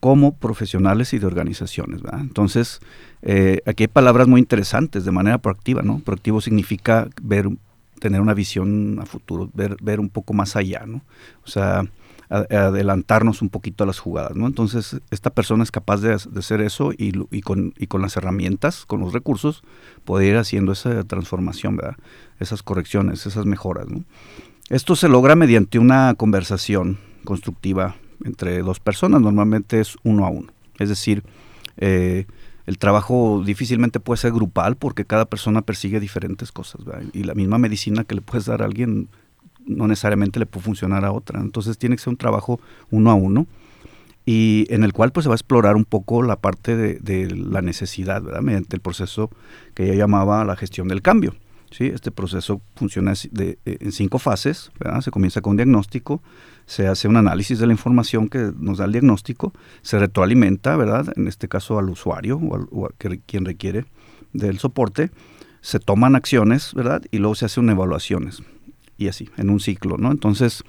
como 0.00 0.36
profesionales 0.36 1.12
y 1.12 1.18
de 1.18 1.26
organizaciones. 1.26 2.02
Entonces, 2.12 2.80
eh, 3.22 3.60
aquí 3.66 3.84
hay 3.84 3.88
palabras 3.88 4.28
muy 4.28 4.40
interesantes 4.40 5.04
de 5.04 5.10
manera 5.10 5.38
proactiva. 5.38 5.82
¿no? 5.82 5.98
Proactivo 5.98 6.40
significa 6.40 7.08
ver, 7.20 7.48
tener 7.98 8.20
una 8.20 8.34
visión 8.34 8.98
a 9.00 9.06
futuro, 9.06 9.50
ver, 9.54 9.76
ver 9.82 9.98
un 9.98 10.08
poco 10.08 10.34
más 10.34 10.54
allá. 10.54 10.84
¿no? 10.86 11.02
O 11.44 11.48
sea, 11.48 11.84
adelantarnos 12.30 13.40
un 13.40 13.48
poquito 13.48 13.84
a 13.84 13.86
las 13.86 13.98
jugadas, 13.98 14.36
¿no? 14.36 14.46
Entonces, 14.46 15.00
esta 15.10 15.30
persona 15.30 15.62
es 15.62 15.70
capaz 15.70 16.00
de, 16.00 16.12
hacer 16.12 16.60
eso 16.60 16.92
y, 16.96 17.12
con, 17.40 17.74
las 18.00 18.16
herramientas, 18.16 18.84
con 18.84 19.00
los 19.00 19.12
recursos, 19.12 19.62
poder 20.04 20.28
ir 20.28 20.36
haciendo 20.36 20.72
esa 20.72 21.04
transformación. 21.04 21.80
Esas 22.38 22.62
correcciones, 22.62 23.26
esas 23.26 23.46
mejoras, 23.46 23.86
Esto 24.68 24.96
se 24.96 25.08
logra 25.08 25.36
mediante 25.36 25.78
una 25.78 26.14
conversación 26.14 26.98
constructiva 27.24 27.96
entre 28.24 28.62
dos 28.62 28.80
personas, 28.80 29.20
normalmente 29.20 29.80
es 29.80 29.96
uno 30.02 30.26
a 30.26 30.30
uno. 30.30 30.52
Es 30.78 30.88
decir, 30.88 31.24
eh, 31.76 32.26
el 32.66 32.78
trabajo 32.78 33.42
difícilmente 33.44 34.00
puede 34.00 34.18
ser 34.18 34.32
grupal 34.32 34.76
porque 34.76 35.04
cada 35.04 35.24
persona 35.24 35.62
persigue 35.62 36.00
diferentes 36.00 36.52
cosas, 36.52 36.82
Y 37.12 37.24
la 37.24 37.34
misma 37.34 37.58
medicina 37.58 38.04
que 38.04 38.14
le 38.14 38.20
puedes 38.20 38.44
dar 38.44 38.62
a 38.62 38.66
alguien 38.66 39.08
no 39.68 39.86
necesariamente 39.86 40.40
le 40.40 40.46
puede 40.46 40.64
funcionar 40.64 41.04
a 41.04 41.12
otra. 41.12 41.40
Entonces 41.40 41.78
tiene 41.78 41.96
que 41.96 42.02
ser 42.02 42.10
un 42.10 42.16
trabajo 42.16 42.60
uno 42.90 43.10
a 43.10 43.14
uno 43.14 43.46
y 44.26 44.66
en 44.68 44.84
el 44.84 44.92
cual 44.92 45.12
pues 45.12 45.24
se 45.24 45.28
va 45.28 45.34
a 45.34 45.36
explorar 45.36 45.76
un 45.76 45.84
poco 45.84 46.22
la 46.22 46.36
parte 46.36 46.76
de, 46.76 47.30
la 47.30 47.62
necesidad, 47.62 48.22
¿verdad? 48.22 48.42
Mediante 48.42 48.76
el 48.76 48.82
proceso 48.82 49.30
que 49.74 49.84
ella 49.84 49.94
llamaba 49.94 50.44
la 50.44 50.56
gestión 50.56 50.88
del 50.88 51.00
cambio. 51.00 51.34
¿sí? 51.70 51.86
Este 51.86 52.10
proceso 52.10 52.60
funciona 52.76 53.14
de, 53.30 53.58
en 53.64 53.92
cinco 53.92 54.18
fases, 54.18 54.70
¿verdad? 54.78 55.00
Se 55.00 55.10
comienza 55.10 55.40
con 55.40 55.52
un 55.52 55.56
diagnóstico, 55.56 56.22
se 56.66 56.88
hace 56.88 57.08
un 57.08 57.16
análisis 57.16 57.58
de 57.58 57.66
la 57.66 57.72
información 57.72 58.28
que 58.28 58.52
nos 58.58 58.76
da 58.76 58.84
el 58.84 58.92
diagnóstico, 58.92 59.54
se 59.80 59.98
retroalimenta, 59.98 60.76
¿verdad? 60.76 61.06
En 61.16 61.26
este 61.26 61.48
caso 61.48 61.78
al 61.78 61.88
usuario 61.88 62.36
o, 62.36 62.86
a 62.86 62.90
quien 63.24 63.46
requiere 63.46 63.86
del 64.34 64.58
soporte, 64.58 65.10
se 65.62 65.80
toman 65.80 66.16
acciones, 66.16 66.74
¿verdad? 66.74 67.02
Y 67.10 67.16
luego 67.16 67.34
se 67.34 67.46
hacen 67.46 67.70
evaluaciones 67.70 68.42
y 68.98 69.08
así, 69.08 69.30
en 69.36 69.48
un 69.48 69.60
ciclo, 69.60 69.96
¿no? 69.96 70.10
Entonces, 70.10 70.64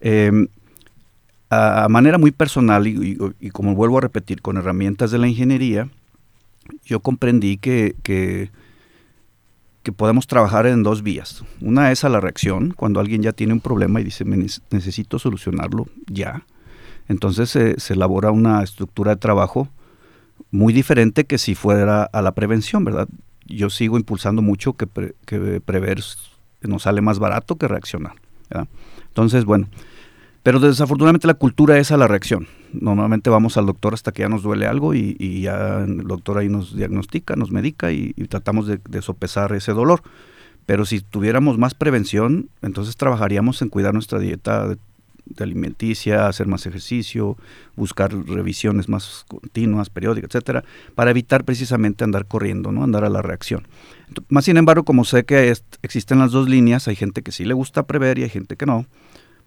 em, 0.00 0.48
a, 1.50 1.86
manera 1.88 2.18
muy 2.18 2.32
personal 2.32 2.86
y, 2.86 3.16
como 3.52 3.74
vuelvo 3.74 3.98
a 3.98 4.00
repetir, 4.00 4.40
con 4.40 4.56
herramientas 4.56 5.10
de 5.10 5.18
la 5.18 5.28
ingeniería, 5.28 5.88
yo 6.84 7.00
comprendí 7.00 7.58
que, 7.58 7.94
que, 8.02 8.50
podemos 9.96 10.26
trabajar 10.26 10.66
en 10.66 10.82
dos 10.82 11.02
vías. 11.02 11.44
Una 11.60 11.92
es 11.92 12.04
a 12.04 12.08
la 12.08 12.18
reacción, 12.18 12.72
cuando 12.74 13.00
alguien 13.00 13.22
ya 13.22 13.32
tiene 13.32 13.52
un 13.52 13.60
problema 13.60 14.00
y 14.00 14.04
dice, 14.04 14.24
necesito 14.24 15.18
solucionarlo 15.18 15.86
ya. 16.06 16.46
Entonces 17.06 17.50
se 17.50 17.92
elabora 17.92 18.30
una 18.30 18.62
estructura 18.62 19.14
de 19.14 19.20
trabajo 19.20 19.68
muy 20.50 20.72
diferente 20.72 21.24
que 21.24 21.36
si 21.36 21.54
fuera 21.54 22.04
a 22.04 22.22
la 22.22 22.32
prevención, 22.32 22.82
¿verdad? 22.82 23.08
Yo 23.44 23.68
sigo 23.68 23.98
impulsando 23.98 24.40
mucho 24.40 24.72
que, 24.72 24.86
que 25.26 25.60
prever 25.60 26.00
nos 26.68 26.82
sale 26.82 27.00
más 27.00 27.18
barato 27.18 27.56
que 27.56 27.68
reaccionar. 27.68 28.14
Entonces, 29.08 29.44
bueno, 29.44 29.68
pero 30.42 30.60
desafortunadamente 30.60 31.26
la 31.26 31.34
cultura 31.34 31.78
es 31.78 31.90
a 31.90 31.96
la 31.96 32.06
reacción. 32.06 32.46
Normalmente 32.72 33.30
vamos 33.30 33.56
al 33.56 33.66
doctor 33.66 33.94
hasta 33.94 34.12
que 34.12 34.22
ya 34.22 34.28
nos 34.28 34.42
duele 34.42 34.66
algo 34.66 34.94
y, 34.94 35.40
ya 35.40 35.84
el 35.84 36.06
doctor 36.06 36.38
ahí 36.38 36.48
nos 36.48 36.76
diagnostica, 36.76 37.36
nos 37.36 37.50
medica 37.50 37.92
y, 37.92 38.12
tratamos 38.28 38.66
de, 38.66 39.02
sopesar 39.02 39.52
ese 39.52 39.72
dolor. 39.72 40.02
Pero 40.66 40.84
si 40.84 41.00
tuviéramos 41.00 41.58
más 41.58 41.74
prevención, 41.74 42.50
entonces 42.62 42.96
trabajaríamos 42.96 43.60
en 43.62 43.68
cuidar 43.68 43.94
nuestra 43.94 44.18
dieta 44.18 44.68
de 44.68 44.76
alimenticia, 45.38 46.28
hacer 46.28 46.46
más 46.46 46.66
ejercicio, 46.66 47.36
buscar 47.76 48.12
revisiones 48.12 48.88
más 48.88 49.24
continuas, 49.28 49.90
periódicas, 49.90 50.30
etcétera, 50.30 50.64
para 50.94 51.10
evitar 51.10 51.44
precisamente 51.44 52.04
andar 52.04 52.26
corriendo, 52.26 52.72
¿no? 52.72 52.84
andar 52.84 53.04
a 53.04 53.08
la 53.08 53.22
reacción. 53.22 53.66
Más 54.28 54.44
sin 54.44 54.56
embargo, 54.56 54.84
como 54.84 55.04
sé 55.04 55.24
que 55.24 55.52
existen 55.82 56.18
las 56.18 56.32
dos 56.32 56.48
líneas, 56.48 56.88
hay 56.88 56.96
gente 56.96 57.22
que 57.22 57.32
sí 57.32 57.44
le 57.44 57.54
gusta 57.54 57.86
prever 57.86 58.18
y 58.18 58.24
hay 58.24 58.28
gente 58.28 58.56
que 58.56 58.66
no, 58.66 58.86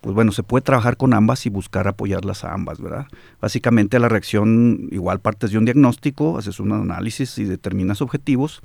pues 0.02 0.14
bueno, 0.14 0.32
se 0.32 0.44
puede 0.44 0.62
trabajar 0.62 0.98
con 0.98 1.14
ambas 1.14 1.46
y 1.46 1.50
buscar 1.50 1.88
apoyarlas 1.88 2.44
a 2.44 2.54
ambas, 2.54 2.80
¿verdad? 2.80 3.08
Básicamente 3.42 4.00
la 4.00 4.10
reacción, 4.10 4.90
igual 4.92 5.20
partes 5.20 5.52
de 5.52 5.58
un 5.58 5.66
diagnóstico, 5.66 6.38
haces 6.38 6.60
un 6.60 6.72
análisis 6.72 7.38
y 7.40 7.46
determinas 7.46 8.02
objetivos, 8.02 8.62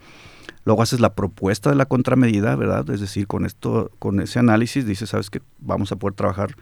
luego 0.65 0.83
haces 0.83 1.01
la 1.01 1.15
propuesta 1.15 1.71
de 1.71 1.77
la 1.77 1.87
contramedida, 1.87 2.55
¿verdad? 2.57 2.89
Es 2.91 3.01
decir, 3.01 3.27
con 3.27 3.47
esto, 3.47 3.91
con 3.99 4.21
ese 4.21 4.39
análisis 4.39 4.85
dices, 4.87 5.11
sabes 5.11 5.31
que 5.31 5.41
vamos 5.59 5.91
a 5.93 5.97
poder 5.97 6.15
trabajar 6.15 6.57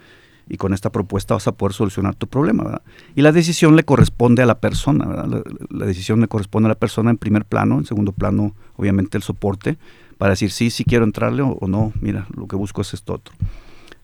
y 0.50 0.56
con 0.56 0.74
esta 0.74 0.90
propuesta 0.90 1.34
vas 1.34 1.46
a 1.46 1.52
poder 1.52 1.72
solucionar 1.72 2.16
tu 2.16 2.26
problema. 2.26 2.64
¿verdad? 2.64 2.82
Y 3.14 3.22
la 3.22 3.30
decisión 3.30 3.76
le 3.76 3.84
corresponde 3.84 4.42
a 4.42 4.46
la 4.46 4.58
persona. 4.58 5.26
La, 5.70 5.86
decisión 5.86 6.20
le 6.20 6.26
corresponde 6.26 6.66
a 6.66 6.70
la 6.70 6.74
persona 6.74 7.10
en 7.10 7.18
primer 7.18 7.44
plano, 7.44 7.78
en 7.78 7.86
segundo 7.86 8.10
plano 8.10 8.54
obviamente 8.76 9.16
el 9.16 9.22
soporte, 9.22 9.78
para 10.18 10.30
decir 10.30 10.50
sí, 10.50 10.70
sí 10.70 10.84
quiero 10.84 11.04
entrarle 11.04 11.42
o, 11.42 11.68
no, 11.68 11.92
mira, 12.00 12.26
lo 12.36 12.48
que 12.48 12.56
busco 12.56 12.82
es 12.82 12.92
esto 12.92 13.14
otro. 13.14 13.32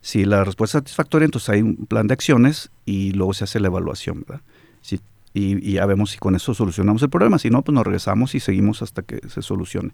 Si 0.00 0.24
la 0.24 0.44
respuesta 0.44 0.78
es 0.78 0.82
satisfactoria, 0.84 1.24
entonces 1.24 1.48
hay 1.50 1.62
un 1.62 1.74
plan 1.86 2.06
de 2.06 2.14
acciones 2.14 2.70
y 2.84 3.10
luego 3.10 3.34
se 3.34 3.42
hace 3.42 3.58
la 3.58 3.66
evaluación. 3.66 4.24
¿verdad? 4.26 4.42
Si, 4.82 5.00
y, 5.34 5.68
y, 5.68 5.72
ya 5.72 5.86
vemos 5.86 6.12
si 6.12 6.18
con 6.18 6.36
eso 6.36 6.54
solucionamos 6.54 7.02
el 7.02 7.10
problema, 7.10 7.40
si 7.40 7.50
no, 7.50 7.62
pues 7.62 7.74
nos 7.74 7.84
regresamos 7.84 8.36
y 8.36 8.40
seguimos 8.40 8.82
hasta 8.82 9.02
que 9.02 9.20
se 9.28 9.42
solucione. 9.42 9.90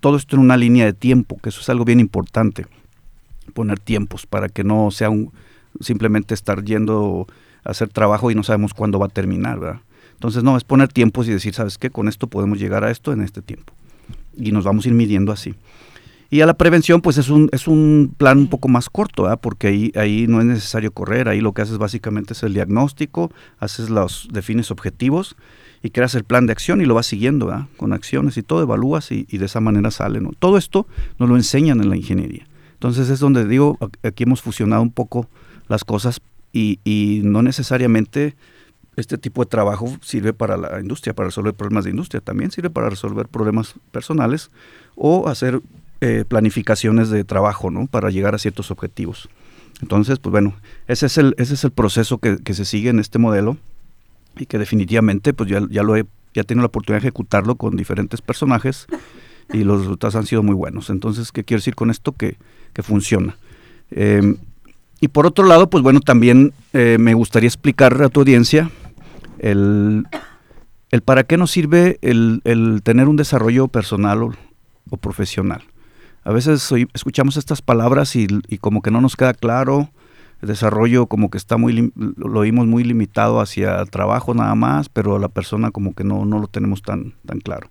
Todo 0.00 0.16
esto 0.16 0.36
en 0.36 0.40
una 0.40 0.56
línea 0.56 0.86
de 0.86 0.94
tiempo, 0.94 1.38
que 1.42 1.50
eso 1.50 1.60
es 1.60 1.68
algo 1.68 1.84
bien 1.84 2.00
importante, 2.00 2.66
poner 3.52 3.78
tiempos 3.78 4.24
para 4.24 4.48
que 4.48 4.64
no 4.64 4.90
sea 4.90 5.10
un, 5.10 5.30
simplemente 5.80 6.34
estar 6.34 6.64
yendo 6.64 7.26
a 7.64 7.70
hacer 7.70 7.88
trabajo 7.88 8.30
y 8.30 8.34
no 8.34 8.42
sabemos 8.42 8.74
cuándo 8.74 8.98
va 8.98 9.06
a 9.06 9.10
terminar. 9.10 9.80
Entonces, 10.12 10.42
no, 10.42 10.56
es 10.56 10.64
poner 10.64 10.88
tiempos 10.88 11.28
y 11.28 11.32
decir, 11.32 11.54
¿sabes 11.54 11.78
qué? 11.78 11.90
Con 11.90 12.08
esto 12.08 12.26
podemos 12.26 12.58
llegar 12.58 12.84
a 12.84 12.90
esto 12.90 13.12
en 13.12 13.20
este 13.20 13.42
tiempo. 13.42 13.72
Y 14.36 14.52
nos 14.52 14.64
vamos 14.64 14.84
a 14.84 14.88
ir 14.88 14.94
midiendo 14.94 15.32
así. 15.32 15.54
Y 16.30 16.40
a 16.40 16.46
la 16.46 16.54
prevención, 16.54 17.00
pues 17.00 17.18
es 17.18 17.28
un, 17.28 17.48
es 17.52 17.68
un 17.68 18.14
plan 18.16 18.38
un 18.38 18.48
poco 18.48 18.68
más 18.68 18.88
corto, 18.88 19.38
porque 19.40 19.68
ahí, 19.68 19.92
ahí 19.94 20.26
no 20.26 20.40
es 20.40 20.46
necesario 20.46 20.90
correr, 20.90 21.28
ahí 21.28 21.40
lo 21.40 21.52
que 21.52 21.62
haces 21.62 21.78
básicamente 21.78 22.32
es 22.32 22.42
el 22.42 22.54
diagnóstico, 22.54 23.30
haces 23.58 23.90
los, 23.90 24.28
defines 24.32 24.70
objetivos 24.70 25.36
y 25.82 25.90
creas 25.90 26.14
el 26.14 26.24
plan 26.24 26.46
de 26.46 26.52
acción 26.52 26.80
y 26.80 26.86
lo 26.86 26.94
vas 26.94 27.06
siguiendo, 27.06 27.46
¿verdad? 27.46 27.66
con 27.76 27.92
acciones 27.92 28.36
y 28.36 28.42
todo, 28.42 28.62
evalúas 28.62 29.12
y, 29.12 29.26
y 29.30 29.38
de 29.38 29.46
esa 29.46 29.60
manera 29.60 29.90
sale. 29.90 30.20
¿no? 30.20 30.32
Todo 30.38 30.56
esto 30.56 30.88
nos 31.18 31.28
lo 31.28 31.36
enseñan 31.36 31.80
en 31.80 31.90
la 31.90 31.96
ingeniería. 31.96 32.46
Entonces 32.72 33.10
es 33.10 33.20
donde 33.20 33.46
digo, 33.46 33.78
aquí 34.02 34.24
hemos 34.24 34.42
fusionado 34.42 34.82
un 34.82 34.90
poco 34.90 35.28
las 35.68 35.84
cosas 35.84 36.20
y, 36.52 37.20
no 37.24 37.42
necesariamente 37.42 38.36
este 38.96 39.18
tipo 39.18 39.42
de 39.42 39.50
trabajo 39.50 39.96
sirve 40.02 40.32
para 40.32 40.56
la 40.56 40.80
industria, 40.80 41.14
para 41.14 41.26
resolver 41.26 41.52
problemas 41.52 41.84
de 41.84 41.90
industria, 41.90 42.20
también 42.20 42.52
sirve 42.52 42.70
para 42.70 42.88
resolver 42.88 43.26
problemas 43.26 43.74
personales 43.90 44.50
o 44.94 45.26
hacer 45.26 45.60
eh, 46.00 46.24
planificaciones 46.28 47.10
de 47.10 47.24
trabajo, 47.24 47.72
¿no? 47.72 47.88
Para 47.88 48.10
llegar 48.10 48.36
a 48.36 48.38
ciertos 48.38 48.70
objetivos. 48.70 49.28
Entonces, 49.82 50.20
pues 50.20 50.30
bueno, 50.30 50.54
ese 50.86 51.06
es 51.06 51.18
el, 51.18 51.34
ese 51.38 51.54
es 51.54 51.64
el 51.64 51.72
proceso 51.72 52.18
que, 52.18 52.38
se 52.54 52.64
sigue 52.64 52.90
en 52.90 53.00
este 53.00 53.18
modelo 53.18 53.56
y 54.36 54.46
que 54.46 54.58
definitivamente, 54.58 55.32
pues 55.32 55.50
ya, 55.50 55.66
ya 55.68 55.82
lo 55.82 55.96
he, 55.96 56.06
ya 56.32 56.44
tengo 56.44 56.60
la 56.60 56.66
oportunidad 56.66 57.02
de 57.02 57.08
ejecutarlo 57.08 57.56
con 57.56 57.76
diferentes 57.76 58.22
personajes 58.22 58.86
y 59.52 59.64
los 59.64 59.80
resultados 59.80 60.14
han 60.14 60.26
sido 60.26 60.42
muy 60.42 60.54
buenos. 60.54 60.88
Entonces, 60.90 61.32
¿qué 61.32 61.42
quiero 61.42 61.58
decir 61.58 61.74
con 61.74 61.90
esto? 61.90 62.12
Que, 62.12 62.36
que 62.72 62.82
funciona. 62.82 63.36
Em, 63.90 64.36
y 65.04 65.08
por 65.08 65.26
otro 65.26 65.44
lado, 65.44 65.68
pues 65.68 65.82
bueno, 65.82 66.00
también 66.00 66.54
eh, 66.72 66.96
me 66.98 67.12
gustaría 67.12 67.46
explicar 67.46 68.02
a 68.02 68.08
tu 68.08 68.20
audiencia 68.20 68.70
el, 69.38 70.06
el 70.90 71.02
para 71.02 71.24
qué 71.24 71.36
nos 71.36 71.50
sirve 71.50 71.98
el, 72.00 72.40
el 72.44 72.80
tener 72.82 73.10
un 73.10 73.16
desarrollo 73.16 73.68
personal 73.68 74.22
o, 74.22 74.32
o 74.88 74.96
profesional. 74.96 75.62
A 76.22 76.32
veces 76.32 76.72
escuchamos 76.94 77.36
estas 77.36 77.60
palabras 77.60 78.16
y, 78.16 78.26
como 78.62 78.80
que 78.80 78.90
no 78.90 79.02
nos 79.02 79.14
queda 79.14 79.34
claro, 79.34 79.90
el 80.40 80.48
desarrollo 80.48 81.04
como 81.04 81.28
que 81.28 81.36
está 81.36 81.58
muy, 81.58 81.92
lo 81.94 82.40
oímos 82.40 82.66
muy 82.66 82.82
limitado 82.82 83.40
hacia 83.40 83.84
trabajo 83.84 84.32
nada 84.32 84.54
más, 84.54 84.88
pero 84.88 85.16
a 85.16 85.18
la 85.18 85.28
persona 85.28 85.70
como 85.70 85.94
que 85.94 86.04
no, 86.04 86.24
no 86.24 86.38
lo 86.38 86.46
tenemos 86.46 86.80
tan, 86.80 87.12
tan 87.26 87.40
claro. 87.40 87.68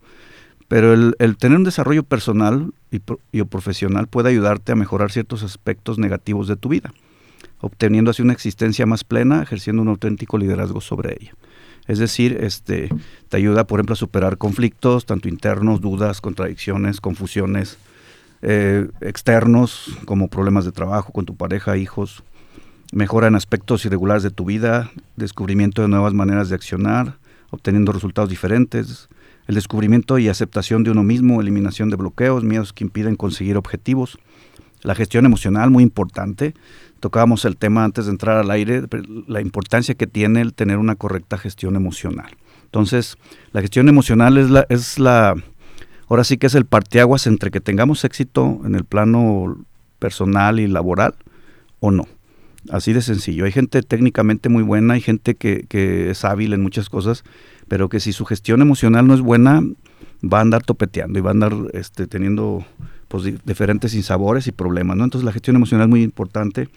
Pero 0.68 0.94
el, 0.94 1.38
tener 1.38 1.58
un 1.58 1.64
desarrollo 1.64 2.04
personal 2.04 2.74
y, 2.92 3.02
y, 3.32 3.44
profesional 3.44 4.06
puede 4.06 4.30
ayudarte 4.30 4.72
a 4.72 4.76
mejorar 4.76 5.12
ciertos 5.12 5.42
aspectos 5.42 5.98
negativos 5.98 6.48
de 6.48 6.58
tu 6.58 6.70
vida, 6.70 6.94
obteniendo 7.64 8.12
así 8.12 8.22
una 8.22 8.34
existencia 8.34 8.86
más 8.86 9.06
plena, 9.06 9.42
ejerciendo 9.42 9.82
un 9.82 9.88
auténtico 9.88 10.38
liderazgo 10.38 10.82
sobre 10.82 11.18
ella. 11.20 11.34
Es 11.88 11.98
decir, 11.98 12.38
este, 12.42 12.90
te 13.30 13.38
ayuda, 13.38 13.66
por 13.66 13.80
ejemplo, 13.80 13.94
a 13.94 13.96
superar 13.96 14.38
conflictos, 14.38 15.06
tanto 15.06 15.30
internos, 15.30 15.80
dudas, 15.80 16.20
contradicciones, 16.20 17.00
confusiones, 17.00 17.78
eh, 18.42 18.90
externos, 19.00 19.98
como 20.04 20.28
problemas 20.28 20.66
de 20.66 20.74
trabajo 20.74 21.14
con 21.14 21.26
tu 21.26 21.38
pareja, 21.38 21.78
hijos, 21.78 22.24
mejora 22.92 23.28
en 23.28 23.36
aspectos 23.36 23.86
irregulares 23.86 24.24
de 24.24 24.32
tu 24.32 24.44
vida, 24.44 24.92
descubrimiento 25.16 25.82
de 25.82 25.88
nuevas 25.88 26.14
maneras 26.14 26.50
de 26.50 26.56
accionar, 26.56 27.16
obteniendo 27.50 27.94
resultados 27.94 28.30
diferentes, 28.30 29.08
el 29.48 29.56
descubrimiento 29.56 30.18
y 30.20 30.28
aceptación 30.28 30.84
de 30.84 30.92
uno 30.92 31.04
mismo, 31.04 31.40
eliminación 31.40 31.90
de 31.90 31.96
bloqueos, 31.96 32.44
miedos 32.44 32.74
que 32.74 32.84
impiden 32.84 33.16
conseguir 33.16 33.56
objetivos, 33.56 34.20
la 34.82 34.96
gestión 34.96 35.26
emocional, 35.26 35.70
muy 35.70 35.84
importante. 35.84 36.54
Tocábamos 37.04 37.44
el 37.44 37.58
tema 37.58 37.84
antes 37.84 38.06
de 38.06 38.12
entrar 38.12 38.38
al 38.38 38.50
aire, 38.50 38.84
la 39.28 39.42
importancia 39.42 39.94
que 39.94 40.08
tiene 40.08 40.40
el 40.40 40.54
tener 40.54 40.78
una 40.78 40.96
correcta 40.96 41.38
gestión 41.38 41.76
emocional. 41.76 42.32
Entonces, 42.64 43.18
la 43.52 43.60
gestión 43.60 43.90
emocional 43.90 44.38
es 44.38 44.50
la, 44.50 44.66
es 44.70 45.00
la 45.00 45.36
ahora 46.08 46.24
sí 46.24 46.38
que 46.38 46.48
es 46.48 46.56
el 46.56 46.64
parteaguas 46.64 47.28
entre 47.28 47.52
que 47.52 47.60
tengamos 47.60 48.06
éxito 48.06 48.62
en 48.64 48.76
el 48.76 48.86
plano 48.86 49.58
personal 50.00 50.62
y 50.62 50.68
laboral 50.68 51.14
o 51.82 51.92
no. 51.92 52.08
Así 52.70 52.94
de 52.94 53.02
sencillo. 53.02 53.44
Hay 53.44 53.52
gente 53.52 53.82
técnicamente 53.82 54.48
muy 54.48 54.64
buena, 54.64 54.94
hay 54.94 55.02
gente 55.02 55.36
que, 55.36 56.10
es 56.10 56.24
hábil 56.24 56.54
en 56.54 56.64
muchas 56.64 56.88
cosas, 56.88 57.26
pero 57.68 57.90
que 57.90 58.00
si 58.00 58.14
su 58.14 58.24
gestión 58.24 58.62
emocional 58.62 59.06
no 59.08 59.14
es 59.14 59.20
buena, 59.20 59.62
va 60.24 60.38
a 60.38 60.42
andar 60.42 60.64
topeteando 60.64 61.20
y 61.20 61.22
va 61.22 61.32
a 61.32 61.34
andar 61.34 61.54
este, 61.74 62.08
teniendo 62.08 62.66
pues, 63.10 63.26
diferentes 63.44 63.92
sinsabores 63.92 64.48
y 64.48 64.54
problemas. 64.54 64.96
¿no? 64.96 65.04
Entonces 65.04 65.26
la 65.26 65.34
gestión 65.34 65.58
emocional 65.58 65.88
es 65.88 65.90
muy 65.90 66.02
importante. 66.02 66.70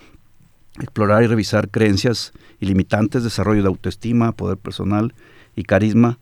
Explorar 0.81 1.22
y 1.22 1.27
revisar 1.27 1.70
creencias 1.70 2.33
ilimitantes, 2.61 3.24
desarrollo 3.24 3.62
de 3.62 3.68
autoestima, 3.68 4.33
poder 4.33 4.59
personal 4.59 5.14
y 5.55 5.64
carisma 5.64 6.18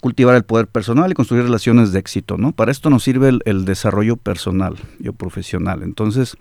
cultivar 0.00 0.36
el 0.36 0.44
poder 0.44 0.68
personal 0.68 1.10
y 1.10 1.14
construir 1.14 1.44
relaciones 1.44 1.92
de 1.92 1.98
éxito, 1.98 2.36
¿no? 2.36 2.52
Para 2.52 2.70
esto 2.70 2.90
nos 2.90 3.02
sirve 3.02 3.38
el, 3.44 3.64
desarrollo 3.64 4.16
personal 4.16 4.76
y 5.00 5.10
profesional. 5.10 5.82
Entonces, 5.82 6.36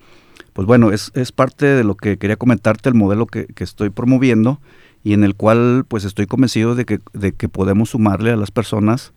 pues 0.53 0.68
bueno, 0.68 0.91
es, 0.91 1.11
es, 1.16 1.32
parte 1.32 1.66
de 1.66 1.84
lo 1.84 1.95
que 1.95 2.18
quería 2.18 2.36
comentarte, 2.36 2.89
el 2.89 2.95
modelo 2.95 3.26
que, 3.26 3.47
estoy 3.57 3.89
promoviendo 3.89 4.59
y 5.03 5.13
en 5.13 5.24
el 5.24 5.36
cual 5.36 5.86
pues 5.88 6.03
estoy 6.03 6.28
convencido 6.28 6.76
de 6.76 6.86
que, 6.86 6.99
de 7.13 7.32
que 7.32 7.49
podemos 7.49 7.91
sumarle 7.91 8.32
a 8.32 8.36
las 8.36 8.51
personas 8.51 9.13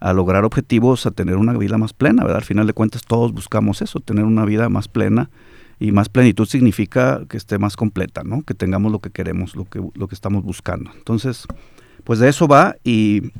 a 0.00 0.12
lograr 0.12 0.44
objetivos, 0.44 1.06
a 1.06 1.12
tener 1.12 1.36
una 1.36 1.52
vida 1.52 1.78
más 1.78 1.92
plena. 1.92 2.22
Al 2.22 2.42
final 2.42 2.66
de 2.66 2.72
cuentas 2.72 3.02
todos 3.06 3.32
buscamos 3.32 3.82
eso, 3.82 4.00
tener 4.00 4.24
una 4.24 4.44
vida 4.44 4.68
más 4.68 4.88
plena 4.88 5.30
y 5.82 5.90
más 5.90 6.08
plenitud 6.08 6.46
significa 6.46 7.22
que 7.28 7.36
esté 7.36 7.58
más 7.58 7.76
completa, 7.76 8.22
¿no? 8.22 8.42
Que 8.42 8.54
tengamos 8.54 8.92
lo 8.92 9.00
que 9.00 9.10
queremos, 9.10 9.56
lo 9.56 9.64
que, 9.64 9.82
lo 9.94 10.06
que 10.06 10.14
estamos 10.14 10.44
buscando. 10.44 10.92
Entonces, 10.96 11.46
pues 12.04 12.20
de 12.20 12.28
eso 12.28 12.46
va 12.46 12.76
y 12.84 13.32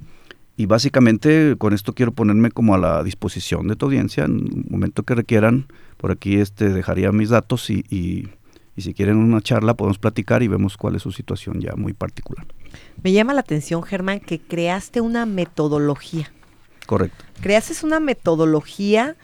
y 0.55 0.67
básicamente 0.67 1.57
con 1.57 1.73
esto 1.73 1.95
quiero 1.95 2.13
ponerme 2.13 2.51
como 2.51 2.75
a 2.75 2.79
la 2.79 3.03
disposición 3.03 3.69
de 3.69 3.77
tu 3.77 3.87
audiencia 3.87 4.25
en 4.25 4.33
un 4.33 4.67
momento 4.69 5.03
que 5.03 5.15
requieran. 5.15 5.67
Por 5.97 6.11
aquí 6.11 6.37
este 6.37 6.69
dejaría 6.69 7.11
mis 7.11 7.31
datos 7.31 7.71
y, 7.71 7.85
y, 7.89 8.29
y, 8.77 8.83
si 8.83 8.93
quieren 8.93 9.17
una 9.17 9.41
charla 9.41 9.75
podemos 9.75 9.99
platicar 9.99 10.43
y 10.43 10.49
vemos 10.49 10.77
cuál 10.77 10.97
es 10.97 11.03
su 11.03 11.11
situación 11.11 11.61
ya 11.61 11.75
muy 11.75 11.95
particular. 11.95 12.47
Me 13.03 13.13
llama 13.13 13.33
la 13.33 13.41
atención, 13.41 13.83
Germán, 13.83 14.21
que 14.21 14.41
creaste 14.41 15.01
una 15.01 15.27
metodología. 15.27 16.31
Correcto. 16.87 17.25
Creaste 17.41 17.75
una 17.87 17.99
metodología 17.99 19.17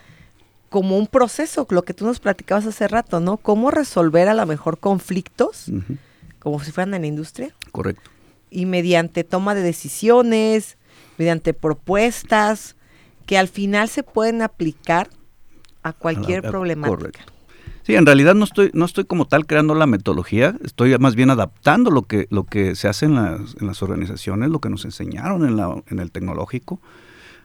como 0.68 0.98
un 0.98 1.06
proceso, 1.06 1.66
lo 1.70 1.82
que 1.82 1.94
tú 1.94 2.04
nos 2.04 2.20
platicabas 2.20 2.66
hace 2.66 2.88
rato, 2.88 3.20
¿no? 3.20 3.36
Cómo 3.36 3.70
resolver 3.70 4.28
a 4.28 4.34
lo 4.34 4.46
mejor 4.46 4.78
conflictos, 4.78 5.68
uh 5.68 5.76
-huh. 5.76 5.98
como 6.38 6.62
si 6.62 6.72
fueran 6.72 6.94
en 6.94 7.02
la 7.02 7.08
industria. 7.08 7.54
Correcto. 7.72 8.10
Y 8.50 8.66
mediante 8.66 9.24
toma 9.24 9.54
de 9.54 9.62
decisiones, 9.62 10.76
mediante 11.16 11.54
propuestas 11.54 12.76
que 13.26 13.38
al 13.38 13.48
final 13.48 13.88
se 13.88 14.02
pueden 14.02 14.42
aplicar 14.42 15.10
a 15.82 15.92
cualquier 15.92 16.40
a 16.40 16.42
la, 16.42 16.48
a, 16.48 16.50
problemática. 16.50 16.96
Correcto. 16.96 17.32
Sí, 17.88 17.94
en 17.94 18.04
realidad 18.04 18.34
no 18.34 18.44
estoy, 18.44 18.70
no 18.74 18.84
estoy 18.84 19.06
como 19.06 19.26
tal 19.26 19.46
creando 19.46 19.74
la 19.74 19.86
metodología, 19.86 20.54
estoy 20.62 20.96
más 20.98 21.14
bien 21.14 21.30
adaptando 21.30 21.90
lo 21.90 22.02
que, 22.02 22.26
lo 22.28 22.44
que 22.44 22.74
se 22.74 22.86
hace 22.86 23.06
en 23.06 23.14
las, 23.14 23.56
en 23.58 23.66
las 23.66 23.82
organizaciones, 23.82 24.50
lo 24.50 24.58
que 24.58 24.68
nos 24.68 24.84
enseñaron 24.84 25.46
en, 25.46 25.56
la, 25.56 25.82
en 25.86 25.98
el 25.98 26.10
tecnológico, 26.10 26.80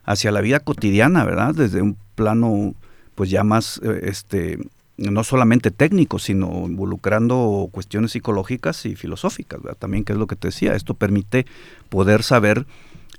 hacia 0.04 0.32
la 0.32 0.42
vida 0.42 0.60
cotidiana, 0.60 1.24
¿verdad? 1.24 1.56
Desde 1.56 1.82
un 1.82 1.96
plano, 2.16 2.76
pues 3.16 3.30
ya 3.30 3.44
más, 3.44 3.80
eh, 3.84 4.02
este, 4.04 4.60
no 4.98 5.24
solamente 5.24 5.72
técnico, 5.72 6.20
sino 6.20 6.66
involucrando 6.68 7.70
cuestiones 7.72 8.12
psicológicas 8.12 8.86
y 8.86 8.96
filosóficas. 8.96 9.60
También, 9.80 10.04
que 10.04 10.14
es 10.14 10.20
lo 10.20 10.28
que 10.28 10.36
te 10.36 10.50
decía, 10.50 10.76
esto 10.76 10.94
permite 10.94 11.46
poder 11.90 12.24
saber 12.24 12.66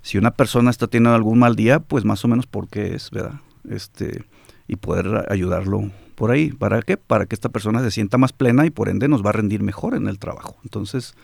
si 0.02 0.18
una 0.18 0.32
persona 0.32 0.70
está 0.70 0.86
teniendo 0.86 1.14
algún 1.14 1.38
mal 1.38 1.56
día, 1.56 1.80
pues 1.80 2.04
más 2.04 2.24
o 2.24 2.28
menos 2.28 2.46
por 2.46 2.68
qué 2.68 2.94
es, 2.94 3.10
¿verdad? 3.10 3.40
Este, 3.68 4.24
y 4.68 4.76
poder 4.76 5.26
ayudarlo 5.30 5.90
por 6.14 6.30
ahí. 6.30 6.52
¿Para 6.52 6.82
qué? 6.82 6.96
Para 6.96 7.26
que 7.26 7.34
esta 7.34 7.48
persona 7.48 7.80
se 7.80 7.90
sienta 7.90 8.18
más 8.18 8.32
plena 8.32 8.66
y 8.66 8.70
por 8.70 8.88
ende 8.88 9.08
nos 9.08 9.24
va 9.24 9.30
a 9.30 9.32
rendir 9.32 9.62
mejor 9.62 9.94
en 9.94 10.06
el 10.06 10.18
trabajo. 10.18 10.56
Entonces, 10.62 11.14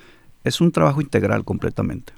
es 0.45 0.61
un 0.61 0.73
trabajo 0.73 1.01
integral 1.01 1.45
completamente. 1.45 2.12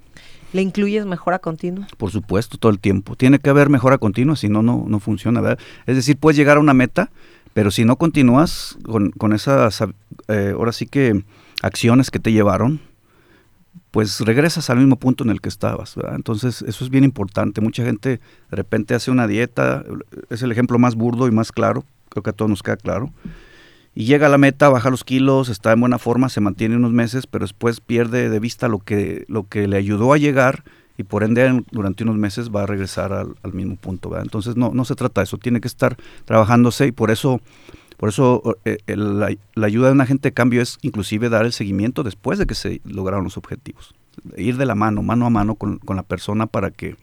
¿Le 0.52 0.62
incluyes 0.62 1.06
mejora 1.06 1.38
continua? 1.38 1.86
Por 1.96 2.10
supuesto, 2.10 2.58
todo 2.58 2.70
el 2.70 2.78
tiempo. 2.78 3.16
Tiene 3.16 3.38
que 3.38 3.50
haber 3.50 3.70
mejora 3.70 3.98
continua, 3.98 4.36
si 4.36 4.48
no, 4.48 4.62
no, 4.62 4.84
no 4.86 5.00
funciona. 5.00 5.40
¿verdad? 5.40 5.58
Es 5.86 5.96
decir, 5.96 6.16
puedes 6.16 6.36
llegar 6.36 6.58
a 6.58 6.60
una 6.60 6.74
meta, 6.74 7.10
pero 7.54 7.70
si 7.70 7.84
no 7.84 7.96
continúas 7.96 8.76
con, 8.84 9.10
con 9.12 9.32
esas, 9.32 9.82
eh, 10.28 10.52
ahora 10.54 10.72
sí 10.72 10.86
que, 10.86 11.24
acciones 11.62 12.10
que 12.10 12.18
te 12.18 12.32
llevaron, 12.32 12.80
pues 13.90 14.20
regresas 14.20 14.68
al 14.70 14.78
mismo 14.78 14.96
punto 14.96 15.24
en 15.24 15.30
el 15.30 15.40
que 15.40 15.48
estabas. 15.48 15.96
Entonces, 16.14 16.62
eso 16.62 16.84
es 16.84 16.90
bien 16.90 17.04
importante. 17.04 17.60
Mucha 17.60 17.84
gente 17.84 18.20
de 18.50 18.56
repente 18.56 18.94
hace 18.94 19.10
una 19.10 19.26
dieta, 19.26 19.84
es 20.30 20.42
el 20.42 20.50
ejemplo 20.50 20.78
más 20.78 20.94
burdo 20.94 21.28
y 21.28 21.30
más 21.30 21.52
claro, 21.52 21.84
creo 22.08 22.22
que 22.22 22.30
a 22.30 22.32
todos 22.32 22.50
nos 22.50 22.62
queda 22.62 22.76
claro. 22.76 23.12
Y 23.94 24.04
llega 24.06 24.26
a 24.26 24.30
la 24.30 24.38
meta, 24.38 24.68
baja 24.70 24.90
los 24.90 25.04
kilos, 25.04 25.48
está 25.48 25.72
en 25.72 25.80
buena 25.80 25.98
forma, 25.98 26.28
se 26.28 26.40
mantiene 26.40 26.76
unos 26.76 26.92
meses, 26.92 27.26
pero 27.26 27.44
después 27.44 27.80
pierde 27.80 28.30
de 28.30 28.40
vista 28.40 28.68
lo 28.68 28.78
que, 28.78 29.24
lo 29.28 29.48
que 29.48 29.68
le 29.68 29.76
ayudó 29.76 30.12
a 30.12 30.18
llegar 30.18 30.64
y 30.96 31.02
por 31.02 31.24
ende 31.24 31.62
durante 31.70 32.04
unos 32.04 32.16
meses 32.16 32.50
va 32.50 32.62
a 32.62 32.66
regresar 32.66 33.12
al, 33.12 33.52
mismo 33.52 33.76
punto. 33.76 34.18
Entonces, 34.18 34.56
no, 34.56 34.70
no 34.72 34.84
se 34.84 34.94
trata 34.94 35.20
de 35.20 35.24
eso, 35.24 35.36
tiene 35.38 35.60
que 35.60 35.68
estar 35.68 35.96
trabajándose 36.24 36.86
y 36.86 36.92
por 36.92 37.10
eso 37.10 37.40
por 37.98 38.08
eso 38.08 38.58
eh, 38.64 38.78
la, 38.86 39.32
la, 39.54 39.66
ayuda 39.66 39.86
de 39.86 39.92
un 39.92 40.00
agente 40.00 40.30
de 40.30 40.32
cambio 40.32 40.60
es 40.60 40.78
inclusive 40.82 41.28
dar 41.28 41.44
el 41.44 41.52
seguimiento 41.52 42.02
después 42.02 42.36
de 42.36 42.46
que 42.46 42.56
se 42.56 42.80
lograron 42.84 43.22
los 43.22 43.36
objetivos. 43.36 43.94
Ir 44.36 44.56
de 44.56 44.66
la 44.66 44.74
mano, 44.74 45.04
mano 45.04 45.26
a 45.26 45.30
mano 45.30 45.54
con, 45.54 45.78
con 45.78 45.94
la 45.94 46.02
persona 46.02 46.46
para 46.46 46.72
que 46.72 46.96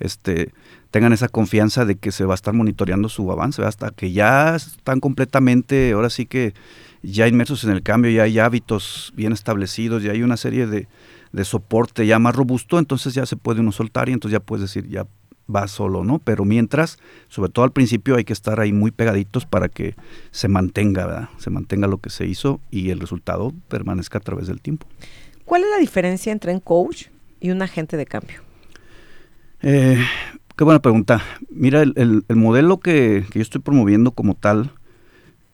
este, 0.00 0.52
tengan 0.90 1.12
esa 1.12 1.28
confianza 1.28 1.84
de 1.84 1.94
que 1.94 2.10
se 2.10 2.24
va 2.24 2.34
a 2.34 2.36
estar 2.36 2.54
monitoreando 2.54 3.08
su 3.08 3.30
avance 3.30 3.62
hasta 3.62 3.90
que 3.90 4.12
ya 4.12 4.56
están 4.56 5.00
completamente, 5.00 5.92
ahora 5.92 6.10
sí 6.10 6.26
que 6.26 6.54
ya 7.02 7.28
inmersos 7.28 7.64
en 7.64 7.70
el 7.70 7.82
cambio, 7.82 8.10
ya 8.10 8.24
hay 8.24 8.38
hábitos 8.38 9.12
bien 9.14 9.32
establecidos, 9.32 10.02
ya 10.02 10.12
hay 10.12 10.22
una 10.22 10.36
serie 10.36 10.66
de, 10.66 10.88
de 11.32 11.44
soporte 11.44 12.06
ya 12.06 12.18
más 12.18 12.34
robusto, 12.34 12.78
entonces 12.78 13.14
ya 13.14 13.24
se 13.26 13.36
puede 13.36 13.60
uno 13.60 13.72
soltar 13.72 14.08
y 14.08 14.12
entonces 14.12 14.32
ya 14.32 14.40
puedes 14.40 14.62
decir, 14.62 14.88
ya 14.88 15.06
va 15.54 15.68
solo, 15.68 16.04
¿no? 16.04 16.18
Pero 16.18 16.44
mientras, 16.44 16.98
sobre 17.28 17.50
todo 17.50 17.64
al 17.64 17.72
principio, 17.72 18.16
hay 18.16 18.24
que 18.24 18.32
estar 18.32 18.60
ahí 18.60 18.72
muy 18.72 18.90
pegaditos 18.90 19.46
para 19.46 19.68
que 19.68 19.94
se 20.30 20.48
mantenga, 20.48 21.06
¿verdad? 21.06 21.28
Se 21.38 21.50
mantenga 21.50 21.88
lo 21.88 21.98
que 21.98 22.10
se 22.10 22.26
hizo 22.26 22.60
y 22.70 22.90
el 22.90 23.00
resultado 23.00 23.52
permanezca 23.68 24.18
a 24.18 24.20
través 24.20 24.46
del 24.46 24.60
tiempo. 24.60 24.86
¿Cuál 25.44 25.64
es 25.64 25.70
la 25.70 25.78
diferencia 25.78 26.32
entre 26.32 26.52
un 26.52 26.60
coach 26.60 27.06
y 27.40 27.50
un 27.50 27.62
agente 27.62 27.96
de 27.96 28.06
cambio? 28.06 28.49
Eh, 29.62 29.98
qué 30.56 30.64
buena 30.64 30.80
pregunta. 30.80 31.22
Mira, 31.50 31.82
el, 31.82 31.92
el, 31.96 32.24
el 32.28 32.36
modelo 32.36 32.80
que, 32.80 33.24
yo 33.34 33.42
estoy 33.42 33.60
promoviendo 33.60 34.12
como 34.12 34.34
tal 34.34 34.72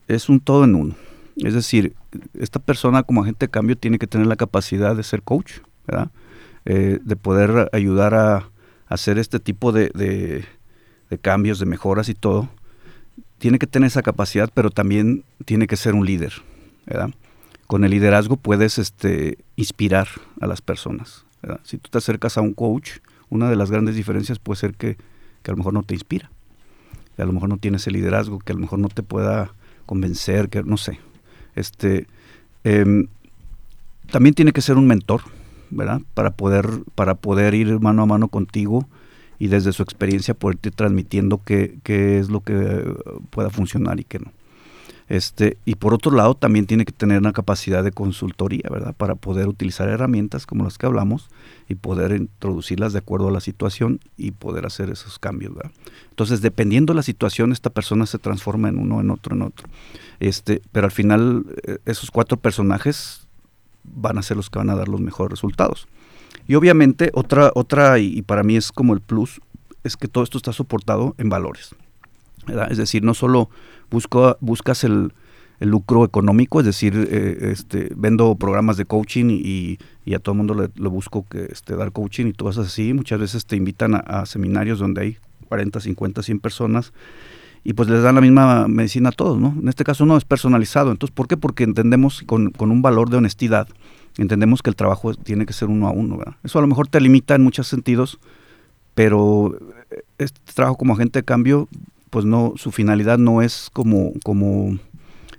es 0.09 0.29
un 0.29 0.41
todo 0.41 0.65
en 0.65 0.75
uno. 0.75 0.95
Es 1.37 1.55
decir, 1.55 1.95
esta 2.35 2.59
persona 2.59 3.03
como 3.03 3.23
agente 3.23 3.47
de 3.47 3.51
cambio 3.51 3.77
tiene 3.77 3.99
que 3.99 4.07
tener 4.07 4.27
la 4.27 4.37
capacidad 4.37 4.97
de 4.97 5.03
ser 5.03 5.23
coach, 5.23 5.59
¿verdad? 5.87 6.11
Eh, 6.65 6.99
de 7.03 7.17
poder 7.17 7.69
ayudar 7.73 8.15
a, 8.15 8.51
hacer 8.89 9.19
este 9.19 9.41
tipo 9.41 9.73
de, 9.73 10.45
cambios, 11.21 11.59
de 11.59 11.67
mejoras 11.67 12.09
y 12.09 12.15
todo, 12.15 12.49
tiene 13.39 13.59
que 13.59 13.67
tener 13.67 13.89
esa 13.89 14.03
capacidad, 14.03 14.51
pero 14.55 14.71
también 14.71 15.25
tiene 15.45 15.67
que 15.67 15.77
ser 15.77 15.95
un 15.95 16.07
líder. 16.07 16.33
Con 17.67 17.85
el 17.85 17.91
liderazgo 17.91 18.37
puedes 18.37 18.79
este, 18.79 19.39
inspirar 19.57 20.09
a 20.41 20.47
las 20.47 20.61
personas. 20.61 21.25
Si 21.65 21.79
tú 21.79 21.91
te 21.91 21.99
acercas 21.99 22.39
a 22.39 22.41
un 22.41 22.55
coach, 22.55 22.99
una 23.31 23.51
de 23.51 23.57
las 23.57 23.71
grandes 23.71 23.97
diferencias 23.97 24.39
puede 24.39 24.59
ser 24.59 24.75
que, 24.75 24.97
que 25.43 25.51
a 25.51 25.53
lo 25.53 25.59
mejor 25.59 25.75
no 25.75 25.83
te 25.83 25.95
inspira, 25.95 26.31
que 27.17 27.23
a 27.23 27.27
lo 27.27 27.33
mejor 27.33 27.49
no 27.49 27.59
tienes 27.59 27.87
el 27.87 27.95
liderazgo, 27.95 28.39
que 28.39 28.53
a 28.53 28.55
lo 28.55 28.61
mejor 28.61 28.79
no 28.79 28.89
te 28.89 29.03
pueda 29.03 29.53
convencer, 29.87 30.49
que 30.49 30.63
no 30.63 30.77
sé. 30.77 30.99
Este, 31.55 32.07
em, 32.65 33.09
también 34.11 34.35
tiene 34.35 34.53
que 34.53 34.61
ser 34.61 34.77
un 34.77 34.87
mentor, 34.87 35.23
¿verdad? 35.71 36.01
Para 36.15 36.33
poder, 36.33 36.69
para 36.95 37.15
poder 37.15 37.55
ir 37.55 37.81
mano 37.81 38.03
a 38.03 38.07
mano 38.07 38.29
contigo 38.29 38.89
y 39.39 39.49
desde 39.49 39.73
su 39.73 39.83
experiencia 39.83 40.35
poder 40.35 40.59
ir 40.63 40.73
transmitiendo 40.73 41.43
qué, 41.45 41.79
qué 41.83 42.19
es 42.19 42.29
lo 42.29 42.41
que 42.41 42.95
pueda 43.31 43.51
funcionar 43.51 44.01
y 44.01 44.05
qué 44.05 44.19
no. 44.19 44.33
Este, 45.09 45.57
y 45.65 45.77
por 45.77 45.95
otro 45.95 46.11
lado, 46.11 46.35
también 46.35 46.67
tiene 46.67 46.85
que 46.85 46.93
tener 46.93 47.19
una 47.19 47.33
capacidad 47.33 47.85
de 47.85 47.93
consultoría, 47.93 48.69
¿verdad? 48.71 48.95
Para 48.95 49.15
poder 49.15 49.47
utilizar 49.47 49.89
herramientas 49.89 50.47
como 50.47 50.65
las 50.65 50.79
que 50.79 50.87
hablamos 50.87 51.29
y 51.69 51.77
poder 51.77 52.13
introducirlas 52.13 52.93
de 52.93 52.99
acuerdo 52.99 53.29
a 53.29 53.33
la 53.33 53.41
situación 53.41 54.01
y 54.17 54.33
poder 54.33 54.67
hacer 54.67 54.91
esos 54.91 55.19
cambios, 55.19 55.55
¿verdad? 55.55 55.71
Entonces, 56.11 56.41
dependiendo 56.41 56.93
de 56.93 56.97
la 56.97 57.03
situación, 57.03 57.53
esta 57.53 57.71
persona 57.71 58.07
se 58.07 58.19
transforma 58.19 58.69
en 58.69 58.79
uno, 58.79 59.01
en 59.01 59.11
otro, 59.11 59.37
en 59.37 59.43
otro. 59.43 59.69
Este, 60.19 60.61
pero 60.73 60.87
al 60.87 60.93
final, 60.93 61.45
eh, 61.63 61.79
esos 61.87 62.11
cuatro 62.11 62.37
personajes 62.37 63.27
van 63.85 64.19
a 64.19 64.23
ser 64.23 64.37
los 64.37 64.51
que 64.51 64.59
van 64.59 64.71
a 64.71 64.75
dar 64.75 64.89
los 64.89 65.01
mejores 65.01 65.31
resultados. 65.31 65.87
Y 66.49 66.55
obviamente, 66.55 67.11
otra, 67.15 67.51
otra 67.55 67.99
y, 67.99 68.23
para 68.23 68.43
mí 68.43 68.57
es 68.57 68.73
como 68.73 68.95
el 68.95 69.01
plus, 69.01 69.41
es 69.85 69.97
que 69.97 70.09
todo 70.09 70.25
esto 70.25 70.39
está 70.39 70.53
soportado 70.53 71.15
en 71.19 71.29
valores. 71.29 71.75
Es 72.71 72.79
decir, 72.79 73.03
no 73.03 73.15
solo 73.15 73.51
busco, 73.91 74.37
buscas 74.41 74.85
el, 74.85 75.13
lucro 75.59 76.05
económico, 76.05 76.61
es 76.61 76.67
decir, 76.67 77.09
eh, 77.11 77.51
este, 77.51 77.91
vendo 77.97 78.35
programas 78.35 78.77
de 78.77 78.85
coaching 78.85 79.27
y, 79.31 79.79
a 80.15 80.19
todo 80.19 80.35
el 80.35 80.37
mundo 80.37 80.55
le, 80.55 80.89
busco 80.89 81.25
que 81.29 81.47
este, 81.51 81.75
dar 81.77 81.93
coaching 81.93 82.27
y 82.27 82.33
tú 82.33 82.45
vas 82.45 82.59
así. 82.59 82.93
Muchas 82.93 83.19
veces 83.19 83.47
te 83.47 83.57
invitan 83.57 83.95
a, 83.95 84.27
seminarios 84.27 84.79
donde 84.79 85.01
hay 85.01 85.17
40, 85.49 85.81
50, 85.81 86.23
100 86.23 86.41
personas 86.41 86.93
y 87.65 87.73
pues 87.73 87.89
les 87.89 88.03
dan 88.03 88.15
la 88.15 88.21
misma 88.21 88.69
medicina 88.69 89.09
a 89.09 89.13
todos, 89.13 89.41
¿no? 89.41 89.57
En 89.61 89.69
este 89.69 89.83
caso 89.83 90.07
no 90.07 90.17
es 90.17 90.25
personalizado. 90.25 90.93
Entonces, 90.93 91.13
¿por 91.13 91.27
qué? 91.27 91.37
Porque 91.37 91.65
entendemos 91.65 92.23
con, 92.25 92.51
con 92.51 92.71
un 92.71 92.81
valor 92.81 93.11
de 93.11 93.17
honestidad, 93.17 93.67
entendemos 94.19 94.63
que 94.63 94.71
el 94.71 94.77
trabajo 94.77 95.15
tiene 95.15 95.47
que 95.47 95.53
ser 95.53 95.69
uno 95.69 95.89
a 95.89 95.91
uno. 95.91 96.19
Eso 96.45 96.59
a 96.59 96.63
lo 96.63 96.69
mejor 96.69 96.87
te 96.87 97.01
limita 97.01 97.35
en 97.35 97.43
muchos 97.43 97.67
sentidos, 97.67 98.19
pero 98.95 99.59
eh, 99.91 100.03
este 100.19 100.41
trabajo 100.55 100.77
como 100.77 100.95
agente 100.95 101.21
de 101.21 101.25
cambio 101.25 101.69
pues 102.11 102.25
no, 102.25 102.55
su 102.57 102.71
finalidad 102.73 103.19
no 103.19 103.43
es 103.43 103.71
como, 103.73 104.13
como 104.25 104.79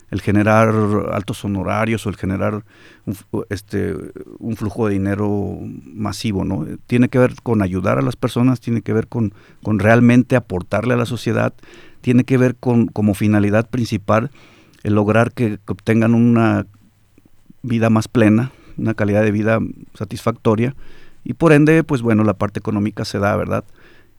el 0.10 0.22
generar 0.22 0.70
altos 1.12 1.44
honorarios 1.44 2.06
o 2.06 2.10
el 2.10 2.16
generar 2.16 2.64
un, 3.06 3.18
este, 3.50 3.94
un 4.40 4.56
flujo 4.56 4.88
de 4.88 4.94
dinero 4.94 5.60
masivo, 5.84 6.46
¿no? 6.46 6.66
Tiene 6.88 7.10
que 7.10 7.20
ver 7.20 7.36
con 7.44 7.62
ayudar 7.62 8.00
a 8.00 8.02
las 8.02 8.16
personas, 8.16 8.60
tiene 8.60 8.82
que 8.82 8.94
ver 8.94 9.08
con, 9.08 9.34
con 9.64 9.80
realmente 9.80 10.36
aportarle 10.36 10.94
a 10.94 10.98
la 10.98 11.06
sociedad, 11.06 11.54
tiene 12.02 12.24
que 12.24 12.38
ver 12.38 12.56
con 12.56 12.88
como 12.88 13.14
finalidad 13.14 13.70
principal 13.70 14.32
el 14.84 14.94
lograr 14.94 15.34
que, 15.34 15.60
que 15.66 15.74
obtengan 15.74 16.14
una 16.14 16.68
vida 17.62 17.90
más 17.90 18.08
plena, 18.08 18.52
una 18.78 18.94
calidad 18.94 19.24
de 19.24 19.32
vida 19.32 19.60
satisfactoria 19.94 20.76
y 21.28 21.34
por 21.34 21.52
ende, 21.52 21.84
pues 21.84 22.02
bueno, 22.02 22.24
la 22.24 22.36
parte 22.36 22.60
económica 22.60 23.04
se 23.04 23.20
da, 23.20 23.36
¿verdad? 23.36 23.66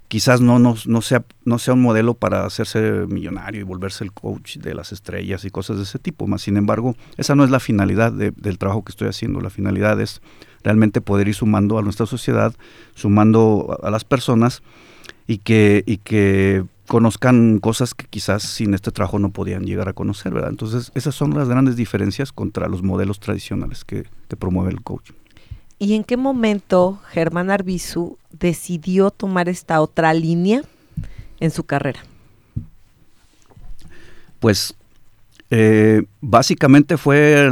Quizás 0.09 0.41
no, 0.41 0.59
no, 0.59 1.03
sea, 1.03 1.25
no 1.45 1.59
sea 1.59 1.75
un 1.75 1.83
modelo 1.83 2.15
para 2.15 2.47
hacerse 2.47 3.07
millonario 3.09 3.61
y 3.61 3.65
volverse 3.65 4.05
el 4.05 4.13
coach 4.13 4.57
de 4.57 4.75
las 4.75 4.93
estrellas 4.93 5.45
y 5.45 5.51
cosas 5.51 5.77
de 5.77 5.83
ese 5.83 5.99
tipo. 5.99 6.27
Más 6.27 6.43
sin 6.43 6.57
embargo, 6.57 6.97
esa 7.19 7.35
no 7.35 7.45
es 7.45 7.51
la 7.51 7.61
finalidad 7.61 8.13
del 8.13 8.59
trabajo 8.59 8.83
que 8.85 8.91
estoy 8.91 9.09
haciendo. 9.09 9.41
La 9.41 9.51
finalidad 9.51 10.01
es 10.01 10.23
realmente 10.65 11.01
poder 11.01 11.29
ir 11.29 11.35
sumando 11.35 11.79
a 11.79 11.83
nuestra 11.83 12.07
sociedad, 12.07 12.55
sumando 12.95 13.79
a, 13.83 13.91
las 13.91 14.05
personas 14.05 14.63
y 15.27 15.39
que, 15.39 15.85
y 15.87 15.99
que 15.99 16.65
conozcan 16.87 17.59
cosas 17.59 17.95
que 17.95 18.07
quizás 18.07 18.43
sin 18.43 18.73
este 18.73 18.91
trabajo 18.91 19.19
no 19.19 19.31
podían 19.31 19.65
llegar 19.65 19.91
a 19.91 19.93
conocer, 19.93 20.33
¿verdad? 20.33 20.51
Entonces, 20.51 20.91
esas 20.95 21.15
son 21.15 21.35
las 21.35 21.49
grandes 21.49 21.77
diferencias 21.77 22.33
contra 22.33 22.67
los 22.67 22.83
modelos 22.83 23.21
tradicionales 23.21 23.85
que, 23.85 24.07
que 24.27 24.37
promueve 24.37 24.71
el 24.71 24.83
coach. 24.83 25.11
¿Y 25.79 25.95
en 25.95 26.03
qué 26.03 26.17
momento 26.17 27.01
Germán 27.11 27.51
Arbizu 27.51 28.19
decidió 28.33 29.11
tomar 29.11 29.49
esta 29.49 29.81
otra 29.81 30.13
línea 30.13 30.63
en 31.39 31.51
su 31.51 31.65
carrera? 31.65 32.01
Pues 34.41 34.75
eh, 35.51 36.03
básicamente 36.21 36.97
fue 36.97 37.49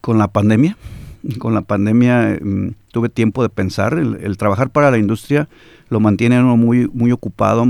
con 0.00 0.18
la 0.18 0.28
pandemia. 0.28 0.76
Con 1.38 1.54
la 1.54 1.62
pandemia 1.62 2.38
mm, 2.40 2.74
tuve 2.92 3.08
tiempo 3.08 3.42
de 3.42 3.48
pensar. 3.48 3.94
El, 3.94 4.36
trabajar 4.36 4.70
para 4.70 4.90
la 4.90 4.98
industria 4.98 5.48
lo 5.88 6.00
mantiene 6.00 6.38
uno 6.38 6.56
muy, 6.56 6.88
muy 6.92 7.12
ocupado 7.12 7.66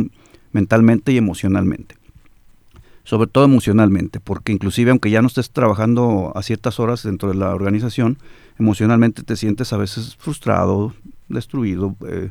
mentalmente 0.53 1.13
y 1.13 1.17
emocionalmente. 1.17 1.97
Sobre 3.05 3.29
todo 3.29 3.45
emocionalmente, 3.45 4.21
porque 4.21 4.53
inclusive 4.53 4.91
aunque 4.91 5.11
ya 5.11 5.23
no 5.23 5.29
estés 5.29 5.51
trabajando 5.51 6.33
a 6.35 6.43
ciertas 6.43 6.79
horas 6.79 7.03
dentro 7.03 7.31
de 7.31 7.35
la 7.35 7.55
organización, 7.55 8.19
emocionalmente 8.59 9.23
te 9.23 9.37
sientes 9.37 9.73
a 9.73 9.79
veces 9.79 10.17
frustrado, 10.17 10.93
destruido, 11.29 11.97
eh, 12.07 12.31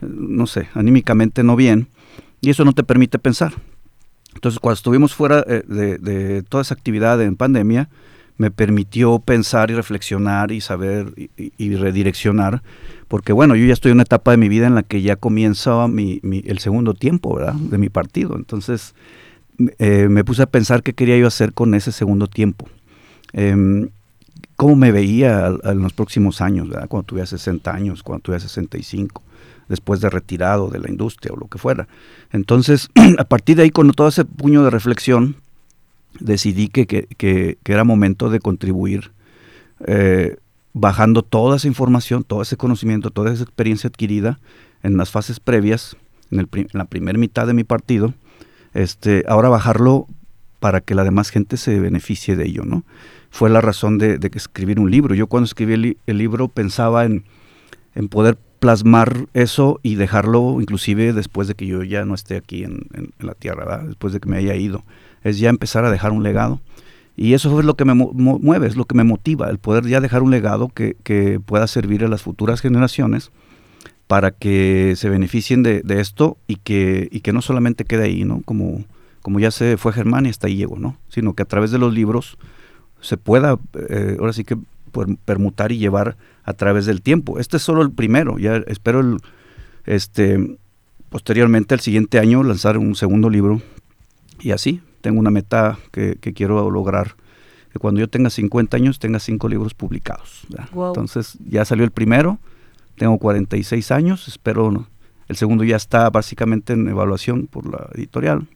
no 0.00 0.46
sé, 0.46 0.68
anímicamente 0.74 1.42
no 1.42 1.54
bien, 1.54 1.88
y 2.40 2.50
eso 2.50 2.64
no 2.64 2.72
te 2.72 2.82
permite 2.82 3.18
pensar. 3.18 3.54
Entonces, 4.34 4.60
cuando 4.60 4.74
estuvimos 4.74 5.14
fuera 5.14 5.44
eh, 5.46 5.62
de, 5.66 6.42
toda 6.42 6.62
esa 6.62 6.74
actividad 6.74 7.20
en 7.22 7.36
pandemia, 7.36 7.88
me 8.36 8.50
permitió 8.50 9.18
pensar 9.18 9.70
y 9.70 9.74
reflexionar 9.74 10.52
y 10.52 10.60
saber 10.60 11.14
y, 11.16 11.74
redireccionar, 11.74 12.62
porque 13.08 13.32
bueno, 13.32 13.56
yo 13.56 13.64
ya 13.64 13.72
estoy 13.72 13.92
en 13.92 13.96
una 13.96 14.02
etapa 14.02 14.32
de 14.32 14.36
mi 14.36 14.50
vida 14.50 14.66
en 14.66 14.74
la 14.74 14.82
que 14.82 15.00
ya 15.00 15.16
comienza 15.16 15.88
mi, 15.88 16.20
el 16.22 16.58
segundo 16.58 16.92
tiempo, 16.92 17.34
¿verdad? 17.34 17.54
De 17.54 17.78
mi 17.78 17.88
partido. 17.88 18.36
Entonces, 18.36 18.94
eh, 19.78 20.08
me 20.08 20.24
puse 20.24 20.42
a 20.42 20.46
pensar 20.46 20.82
qué 20.82 20.92
quería 20.92 21.16
yo 21.18 21.26
hacer 21.26 21.52
con 21.52 21.74
ese 21.74 21.92
segundo 21.92 22.26
tiempo. 22.26 22.68
Em, 23.32 23.88
cómo 24.56 24.76
me 24.76 24.90
veía 24.90 25.54
en 25.64 25.82
los 25.82 25.92
próximos 25.92 26.40
años, 26.40 26.68
cuando 26.88 27.04
tuviera 27.04 27.26
60 27.26 27.72
años, 27.72 28.02
cuando 28.02 28.22
tuviera 28.22 28.40
65, 28.40 29.22
después 29.68 30.00
de 30.00 30.10
retirado 30.10 30.68
de 30.68 30.78
la 30.78 30.90
industria 30.90 31.32
o 31.32 31.36
lo 31.36 31.46
que 31.48 31.58
fuera. 31.58 31.88
Entonces, 32.32 32.88
a 33.18 33.24
partir 33.24 33.56
de 33.56 33.64
ahí, 33.64 33.70
con 33.70 33.90
todo 33.92 34.08
ese 34.08 34.24
puño 34.24 34.62
de 34.64 34.70
reflexión, 34.70 35.36
decidí 36.20 36.68
que, 36.68 36.86
que, 36.86 37.58
era 37.64 37.84
momento 37.84 38.30
de 38.30 38.40
contribuir 38.40 39.10
eh, 39.86 40.36
bajando 40.72 41.22
toda 41.22 41.56
esa 41.56 41.68
información, 41.68 42.24
todo 42.24 42.42
ese 42.42 42.56
conocimiento, 42.56 43.10
toda 43.10 43.32
esa 43.32 43.42
experiencia 43.42 43.88
adquirida 43.88 44.38
en 44.82 44.96
las 44.96 45.10
fases 45.10 45.40
previas, 45.40 45.96
en, 46.30 46.48
en 46.52 46.68
la 46.72 46.86
primera 46.86 47.18
mitad 47.18 47.46
de 47.46 47.52
mi 47.52 47.64
partido, 47.64 48.14
este, 48.76 49.24
ahora 49.28 49.48
bajarlo 49.48 50.06
para 50.60 50.80
que 50.80 50.94
la 50.94 51.04
demás 51.04 51.30
gente 51.30 51.56
se 51.56 51.78
beneficie 51.80 52.36
de 52.36 52.46
ello, 52.46 52.64
¿no? 52.64 52.84
fue 53.36 53.50
la 53.50 53.60
razón 53.60 53.98
de, 53.98 54.18
escribir 54.34 54.80
un 54.80 54.90
libro. 54.90 55.14
Yo 55.14 55.26
cuando 55.26 55.44
escribí 55.44 55.98
el, 56.06 56.18
libro 56.18 56.48
pensaba 56.48 57.04
en, 57.04 57.24
poder 58.08 58.38
plasmar 58.58 59.26
eso 59.34 59.78
y 59.82 59.96
dejarlo 59.96 60.60
inclusive 60.60 61.12
después 61.12 61.46
de 61.46 61.54
que 61.54 61.66
yo 61.66 61.82
ya 61.82 62.04
no 62.06 62.14
esté 62.14 62.36
aquí 62.36 62.64
en, 62.64 62.88
la 63.20 63.34
tierra, 63.34 63.84
después 63.84 64.14
de 64.14 64.20
que 64.20 64.28
me 64.28 64.38
haya 64.38 64.54
ido. 64.54 64.84
Es 65.22 65.38
ya 65.38 65.50
empezar 65.50 65.84
a 65.84 65.90
dejar 65.90 66.12
un 66.12 66.22
legado. 66.22 66.60
Y 67.14 67.34
eso 67.34 67.58
es 67.58 67.64
lo 67.64 67.74
que 67.74 67.84
me 67.84 67.94
mueve, 67.94 68.66
es 68.66 68.76
lo 68.76 68.84
que 68.86 68.94
me 68.94 69.04
motiva, 69.04 69.48
el 69.48 69.58
poder 69.58 69.86
ya 69.86 70.00
dejar 70.00 70.22
un 70.22 70.30
legado 70.30 70.68
que, 70.68 71.40
pueda 71.44 71.66
servir 71.66 72.04
a 72.04 72.08
las 72.08 72.22
futuras 72.22 72.60
generaciones 72.60 73.32
para 74.06 74.30
que 74.30 74.94
se 74.96 75.08
beneficien 75.08 75.62
de, 75.62 75.82
esto 75.88 76.36
y 76.46 76.56
que, 76.56 77.08
y 77.10 77.20
que 77.20 77.32
no 77.32 77.42
solamente 77.42 77.84
quede 77.84 78.04
ahí, 78.04 78.24
¿no? 78.24 78.42
Como, 78.44 78.84
como 79.22 79.40
ya 79.40 79.50
se 79.50 79.76
fue 79.76 79.92
Germán 79.92 80.26
y 80.26 80.28
hasta 80.28 80.46
ahí 80.46 80.56
llegó, 80.56 80.78
¿no? 80.78 80.96
Sino 81.08 81.34
que 81.34 81.42
a 81.42 81.46
través 81.46 81.70
de 81.70 81.78
los 81.78 81.92
libros 81.92 82.38
se 83.00 83.16
pueda 83.16 83.58
eh, 83.88 84.16
ahora 84.18 84.32
sí 84.32 84.44
que 84.44 84.56
permutar 85.24 85.72
y 85.72 85.78
llevar 85.78 86.16
a 86.44 86.54
través 86.54 86.86
del 86.86 87.02
tiempo. 87.02 87.38
Este 87.38 87.58
es 87.58 87.62
solo 87.62 87.82
el 87.82 87.90
primero, 87.90 88.38
ya 88.38 88.56
espero 88.66 89.00
el, 89.00 89.18
este, 89.84 90.56
posteriormente 91.10 91.74
el 91.74 91.80
siguiente 91.80 92.18
año 92.18 92.42
lanzar 92.42 92.78
un 92.78 92.94
segundo 92.94 93.28
libro 93.28 93.60
y 94.40 94.52
así, 94.52 94.80
tengo 95.00 95.18
una 95.18 95.30
meta 95.30 95.78
que, 95.92 96.16
quiero 96.34 96.70
lograr, 96.70 97.14
que 97.72 97.78
cuando 97.78 98.00
yo 98.00 98.08
tenga 98.08 98.30
50 98.30 98.76
años 98.76 98.98
tenga 98.98 99.18
cinco 99.18 99.48
libros 99.48 99.74
publicados. 99.74 100.46
Entonces 100.72 101.38
ya 101.48 101.64
salió 101.64 101.84
el 101.84 101.90
primero, 101.90 102.38
tengo 102.96 103.18
46 103.18 103.90
años, 103.90 104.28
espero, 104.28 104.86
el 105.28 105.36
segundo 105.36 105.64
ya 105.64 105.76
está 105.76 106.08
básicamente 106.10 106.72
en 106.72 106.88
evaluación 106.88 107.46
por 107.46 107.66
la 107.70 107.88
editorial 107.94 108.48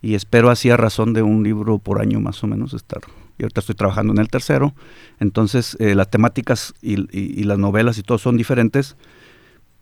y 0.00 0.14
espero 0.14 0.50
así 0.50 0.70
a 0.70 0.76
razón 0.76 1.12
de 1.12 1.22
un 1.22 1.42
libro 1.42 1.78
por 1.78 2.00
año 2.00 2.20
más 2.20 2.42
o 2.42 2.46
menos 2.46 2.74
estar 2.74 3.02
y 3.38 3.44
ahorita 3.44 3.60
estoy 3.60 3.74
trabajando 3.74 4.12
en 4.12 4.20
el 4.20 4.28
tercero. 4.28 4.74
Entonces, 5.20 5.76
eh, 5.80 5.94
las 5.94 6.08
temáticas 6.10 6.74
y, 6.80 6.96
las 7.44 7.58
novelas 7.58 7.98
y 7.98 8.02
todo 8.02 8.18
son 8.18 8.36
diferentes, 8.36 8.96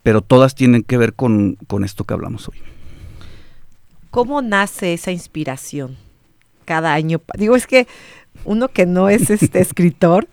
pero 0.03 0.21
todas 0.21 0.55
tienen 0.55 0.83
que 0.83 0.97
ver 0.97 1.13
con, 1.13 1.57
esto 1.83 2.03
que 2.03 2.13
hablamos 2.13 2.49
hoy. 2.49 2.57
¿Cómo 4.09 4.41
nace 4.41 4.93
esa 4.93 5.11
inspiración 5.11 5.97
cada 6.65 6.93
año? 6.93 7.21
Digo, 7.37 7.55
es 7.55 7.67
que 7.67 7.87
uno 8.45 8.69
que 8.69 8.85
no 8.85 9.09
es 9.09 9.29
este 9.29 9.59
escritor, 9.61 10.27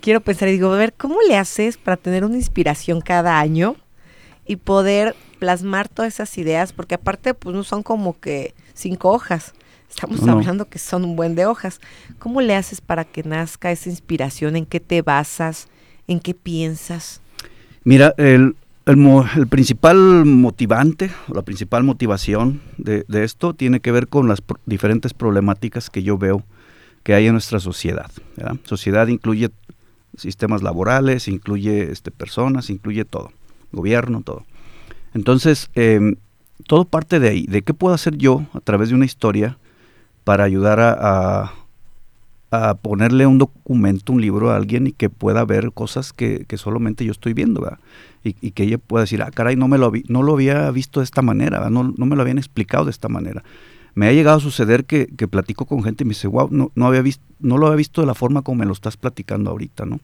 quiero 0.00 0.20
pensar 0.20 0.48
y 0.48 0.52
digo, 0.52 0.72
a 0.72 0.76
ver, 0.78 0.92
¿cómo 0.94 1.16
le 1.28 1.36
haces 1.36 1.76
para 1.76 1.96
tener 1.96 2.24
una 2.24 2.36
inspiración 2.36 3.00
cada 3.00 3.38
año 3.38 3.76
y 4.46 4.56
poder 4.56 5.14
plasmar 5.38 5.88
todas 5.88 6.14
esas 6.14 6.36
ideas? 6.38 6.72
Porque 6.72 6.94
aparte, 6.94 7.34
pues 7.34 7.54
no 7.54 7.64
son 7.64 7.82
como 7.82 8.18
que 8.18 8.54
cinco 8.74 9.10
hojas. 9.10 9.52
Estamos 9.88 10.22
No, 10.22 10.32
hablando 10.32 10.68
que 10.68 10.78
son 10.78 11.04
un 11.04 11.16
buen 11.16 11.34
de 11.34 11.46
hojas. 11.46 11.80
¿Cómo 12.18 12.40
le 12.40 12.56
haces 12.56 12.80
para 12.80 13.04
que 13.04 13.22
nazca 13.22 13.70
esa 13.70 13.88
inspiración? 13.88 14.56
¿En 14.56 14.66
qué 14.66 14.80
te 14.80 15.02
basas? 15.02 15.68
¿En 16.08 16.20
qué 16.20 16.34
piensas? 16.34 17.20
Mira, 17.84 18.12
el, 18.18 18.56
el, 18.84 19.24
el 19.36 19.46
principal 19.46 20.24
motivante, 20.24 21.10
o 21.28 21.34
la 21.34 21.42
principal 21.42 21.84
motivación 21.84 22.60
de, 22.78 23.04
de 23.08 23.24
esto 23.24 23.54
tiene 23.54 23.80
que 23.80 23.92
ver 23.92 24.08
con 24.08 24.28
las 24.28 24.40
pro- 24.40 24.58
diferentes 24.66 25.14
problemáticas 25.14 25.88
que 25.88 26.02
yo 26.02 26.18
veo 26.18 26.44
que 27.04 27.14
hay 27.14 27.26
en 27.26 27.32
nuestra 27.32 27.60
sociedad. 27.60 28.10
¿verdad? 28.36 28.56
Sociedad 28.64 29.06
incluye 29.06 29.50
sistemas 30.16 30.62
laborales, 30.62 31.28
incluye 31.28 31.90
este, 31.90 32.10
personas, 32.10 32.70
incluye 32.70 33.04
todo, 33.04 33.32
gobierno, 33.72 34.22
todo. 34.22 34.44
Entonces, 35.14 35.70
em, 35.74 36.16
todo 36.66 36.84
parte 36.84 37.20
de 37.20 37.28
ahí, 37.28 37.46
de 37.46 37.62
qué 37.62 37.74
puedo 37.74 37.94
hacer 37.94 38.16
yo 38.16 38.44
a 38.52 38.60
través 38.60 38.88
de 38.88 38.94
una 38.94 39.04
historia 39.04 39.58
para 40.24 40.44
ayudar 40.44 40.80
a, 40.80 41.52
a- 42.50 42.74
ponerle 42.74 43.26
un 43.26 43.38
documento, 43.38 44.12
un 44.12 44.20
libro 44.20 44.50
a 44.50 44.56
alguien 44.56 44.86
y 44.86 44.92
que 44.92 45.10
pueda 45.10 45.44
ver 45.44 45.72
cosas 45.72 46.12
que, 46.12 46.44
que 46.46 46.56
solamente 46.56 47.04
yo 47.04 47.12
estoy 47.12 47.32
viendo. 47.32 47.66
Y, 48.24 48.50
que 48.52 48.64
ella 48.64 48.78
pueda 48.78 49.02
decir, 49.04 49.22
ah, 49.22 49.30
caray, 49.30 49.56
no, 49.56 49.68
me 49.68 49.78
lo, 49.78 49.92
no 50.08 50.22
lo 50.22 50.32
había 50.32 50.70
visto 50.70 51.00
de 51.00 51.04
esta 51.04 51.22
manera, 51.22 51.70
no, 51.70 51.94
no 51.96 52.06
me 52.06 52.16
lo 52.16 52.22
habían 52.22 52.38
explicado 52.38 52.84
de 52.86 52.90
esta 52.90 53.08
manera. 53.08 53.44
Me 53.96 54.06
ha 54.06 54.12
llegado 54.12 54.36
a 54.36 54.40
suceder 54.40 54.84
que, 54.84 55.06
platico 55.06 55.64
con 55.64 55.82
gente 55.82 56.04
y 56.04 56.06
me 56.06 56.10
dice, 56.10 56.28
wow, 56.28 56.48
no, 56.50 56.70
no, 56.74 56.86
había 56.86 57.00
visto, 57.00 57.24
no 57.40 57.56
lo 57.56 57.66
había 57.66 57.78
visto 57.78 58.02
de 58.02 58.06
la 58.06 58.14
forma 58.14 58.42
como 58.42 58.58
me 58.58 58.66
lo 58.66 58.74
estás 58.74 58.98
platicando 58.98 59.50
ahorita, 59.50 59.86
¿no? 59.86 60.00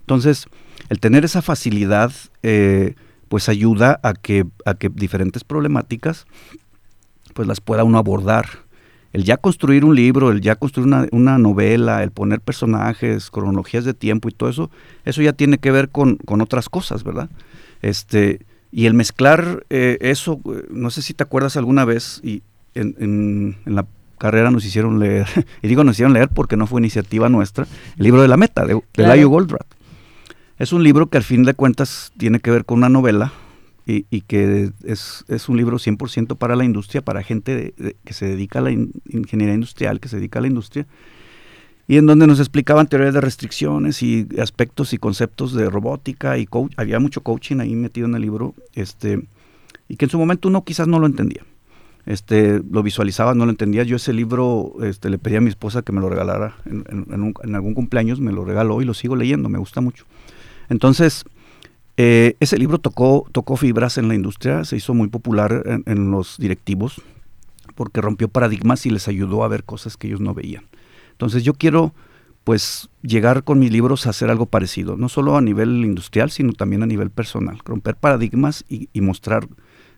Entonces, 0.00 0.46
el 0.88 0.98
tener 0.98 1.26
esa 1.26 1.42
facilidad, 1.42 2.10
eh, 2.42 2.94
pues 3.28 3.50
ayuda 3.50 4.00
a 4.02 4.14
que, 4.14 4.46
a 4.64 4.74
que 4.74 4.88
diferentes 4.88 5.44
problemáticas, 5.44 6.26
pues 7.34 7.46
las 7.46 7.60
pueda 7.60 7.84
uno 7.84 7.98
abordar. 7.98 8.46
El 9.12 9.24
ya 9.24 9.36
construir 9.36 9.84
un 9.84 9.94
libro, 9.94 10.30
el 10.30 10.40
ya 10.40 10.56
construir 10.56 10.86
una, 10.86 11.06
una 11.12 11.36
novela, 11.36 12.02
el 12.02 12.12
poner 12.12 12.40
personajes, 12.40 13.30
cronologías 13.30 13.84
de 13.84 13.92
tiempo 13.92 14.30
y 14.30 14.32
todo 14.32 14.48
eso, 14.48 14.70
eso 15.04 15.20
ya 15.20 15.34
tiene 15.34 15.58
que 15.58 15.70
ver 15.70 15.90
con, 15.90 16.16
con 16.16 16.40
otras 16.40 16.70
cosas, 16.70 17.04
¿verdad? 17.04 17.28
Este, 17.82 18.40
y 18.72 18.86
el 18.86 18.94
mezclar 18.94 19.66
eh, 19.68 19.98
eso, 20.00 20.40
eh, 20.46 20.66
no 20.70 20.88
sé 20.88 21.02
si 21.02 21.12
te 21.12 21.22
acuerdas 21.22 21.58
alguna 21.58 21.84
vez, 21.84 22.20
y 22.24 22.42
en, 22.74 22.94
en- 22.98 23.56
en 23.66 23.74
la 23.74 23.86
carrera 24.18 24.50
nos 24.50 24.64
hicieron 24.64 24.98
leer, 25.00 25.26
y 25.62 25.68
digo 25.68 25.84
nos 25.84 25.96
hicieron 25.96 26.12
leer 26.14 26.28
porque 26.28 26.56
no 26.56 26.66
fue 26.66 26.80
iniciativa 26.80 27.28
nuestra, 27.28 27.66
el 27.96 28.04
libro 28.04 28.22
de 28.22 28.28
la 28.28 28.36
meta, 28.36 28.64
de, 28.64 28.74
de 28.74 28.82
Claro. 28.92 29.08
Laio 29.10 29.28
Goldratt. 29.28 29.66
Es 30.58 30.72
un 30.72 30.82
libro 30.84 31.08
que 31.08 31.16
al 31.18 31.24
fin 31.24 31.42
de 31.42 31.54
cuentas 31.54 32.12
tiene 32.16 32.38
que 32.40 32.50
ver 32.50 32.64
con 32.64 32.78
una 32.78 32.88
novela 32.88 33.32
y, 33.86 34.06
y 34.08 34.20
que 34.22 34.70
es, 34.84 35.24
es 35.28 35.48
un 35.48 35.56
libro 35.56 35.78
100% 35.78 36.36
para 36.36 36.54
la 36.56 36.64
industria, 36.64 37.02
para 37.02 37.22
gente 37.22 37.54
de- 37.56 37.74
de- 37.76 37.96
que 38.04 38.14
se 38.14 38.26
dedica 38.26 38.60
a 38.60 38.62
la 38.62 38.70
in- 38.70 38.92
ingeniería 39.10 39.54
industrial, 39.54 39.98
que 40.00 40.08
se 40.08 40.16
dedica 40.16 40.38
a 40.38 40.42
la 40.42 40.48
industria, 40.48 40.86
y 41.86 41.98
en 41.98 42.06
donde 42.06 42.26
nos 42.26 42.38
explicaban 42.38 42.86
teorías 42.86 43.12
de 43.12 43.20
restricciones 43.20 44.02
y 44.02 44.26
aspectos 44.40 44.94
y 44.94 44.98
conceptos 44.98 45.52
de 45.52 45.68
robótica 45.68 46.38
y 46.38 46.46
coach, 46.46 46.72
había 46.78 46.98
mucho 46.98 47.20
coaching 47.22 47.58
ahí 47.60 47.74
metido 47.76 48.06
en 48.06 48.14
el 48.14 48.22
libro, 48.22 48.54
este, 48.74 49.20
y 49.88 49.96
que 49.96 50.06
en 50.06 50.10
su 50.10 50.18
momento 50.18 50.48
uno 50.48 50.64
quizás 50.64 50.88
no 50.88 50.98
lo 50.98 51.06
entendía. 51.06 51.42
Este, 52.06 52.62
lo 52.70 52.82
visualizaba, 52.82 53.34
no 53.34 53.46
lo 53.46 53.50
entendía. 53.50 53.82
Yo 53.82 53.96
ese 53.96 54.12
libro 54.12 54.74
este, 54.82 55.08
le 55.08 55.18
pedí 55.18 55.36
a 55.36 55.40
mi 55.40 55.48
esposa 55.48 55.82
que 55.82 55.92
me 55.92 56.00
lo 56.00 56.08
regalara 56.08 56.56
en, 56.66 57.54
algún 57.54 57.74
cumpleaños, 57.74 58.20
me 58.20 58.32
lo 58.32 58.44
regaló 58.44 58.82
y 58.82 58.84
lo 58.84 58.94
sigo 58.94 59.16
leyendo, 59.16 59.48
me 59.48 59.58
gusta 59.58 59.80
mucho. 59.80 60.04
Entonces, 60.68 61.24
eh, 61.96 62.36
ese 62.40 62.58
libro 62.58 62.78
tocó, 62.78 63.26
tocó 63.32 63.56
fibras 63.56 63.96
en 63.96 64.08
la 64.08 64.14
industria, 64.14 64.64
se 64.64 64.76
hizo 64.76 64.92
muy 64.92 65.08
popular 65.08 65.82
en, 65.86 66.10
los 66.10 66.36
directivos 66.38 67.00
porque 67.74 68.00
rompió 68.00 68.28
paradigmas 68.28 68.84
y 68.86 68.90
les 68.90 69.08
ayudó 69.08 69.42
a 69.42 69.48
ver 69.48 69.64
cosas 69.64 69.96
que 69.96 70.06
ellos 70.08 70.20
no 70.20 70.34
veían. 70.34 70.66
Entonces 71.12 71.42
yo 71.42 71.54
quiero 71.54 71.94
pues 72.44 72.90
llegar 73.02 73.42
con 73.44 73.58
mis 73.58 73.72
libros 73.72 74.06
a 74.06 74.10
hacer 74.10 74.28
algo 74.30 74.44
parecido, 74.44 74.98
no 74.98 75.08
solo 75.08 75.36
a 75.36 75.40
nivel 75.40 75.82
industrial, 75.82 76.30
sino 76.30 76.52
también 76.52 76.82
a 76.82 76.86
nivel 76.86 77.10
personal, 77.10 77.58
romper 77.64 77.96
paradigmas 77.96 78.66
y 78.68 79.00
mostrar 79.00 79.48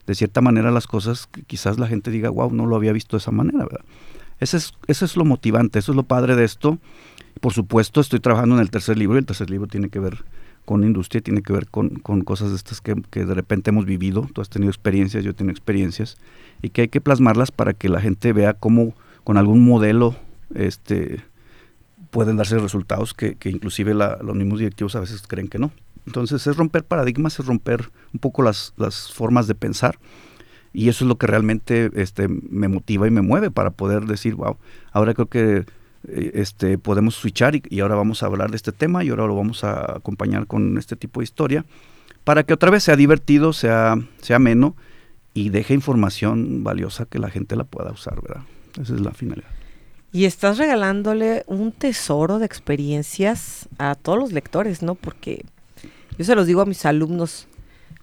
de 0.06 0.14
cierta 0.14 0.40
manera 0.40 0.70
las 0.70 0.86
cosas 0.86 1.26
que 1.26 1.42
quizás 1.42 1.78
la 1.78 1.86
gente 1.86 2.10
diga, 2.10 2.30
wow, 2.30 2.52
no 2.52 2.66
lo 2.66 2.76
había 2.76 2.92
visto 2.92 3.16
de 3.16 3.20
esa 3.20 3.30
manera, 3.32 3.64
¿verdad? 3.64 3.84
Ese 4.38 4.58
es, 4.58 4.74
eso 4.86 5.04
es 5.04 5.16
lo 5.16 5.24
motivante, 5.24 5.78
eso 5.78 5.92
es 5.92 5.96
lo 5.96 6.02
padre 6.02 6.36
de 6.36 6.44
esto. 6.44 6.78
Por 7.40 7.52
supuesto, 7.52 8.00
estoy 8.00 8.20
trabajando 8.20 8.54
en 8.56 8.60
el 8.60 8.70
tercer 8.70 8.96
libro 8.98 9.16
y 9.16 9.20
el 9.20 9.26
tercer 9.26 9.50
libro 9.50 9.66
tiene 9.66 9.88
que 9.88 9.98
ver 9.98 10.24
con 10.64 10.84
industria, 10.84 11.20
tiene 11.20 11.42
que 11.42 11.52
ver 11.52 11.68
con, 11.68 11.90
con 11.90 12.22
cosas 12.22 12.50
de 12.50 12.56
estas 12.56 12.80
que, 12.80 12.94
de 12.94 13.34
repente 13.34 13.70
hemos 13.70 13.84
vivido. 13.86 14.28
Tú 14.32 14.40
has 14.40 14.48
tenido 14.48 14.70
experiencias, 14.70 15.22
yo 15.24 15.30
he 15.30 15.34
tenido 15.34 15.52
experiencias, 15.52 16.16
y 16.60 16.70
que 16.70 16.82
hay 16.82 16.88
que 16.88 17.00
plasmarlas 17.00 17.50
para 17.50 17.72
que 17.72 17.88
la 17.88 18.00
gente 18.00 18.32
vea 18.32 18.54
cómo 18.54 18.94
con 19.24 19.36
algún 19.36 19.64
modelo 19.64 20.16
este, 20.54 21.20
pueden 22.10 22.36
darse 22.36 22.58
resultados 22.58 23.14
que, 23.14 23.36
que 23.36 23.50
inclusive 23.50 23.94
la- 23.94 24.18
los 24.22 24.34
mismos 24.36 24.58
directivos 24.58 24.96
a 24.96 25.00
veces 25.00 25.22
creen 25.26 25.48
que 25.48 25.58
no. 25.58 25.70
Entonces 26.06 26.46
es 26.46 26.56
romper 26.56 26.84
paradigmas, 26.84 27.38
es 27.38 27.46
romper 27.46 27.90
un 28.12 28.20
poco 28.20 28.42
las, 28.42 28.72
las 28.76 29.12
formas 29.12 29.46
de 29.46 29.54
pensar. 29.54 29.98
Y 30.72 30.88
eso 30.88 31.04
es 31.04 31.08
lo 31.08 31.16
que 31.16 31.26
realmente 31.26 31.90
este, 31.94 32.28
me 32.28 32.68
motiva 32.68 33.06
y 33.06 33.10
me 33.10 33.22
mueve 33.22 33.50
para 33.50 33.70
poder 33.70 34.04
decir, 34.04 34.34
wow, 34.34 34.58
ahora 34.92 35.14
creo 35.14 35.26
que 35.26 35.64
eh, 36.08 36.30
este, 36.34 36.78
podemos 36.78 37.14
switchar 37.14 37.56
y, 37.56 37.80
ahora 37.80 37.94
vamos 37.94 38.22
a 38.22 38.26
hablar 38.26 38.50
de 38.50 38.56
este 38.56 38.72
tema 38.72 39.02
y 39.02 39.08
ahora 39.08 39.26
lo 39.26 39.34
vamos 39.34 39.64
a 39.64 39.96
acompañar 39.96 40.46
con 40.46 40.78
este 40.78 40.94
tipo 40.94 41.20
de 41.20 41.24
historia 41.24 41.64
para 42.24 42.42
que 42.42 42.52
otra 42.52 42.70
vez 42.70 42.84
sea 42.84 42.96
divertido, 42.96 43.52
sea, 43.52 43.96
sea 44.20 44.36
ameno 44.36 44.76
y 45.32 45.48
deje 45.48 45.74
información 45.74 46.62
valiosa 46.62 47.06
que 47.06 47.18
la 47.18 47.30
gente 47.30 47.56
la 47.56 47.64
pueda 47.64 47.90
usar, 47.90 48.20
¿verdad? 48.20 48.42
Esa 48.80 48.94
es 48.94 49.00
la 49.00 49.12
finalidad. 49.12 49.48
Y 50.12 50.24
estás 50.24 50.58
regalándole 50.58 51.44
un 51.46 51.72
tesoro 51.72 52.38
de 52.38 52.46
experiencias 52.46 53.68
a 53.78 53.94
todos 53.94 54.18
los 54.18 54.32
lectores, 54.32 54.82
¿no? 54.82 54.94
Porque 54.94 55.44
yo 56.18 56.24
se 56.24 56.34
los 56.34 56.46
digo 56.46 56.60
a 56.60 56.66
mis 56.66 56.84
alumnos, 56.86 57.46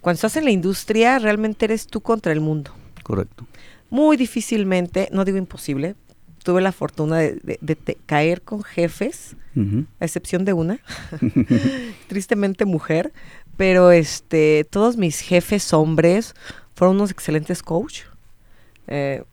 cuando 0.02 0.16
estás 0.16 0.36
en 0.38 0.44
la 0.46 0.52
industria 0.52 1.20
realmente 1.20 1.66
eres 1.66 1.88
tú 1.88 2.02
contra 2.02 2.32
el 2.34 2.40
mundo. 2.42 2.72
Correcto. 3.04 3.46
Muy 3.90 4.18
difícilmente, 4.18 5.10
no 5.12 5.24
digo 5.26 5.38
imposible, 5.38 5.96
tuve 6.44 6.62
la 6.62 6.72
fortuna 6.72 7.18
de, 7.20 7.40
de- 7.44 7.58
de 7.62 7.76
te- 7.76 7.98
caer 8.06 8.42
con 8.42 8.64
jefes, 8.64 9.36
a 10.00 10.06
excepción 10.06 10.46
de 10.46 10.54
una, 10.54 10.80
tristemente 12.08 12.66
mujer, 12.66 13.14
pero 13.58 13.92
este, 13.92 14.66
todos 14.70 14.98
mis 14.98 15.20
jefes 15.20 15.74
hombres 15.74 16.34
fueron 16.76 16.96
unos 16.98 17.12
excelentes 17.12 17.62
coach. 17.62 18.02
Eh, 18.88 19.24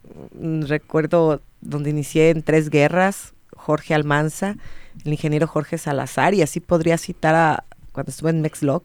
recuerdo 0.62 1.40
donde 1.60 1.90
inicié 1.90 2.30
en 2.30 2.42
tres 2.42 2.70
guerras, 2.70 3.34
Jorge 3.56 3.94
Almanza, 3.94 4.56
el 5.04 5.12
ingeniero 5.12 5.46
Jorge 5.46 5.78
Salazar, 5.78 6.34
y 6.34 6.42
así 6.42 6.60
podría 6.60 6.98
citar 6.98 7.34
a 7.34 7.64
cuando 7.92 8.10
estuve 8.10 8.30
en 8.30 8.40
Mexlog, 8.40 8.82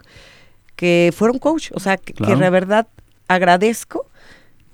que 0.75 1.13
fueron 1.15 1.39
coach, 1.39 1.71
o 1.73 1.79
sea, 1.79 1.97
que, 1.97 2.13
de 2.13 2.49
verdad 2.49 2.87
agradezco 3.27 4.07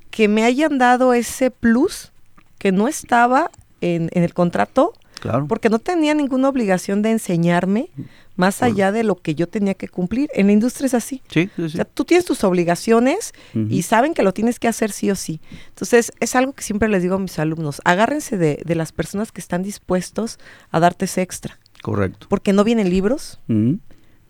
que 0.10 0.28
me 0.28 0.44
hayan 0.44 0.78
dado 0.78 1.14
ese 1.14 1.52
plus 1.52 2.12
que 2.58 2.72
no 2.72 2.88
estaba 2.88 3.50
en, 3.82 4.10
en 4.14 4.24
el 4.24 4.34
contrato 4.34 4.94
Claro. 5.22 5.46
porque 5.48 5.70
no 5.70 5.78
tenía 5.78 6.16
ninguna 6.16 6.50
obligación 6.50 7.04
de 7.04 7.12
enseñarme 7.12 7.90
más 8.38 8.64
allá 8.64 8.92
de 8.92 9.04
lo 9.04 9.18
que 9.18 9.36
yo 9.36 9.48
tenía 9.48 9.76
que 9.76 9.88
cumplir. 9.88 10.32
En 10.34 10.48
la 10.48 10.54
industria 10.54 10.88
es 10.88 10.96
así. 10.96 11.22
Sí, 11.30 11.48
sí, 11.56 11.62
O 11.62 11.70
sí. 11.70 11.76
sea, 11.76 11.86
tú 11.86 12.06
tienes 12.06 12.26
tus 12.26 12.44
obligaciones 12.44 13.32
Ujú. 13.54 13.68
y 13.70 13.84
saben 13.84 14.16
que 14.16 14.24
lo 14.24 14.34
tienes 14.34 14.58
que 14.58 14.68
hacer 14.68 14.92
sí 14.92 15.12
o 15.12 15.16
sí. 15.16 15.40
Entonces, 15.70 16.12
es 16.20 16.36
algo 16.36 16.54
que 16.54 16.64
siempre 16.64 16.90
les 16.90 17.04
digo 17.04 17.16
a 17.16 17.20
mis 17.20 17.38
alumnos, 17.38 17.82
agárrense 17.86 18.36
de, 18.40 18.64
de 18.66 18.74
las 18.76 18.92
personas 18.94 19.32
que 19.32 19.42
están 19.42 19.62
dispuestos 19.62 20.40
a 20.72 20.80
darte 20.80 21.06
ese 21.06 21.22
extra, 21.22 21.60
Correcto. 21.84 22.26
porque 22.28 22.52
no 22.52 22.64
vienen 22.64 22.90
libros, 22.90 23.40
Ujú. 23.48 23.78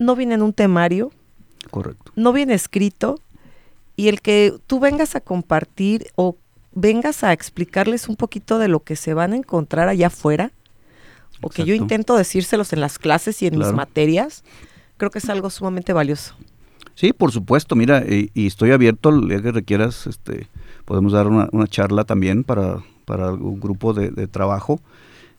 No 0.02 0.16
viene 0.16 0.34
en 0.34 0.42
un 0.42 0.52
temario, 0.52 1.12
Correcto. 1.70 2.12
no 2.16 2.32
viene 2.32 2.54
escrito, 2.54 3.20
y 3.96 4.08
el 4.08 4.20
que 4.20 4.54
tú 4.66 4.80
vengas 4.80 5.16
a 5.16 5.20
compartir 5.20 6.06
o 6.16 6.36
vengas 6.72 7.24
a 7.24 7.32
explicarles 7.32 8.08
un 8.08 8.16
poquito 8.16 8.58
de 8.58 8.68
lo 8.68 8.80
que 8.80 8.96
se 8.96 9.14
van 9.14 9.32
a 9.32 9.36
encontrar 9.36 9.88
allá 9.88 10.08
afuera, 10.08 10.52
o 11.40 11.50
que 11.50 11.64
yo 11.64 11.74
intento 11.74 12.16
decírselos 12.16 12.72
en 12.72 12.80
las 12.80 12.98
clases 12.98 13.42
y 13.42 13.46
en 13.46 13.58
mis 13.58 13.72
materias, 13.72 14.44
creo 14.96 15.10
que 15.10 15.18
es 15.18 15.28
algo 15.28 15.50
sumamente 15.50 15.92
valioso. 15.92 16.34
Sí, 16.94 17.12
por 17.12 17.32
supuesto, 17.32 17.74
mira, 17.74 18.04
y, 18.06 18.30
y 18.34 18.46
estoy 18.46 18.70
abierto, 18.70 19.08
el 19.08 19.28
día 19.28 19.42
que 19.42 19.50
requieras, 19.50 20.06
este, 20.06 20.48
podemos 20.84 21.12
dar 21.12 21.26
una, 21.26 21.48
una 21.52 21.66
charla 21.66 22.04
también 22.04 22.44
para, 22.44 22.82
para 23.04 23.32
un 23.32 23.58
grupo 23.60 23.92
de, 23.92 24.10
de 24.10 24.26
trabajo. 24.28 24.80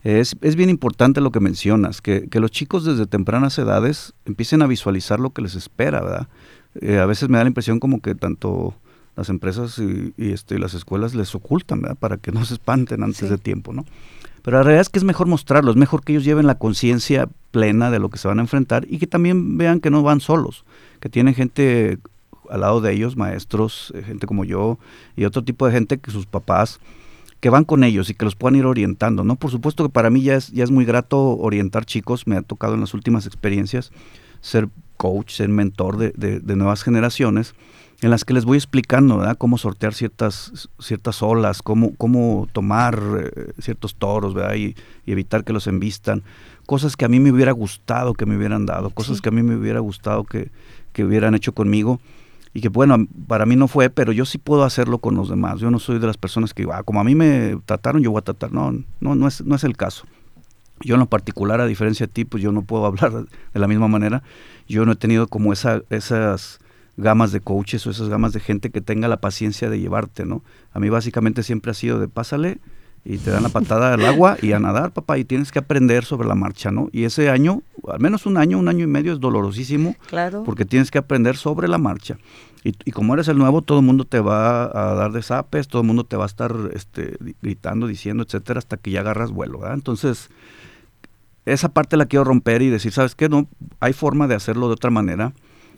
Es, 0.04 0.36
es 0.42 0.54
bien 0.54 0.68
importante 0.68 1.22
lo 1.22 1.30
que 1.30 1.40
mencionas, 1.40 2.02
que, 2.02 2.28
que 2.28 2.38
los 2.38 2.50
chicos 2.50 2.84
desde 2.84 3.06
tempranas 3.06 3.58
edades 3.58 4.12
empiecen 4.26 4.60
a 4.60 4.66
visualizar 4.66 5.18
lo 5.18 5.30
que 5.30 5.40
les 5.40 5.54
espera, 5.54 6.02
¿verdad? 6.02 6.28
Eh, 6.80 6.98
a 6.98 7.06
veces 7.06 7.30
me 7.30 7.38
da 7.38 7.44
la 7.44 7.48
impresión 7.48 7.80
como 7.80 8.00
que 8.00 8.14
tanto 8.14 8.74
las 9.16 9.30
empresas 9.30 9.78
y, 9.78 10.12
este, 10.18 10.58
las 10.58 10.74
escuelas 10.74 11.14
les 11.14 11.34
ocultan, 11.34 11.80
¿verdad? 11.80 11.96
Para 11.96 12.16
que 12.18 12.32
no 12.32 12.44
se 12.44 12.54
espanten 12.54 13.02
antes 13.02 13.30
de 13.30 13.38
tiempo, 13.38 13.72
¿no? 13.72 13.86
Pero 14.42 14.58
la 14.58 14.62
realidad 14.62 14.82
es 14.82 14.90
que 14.90 14.98
es 14.98 15.04
mejor 15.04 15.26
mostrarlo, 15.26 15.70
es 15.70 15.76
mejor 15.76 16.04
que 16.04 16.12
ellos 16.12 16.24
lleven 16.24 16.46
la 16.46 16.58
conciencia 16.58 17.28
plena 17.50 17.90
de 17.90 17.98
lo 17.98 18.10
que 18.10 18.18
se 18.18 18.28
van 18.28 18.40
a 18.40 18.42
enfrentar 18.42 18.86
y 18.90 18.98
que 18.98 19.06
también 19.06 19.56
vean 19.56 19.80
que 19.80 19.88
no 19.88 20.02
van 20.02 20.20
solos, 20.20 20.64
que 21.00 21.08
tienen 21.08 21.34
gente 21.34 21.98
al 22.50 22.60
lado 22.60 22.82
de 22.82 22.92
ellos, 22.92 23.16
maestros, 23.16 23.90
eh, 23.94 24.02
gente 24.02 24.26
como 24.26 24.44
yo 24.44 24.78
y 25.16 25.24
otro 25.24 25.42
tipo 25.44 25.64
de 25.66 25.72
gente 25.72 25.96
que 25.96 26.10
sus 26.10 26.26
papás 26.26 26.78
que 27.44 27.50
van 27.50 27.64
con 27.64 27.84
ellos 27.84 28.08
y 28.08 28.14
que 28.14 28.24
los 28.24 28.36
puedan 28.36 28.56
ir 28.56 28.64
orientando, 28.64 29.22
¿no? 29.22 29.36
Por 29.36 29.50
supuesto 29.50 29.84
que 29.84 29.90
para 29.90 30.08
mí 30.08 30.22
ya 30.22 30.34
es, 30.36 30.48
ya 30.48 30.64
es 30.64 30.70
muy 30.70 30.86
grato 30.86 31.36
orientar 31.36 31.84
chicos, 31.84 32.26
me 32.26 32.38
ha 32.38 32.40
tocado 32.40 32.72
en 32.72 32.80
las 32.80 32.94
últimas 32.94 33.26
experiencias 33.26 33.92
ser 34.40 34.70
coach, 34.96 35.30
ser 35.32 35.50
mentor 35.50 35.98
de, 35.98 36.56
nuevas 36.56 36.82
generaciones, 36.82 37.54
en 38.00 38.08
las 38.08 38.24
que 38.24 38.32
les 38.32 38.46
voy 38.46 38.56
explicando, 38.56 39.18
¿verdad? 39.18 39.36
Cómo 39.36 39.58
sortear 39.58 39.92
ciertas, 39.92 40.70
ciertas 40.78 41.22
olas, 41.22 41.60
cómo, 41.60 41.94
cómo 41.96 42.48
tomar 42.50 42.98
eh, 43.20 43.52
ciertos 43.58 43.94
toros, 43.96 44.32
¿verdad? 44.32 44.54
Y, 44.54 44.74
evitar 45.04 45.44
que 45.44 45.52
los 45.52 45.66
envistan. 45.66 46.22
Cosas 46.64 46.96
que 46.96 47.04
a 47.04 47.08
mí 47.08 47.20
me 47.20 47.30
hubiera 47.30 47.52
gustado 47.52 48.14
que 48.14 48.24
me 48.24 48.38
hubieran 48.38 48.64
dado, 48.64 48.88
cosas 48.88 49.20
que 49.20 49.28
a 49.28 49.32
mí 49.32 49.42
me 49.42 49.54
hubiera 49.54 49.80
gustado 49.80 50.24
que, 50.24 50.50
que 50.94 51.04
hubieran 51.04 51.34
hecho 51.34 51.52
conmigo 51.52 52.00
y 52.54 52.60
que 52.60 52.68
bueno, 52.68 53.08
para 53.26 53.46
mí 53.46 53.56
no 53.56 53.66
fue, 53.66 53.90
pero 53.90 54.12
yo 54.12 54.24
sí 54.24 54.38
puedo 54.38 54.62
hacerlo 54.62 54.98
con 54.98 55.16
los 55.16 55.28
demás. 55.28 55.58
Yo 55.58 55.72
no 55.72 55.80
soy 55.80 55.98
de 55.98 56.06
las 56.06 56.16
personas 56.16 56.54
que, 56.54 56.64
ah, 56.72 56.84
como 56.84 57.00
a 57.00 57.04
mí 57.04 57.16
me 57.16 57.58
trataron, 57.66 58.00
yo 58.00 58.12
voy 58.12 58.20
a 58.20 58.22
tratar. 58.22 58.52
No, 58.52 58.70
no, 59.00 59.16
no 59.16 59.26
es, 59.26 59.44
no 59.44 59.56
es 59.56 59.64
el 59.64 59.76
caso. 59.76 60.06
Yo 60.80 60.94
en 60.94 61.00
lo 61.00 61.06
particular, 61.06 61.60
a 61.60 61.66
diferencia 61.66 62.06
de 62.06 62.12
ti, 62.12 62.24
pues 62.24 62.40
yo 62.44 62.52
no 62.52 62.62
puedo 62.62 62.86
hablar 62.86 63.12
de 63.12 63.60
la 63.60 63.66
misma 63.66 63.88
manera. 63.88 64.22
Yo 64.68 64.86
no 64.86 64.92
he 64.92 64.96
tenido 64.96 65.26
como 65.26 65.52
esa, 65.52 65.82
esas 65.90 66.60
gamas 66.96 67.32
de 67.32 67.40
coaches 67.40 67.84
o 67.88 67.90
esas 67.90 68.08
gamas 68.08 68.32
de 68.32 68.38
gente 68.38 68.70
que 68.70 68.80
tenga 68.80 69.08
la 69.08 69.20
paciencia 69.20 69.68
de 69.68 69.80
llevarte, 69.80 70.24
¿no? 70.24 70.44
A 70.72 70.78
mí 70.78 70.88
básicamente 70.88 71.42
siempre 71.42 71.72
ha 71.72 71.74
sido 71.74 71.98
de 71.98 72.06
pásale, 72.06 72.60
y 73.04 73.18
te 73.18 73.30
dan 73.30 73.42
la 73.42 73.50
patada 73.50 73.92
al 73.92 74.04
agua 74.04 74.38
y 74.40 74.52
a 74.52 74.58
nadar, 74.58 74.92
papá, 74.92 75.18
y 75.18 75.24
tienes 75.24 75.52
que 75.52 75.58
aprender 75.58 76.04
sobre 76.04 76.26
la 76.26 76.34
marcha, 76.34 76.70
¿no? 76.70 76.88
Y 76.90 77.04
ese 77.04 77.28
año, 77.28 77.62
al 77.86 78.00
menos 78.00 78.24
un 78.24 78.38
año, 78.38 78.58
un 78.58 78.68
año 78.68 78.84
y 78.84 78.86
medio 78.86 79.12
es 79.12 79.20
dolorosísimo, 79.20 79.94
claro. 80.08 80.42
porque 80.44 80.64
tienes 80.64 80.90
que 80.90 80.98
aprender 80.98 81.36
sobre 81.36 81.68
la 81.68 81.78
marcha. 81.78 82.16
Y, 82.66 82.92
como 82.92 83.12
eres 83.12 83.28
el 83.28 83.36
nuevo, 83.36 83.60
todo 83.60 83.80
el 83.80 83.84
mundo 83.84 84.06
te 84.06 84.20
va 84.20 84.64
a 84.64 84.94
dar 84.94 85.12
desapes, 85.12 85.68
todo 85.68 85.82
el 85.82 85.86
mundo 85.86 86.04
te 86.04 86.16
va 86.16 86.22
a 86.22 86.26
estar 86.26 86.54
este, 86.72 87.18
gritando, 87.42 87.86
diciendo, 87.86 88.22
etcétera, 88.22 88.56
hasta 88.56 88.78
que 88.78 88.90
ya 88.90 89.00
agarras 89.00 89.32
vuelo, 89.32 89.58
¿verdad? 89.58 89.74
Entonces, 89.74 90.30
esa 91.44 91.68
parte 91.68 91.98
la 91.98 92.06
quiero 92.06 92.24
romper 92.24 92.62
y 92.62 92.70
decir, 92.70 92.90
¿sabes 92.90 93.14
qué? 93.14 93.28
No, 93.28 93.48
hay 93.80 93.92
forma 93.92 94.28
de 94.28 94.34
hacerlo 94.34 94.68
de 94.68 94.74
otra 94.74 94.88
manera. 94.88 95.34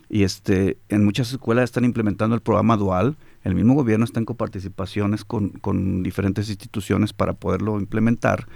Y 0.09 0.23
este, 0.23 0.77
en 0.87 1.03
muchas 1.03 1.29
escuelas 1.33 1.65
están 1.65 1.83
implementando 1.83 2.35
el 2.35 2.41
programa 2.41 2.77
dual, 2.77 3.17
el 3.47 3.55
mismo 3.55 3.73
gobierno 3.75 4.03
está 4.03 4.19
en 4.19 4.25
coparticipaciones 4.25 5.23
con, 5.23 6.03
diferentes 6.03 6.49
instituciones 6.49 7.13
para 7.13 7.33
poderlo 7.33 7.79
implementar. 7.79 8.47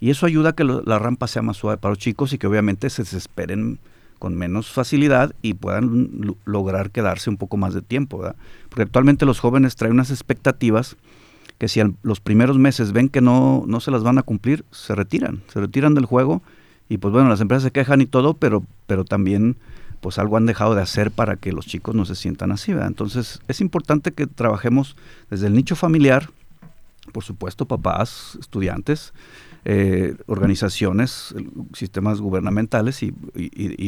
Y 0.00 0.10
eso 0.10 0.26
ayuda 0.26 0.50
a 0.50 0.52
que 0.54 0.64
la 0.64 0.98
rampa 0.98 1.26
sea 1.26 1.42
más 1.42 1.58
suave 1.58 1.76
para 1.76 1.92
los 1.92 1.98
chicos 1.98 2.32
y 2.32 2.38
que 2.38 2.46
obviamente 2.46 2.88
se 2.88 3.02
desesperen 3.02 3.78
con 4.18 4.36
menos 4.36 4.70
facilidad 4.70 5.34
y 5.42 5.54
puedan 5.54 6.36
lograr 6.44 6.90
quedarse 6.90 7.28
un 7.28 7.36
poco 7.36 7.56
más 7.58 7.74
de 7.74 7.82
tiempo. 7.82 8.22
Porque 8.70 8.82
actualmente 8.82 9.26
los 9.26 9.38
jóvenes 9.38 9.76
traen 9.76 9.92
unas 9.92 10.10
expectativas 10.10 10.96
que 11.58 11.68
si 11.68 11.80
los 12.02 12.20
primeros 12.20 12.56
meses 12.56 12.92
ven 12.92 13.10
que 13.10 13.20
no, 13.20 13.64
no 13.66 13.80
se 13.80 13.90
las 13.90 14.02
van 14.02 14.16
a 14.16 14.22
cumplir, 14.22 14.64
se 14.70 14.94
retiran, 14.94 15.42
se 15.52 15.60
retiran 15.60 15.94
del 15.94 16.06
juego 16.06 16.42
y 16.88 16.98
pues 16.98 17.12
bueno, 17.12 17.28
las 17.28 17.40
empresas 17.40 17.64
se 17.64 17.70
quejan 17.70 18.00
y 18.00 18.06
todo, 18.06 18.34
pero, 18.34 18.64
pero 18.86 19.04
también 19.04 19.56
pues 20.00 20.18
algo 20.18 20.36
han 20.36 20.46
dejado 20.46 20.74
de 20.74 20.82
hacer 20.82 21.10
para 21.10 21.36
que 21.36 21.52
los 21.52 21.66
chicos 21.66 21.94
no 21.94 22.04
se 22.04 22.14
sientan 22.14 22.52
así, 22.52 22.72
¿verdad? 22.72 22.88
Entonces 22.88 23.40
es 23.48 23.60
importante 23.60 24.12
que 24.12 24.26
trabajemos 24.26 24.96
desde 25.30 25.46
el 25.46 25.54
nicho 25.54 25.76
familiar, 25.76 26.30
por 27.12 27.24
supuesto, 27.24 27.66
papás, 27.66 28.36
estudiantes, 28.40 29.12
eh, 29.64 30.14
organizaciones, 30.26 31.34
sistemas 31.74 32.20
gubernamentales 32.20 33.02
y, 33.02 33.12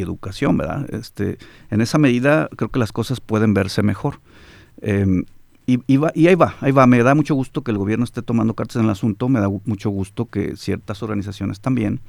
educación, 0.00 0.56
¿verdad? 0.56 0.92
Este, 0.92 1.38
en 1.70 1.80
esa 1.80 1.98
medida 1.98 2.48
creo 2.56 2.70
que 2.70 2.78
las 2.78 2.92
cosas 2.92 3.20
pueden 3.20 3.54
verse 3.54 3.82
mejor. 3.82 4.20
Em, 4.82 5.24
y, 5.66 5.80
y, 5.86 6.26
ahí 6.26 6.34
va, 6.34 6.56
ahí 6.60 6.72
va. 6.72 6.86
Me 6.86 7.02
da 7.02 7.14
mucho 7.14 7.34
gusto 7.34 7.62
que 7.62 7.70
el 7.70 7.78
gobierno 7.78 8.04
esté 8.04 8.22
tomando 8.22 8.54
cartas 8.54 8.76
en 8.76 8.84
el 8.84 8.90
asunto, 8.90 9.28
me 9.28 9.40
da 9.40 9.48
mucho 9.64 9.90
gusto 9.90 10.26
que 10.26 10.56
ciertas 10.56 11.02
organizaciones 11.02 11.60
también, 11.60 12.00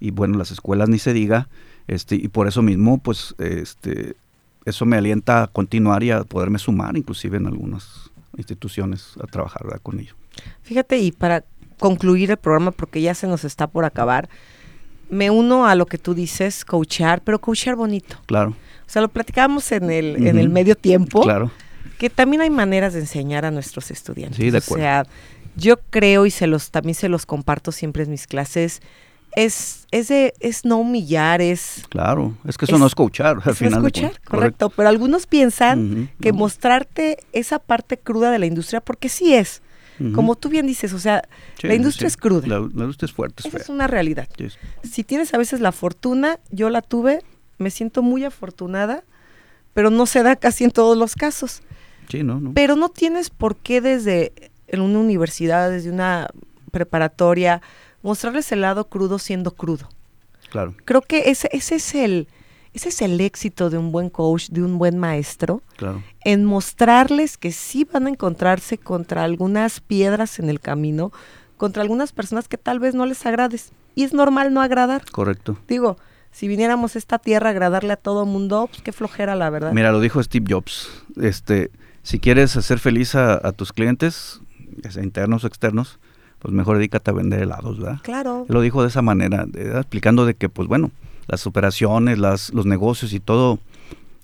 y 0.00 0.10
bueno, 0.10 0.38
las 0.38 0.50
escuelas 0.50 0.88
ni 0.88 0.98
se 0.98 1.12
diga, 1.12 1.48
este, 1.86 2.16
y 2.16 2.28
por 2.28 2.48
eso 2.48 2.62
mismo, 2.62 2.98
pues, 2.98 3.34
este, 3.38 4.16
eso 4.64 4.84
me 4.84 4.96
alienta 4.96 5.44
a 5.44 5.46
continuar 5.46 6.02
y 6.02 6.10
a 6.10 6.24
poderme 6.24 6.58
sumar, 6.58 6.96
inclusive 6.96 7.36
en 7.36 7.46
algunas 7.46 8.10
instituciones, 8.36 9.14
a 9.22 9.26
trabajar 9.26 9.62
con 9.82 10.00
ello. 10.00 10.14
Fíjate, 10.62 10.98
y 10.98 11.12
para 11.12 11.44
concluir 11.78 12.30
el 12.30 12.36
programa, 12.36 12.72
porque 12.72 13.00
ya 13.00 13.14
se 13.14 13.26
nos 13.26 13.44
está 13.44 13.66
por 13.66 13.84
acabar, 13.84 14.28
me 15.08 15.30
uno 15.30 15.66
a 15.66 15.74
lo 15.74 15.86
que 15.86 15.98
tú 15.98 16.14
dices, 16.14 16.64
coachear, 16.64 17.22
pero 17.22 17.40
coachear 17.40 17.76
bonito. 17.76 18.16
Claro. 18.26 18.50
O 18.50 18.90
sea, 18.90 19.02
lo 19.02 19.08
platicábamos 19.08 19.70
en 19.72 19.90
el, 19.90 20.26
en 20.26 20.38
el 20.38 20.48
medio 20.48 20.74
tiempo. 20.76 21.22
Claro. 21.22 21.50
Que 21.98 22.10
también 22.10 22.42
hay 22.42 22.50
maneras 22.50 22.92
de 22.92 23.00
enseñar 23.00 23.44
a 23.44 23.50
nuestros 23.50 23.90
estudiantes. 23.90 24.36
Sí, 24.36 24.50
de 24.50 24.58
acuerdo. 24.58 24.82
O 24.82 24.86
sea, 24.86 25.06
yo 25.56 25.76
creo 25.90 26.26
y 26.26 26.30
se 26.30 26.46
los 26.46 26.70
también 26.70 26.94
se 26.94 27.08
los 27.08 27.24
comparto 27.24 27.72
siempre 27.72 28.02
en 28.02 28.10
mis 28.10 28.26
clases 28.26 28.82
es, 29.36 29.86
es, 29.90 30.10
es 30.10 30.64
no 30.64 30.78
humillar, 30.78 31.42
es... 31.42 31.84
Claro, 31.90 32.34
es 32.46 32.56
que 32.56 32.64
eso 32.64 32.78
no 32.78 32.86
es 32.86 32.94
coachar 32.94 33.38
al 33.44 33.54
final. 33.54 33.82
No 33.82 33.86
es 33.86 33.92
coachar, 33.92 34.20
correcto. 34.22 34.70
Pero 34.70 34.88
algunos 34.88 35.26
piensan 35.26 36.10
que 36.20 36.32
mostrarte 36.32 37.18
esa 37.32 37.58
parte 37.58 37.98
cruda 37.98 38.30
de 38.30 38.38
la 38.38 38.46
industria, 38.46 38.80
porque 38.80 39.08
sí 39.08 39.34
es. 39.34 39.62
Como 40.14 40.34
tú 40.34 40.50
bien 40.50 40.66
dices, 40.66 40.92
o 40.92 40.98
sea, 40.98 41.22
la 41.62 41.74
industria 41.74 42.06
es 42.06 42.18
cruda. 42.18 42.46
La, 42.46 42.56
industria 42.56 43.06
es 43.06 43.12
fuerte. 43.12 43.48
Es, 43.48 43.54
es 43.54 43.68
una 43.70 43.86
realidad. 43.86 44.28
Si 44.82 45.04
tienes 45.04 45.32
a 45.32 45.38
veces 45.38 45.60
la 45.60 45.72
fortuna, 45.72 46.38
yo 46.50 46.68
la 46.68 46.82
tuve, 46.82 47.22
me 47.56 47.70
siento 47.70 48.02
muy 48.02 48.24
afortunada, 48.24 49.04
pero 49.72 49.90
no 49.90 50.04
se 50.04 50.22
da 50.22 50.36
casi 50.36 50.64
en 50.64 50.70
todos 50.70 50.98
los 50.98 51.14
casos. 51.14 51.62
Sí, 52.10 52.22
no, 52.22 52.40
no. 52.40 52.52
Pero 52.52 52.76
no 52.76 52.90
tienes 52.90 53.30
por 53.30 53.56
qué 53.56 53.80
desde 53.80 54.32
en 54.68 54.80
una 54.80 54.98
universidad, 54.98 55.70
desde 55.70 55.90
una 55.90 56.28
preparatoria, 56.72 57.62
mostrarles 58.06 58.50
el 58.52 58.60
lado 58.60 58.88
crudo 58.88 59.18
siendo 59.18 59.50
crudo. 59.50 59.88
Claro. 60.50 60.74
Creo 60.84 61.02
que 61.02 61.30
ese, 61.30 61.48
ese 61.52 61.76
es 61.76 61.94
el 61.94 62.28
ese 62.72 62.90
es 62.90 63.00
el 63.00 63.18
éxito 63.22 63.70
de 63.70 63.78
un 63.78 63.90
buen 63.90 64.10
coach, 64.10 64.50
de 64.50 64.62
un 64.62 64.76
buen 64.76 64.98
maestro, 64.98 65.62
claro. 65.76 66.02
en 66.24 66.44
mostrarles 66.44 67.38
que 67.38 67.50
sí 67.50 67.88
van 67.90 68.06
a 68.06 68.10
encontrarse 68.10 68.76
contra 68.76 69.24
algunas 69.24 69.80
piedras 69.80 70.38
en 70.38 70.50
el 70.50 70.60
camino, 70.60 71.10
contra 71.56 71.82
algunas 71.82 72.12
personas 72.12 72.48
que 72.48 72.58
tal 72.58 72.78
vez 72.78 72.94
no 72.94 73.06
les 73.06 73.24
agrades. 73.24 73.72
Y 73.94 74.02
es 74.02 74.12
normal 74.12 74.52
no 74.52 74.60
agradar. 74.60 75.10
Correcto. 75.10 75.56
Digo, 75.66 75.96
si 76.32 76.48
viniéramos 76.48 76.96
a 76.96 76.98
esta 76.98 77.18
tierra 77.18 77.48
a 77.48 77.52
agradarle 77.52 77.94
a 77.94 77.96
todo 77.96 78.26
mundo, 78.26 78.66
pues 78.70 78.82
qué 78.82 78.92
flojera 78.92 79.34
la 79.36 79.48
verdad. 79.48 79.72
Mira, 79.72 79.90
lo 79.90 80.00
dijo 80.00 80.22
Steve 80.22 80.44
Jobs. 80.46 80.90
Este, 81.16 81.70
si 82.02 82.20
quieres 82.20 82.58
hacer 82.58 82.78
feliz 82.78 83.14
a, 83.14 83.40
a 83.42 83.52
tus 83.52 83.72
clientes, 83.72 84.42
internos 85.02 85.44
o 85.44 85.46
externos, 85.46 85.98
pues 86.46 86.54
mejor 86.54 86.76
dedícate 86.76 87.10
a 87.10 87.14
vender 87.14 87.42
helados, 87.42 87.80
¿verdad? 87.80 87.98
Claro. 88.04 88.46
lo 88.48 88.60
dijo 88.60 88.82
de 88.82 88.86
esa 88.86 89.02
manera, 89.02 89.48
explicando 89.52 90.24
de 90.26 90.34
que, 90.34 90.48
pues 90.48 90.68
bueno, 90.68 90.92
las 91.26 91.44
operaciones, 91.44 92.20
las, 92.20 92.54
los 92.54 92.66
negocios 92.66 93.12
y 93.12 93.18
todo 93.18 93.58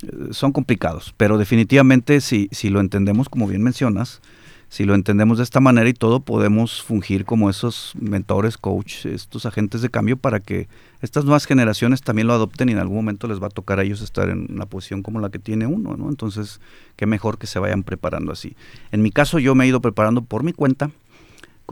eh, 0.04 0.28
son 0.30 0.52
complicados, 0.52 1.12
pero 1.16 1.36
definitivamente 1.36 2.20
si, 2.20 2.48
si 2.52 2.68
lo 2.68 2.78
entendemos 2.78 3.28
como 3.28 3.48
bien 3.48 3.60
mencionas, 3.60 4.20
si 4.68 4.84
lo 4.84 4.94
entendemos 4.94 5.38
de 5.38 5.44
esta 5.44 5.58
manera 5.58 5.88
y 5.88 5.94
todo, 5.94 6.20
podemos 6.20 6.80
fungir 6.80 7.24
como 7.24 7.50
esos 7.50 7.92
mentores, 8.00 8.56
coach, 8.56 9.04
estos 9.04 9.44
agentes 9.44 9.82
de 9.82 9.90
cambio 9.90 10.16
para 10.16 10.38
que 10.38 10.68
estas 11.02 11.24
nuevas 11.24 11.44
generaciones 11.44 12.02
también 12.02 12.28
lo 12.28 12.34
adopten 12.34 12.68
y 12.68 12.72
en 12.72 12.78
algún 12.78 12.96
momento 12.96 13.26
les 13.26 13.42
va 13.42 13.48
a 13.48 13.50
tocar 13.50 13.80
a 13.80 13.82
ellos 13.82 14.00
estar 14.00 14.28
en 14.28 14.46
una 14.48 14.66
posición 14.66 15.02
como 15.02 15.18
la 15.18 15.28
que 15.28 15.40
tiene 15.40 15.66
uno, 15.66 15.96
¿no? 15.96 16.08
Entonces, 16.08 16.60
qué 16.96 17.04
mejor 17.04 17.36
que 17.36 17.48
se 17.48 17.58
vayan 17.58 17.82
preparando 17.82 18.30
así. 18.30 18.54
En 18.92 19.02
mi 19.02 19.10
caso, 19.10 19.40
yo 19.40 19.56
me 19.56 19.64
he 19.64 19.68
ido 19.68 19.80
preparando 19.80 20.22
por 20.22 20.44
mi 20.44 20.52
cuenta, 20.52 20.92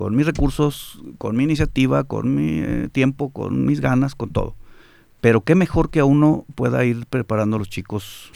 con 0.01 0.17
mis 0.17 0.25
recursos, 0.25 0.99
con 1.19 1.37
mi 1.37 1.45
iniciativa, 1.45 2.05
con 2.05 2.35
mi 2.35 2.61
eh, 2.61 2.89
tiempo, 2.91 3.29
con 3.29 3.67
mis 3.67 3.83
ganas, 3.83 4.15
con 4.15 4.31
todo. 4.31 4.55
Pero 5.21 5.43
qué 5.43 5.55
mejor 5.55 5.91
que 5.91 6.01
a 6.01 6.07
uno 6.07 6.47
pueda 6.55 6.87
ir 6.87 7.05
preparando 7.05 7.57
a 7.57 7.59
los 7.59 7.69
chicos 7.69 8.33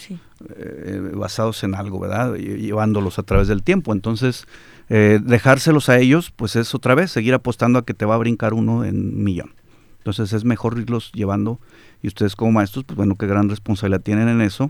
eh, 0.57 1.11
basados 1.15 1.63
en 1.63 1.73
algo, 1.73 1.97
¿verdad? 1.99 2.35
llevándolos 2.35 3.17
a 3.17 3.23
través 3.23 3.47
del 3.47 3.63
tiempo. 3.63 3.93
Entonces, 3.93 4.45
eh, 4.89 5.19
dejárselos 5.23 5.89
a 5.89 5.97
ellos, 5.97 6.29
pues 6.29 6.55
es 6.55 6.75
otra 6.75 6.93
vez 6.93 7.09
seguir 7.09 7.33
apostando 7.33 7.79
a 7.79 7.83
que 7.83 7.95
te 7.95 8.05
va 8.05 8.13
a 8.13 8.19
brincar 8.19 8.53
uno 8.53 8.85
en 8.85 8.97
un 8.97 9.23
millón. 9.23 9.55
Entonces 9.97 10.33
es 10.33 10.45
mejor 10.45 10.77
irlos 10.77 11.11
llevando 11.13 11.59
y 12.03 12.09
ustedes 12.09 12.35
como 12.35 12.51
maestros, 12.51 12.85
pues 12.85 12.95
bueno, 12.95 13.15
qué 13.15 13.25
gran 13.25 13.49
responsabilidad 13.49 14.01
tienen 14.01 14.27
en 14.27 14.41
eso. 14.41 14.69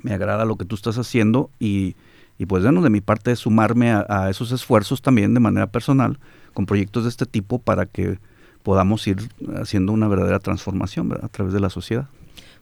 Me 0.00 0.14
agrada 0.14 0.46
lo 0.46 0.56
que 0.56 0.64
tú 0.64 0.74
estás 0.74 0.96
haciendo 0.96 1.50
y, 1.60 1.96
y 2.38 2.46
pues 2.46 2.62
bueno, 2.62 2.82
de 2.82 2.90
mi 2.90 3.00
parte 3.00 3.34
sumarme 3.36 3.92
a, 3.92 4.28
esos 4.30 4.52
esfuerzos 4.52 5.02
también 5.02 5.34
de 5.34 5.40
manera 5.40 5.66
personal 5.66 6.18
con 6.52 6.66
proyectos 6.66 7.04
de 7.04 7.10
este 7.10 7.26
tipo 7.26 7.58
para 7.58 7.86
que 7.86 8.18
podamos 8.62 9.06
ir 9.06 9.18
haciendo 9.60 9.92
una 9.92 10.08
verdadera 10.08 10.38
transformación 10.38 11.12
a 11.22 11.28
través 11.28 11.52
de 11.52 11.60
la 11.60 11.70
sociedad. 11.70 12.08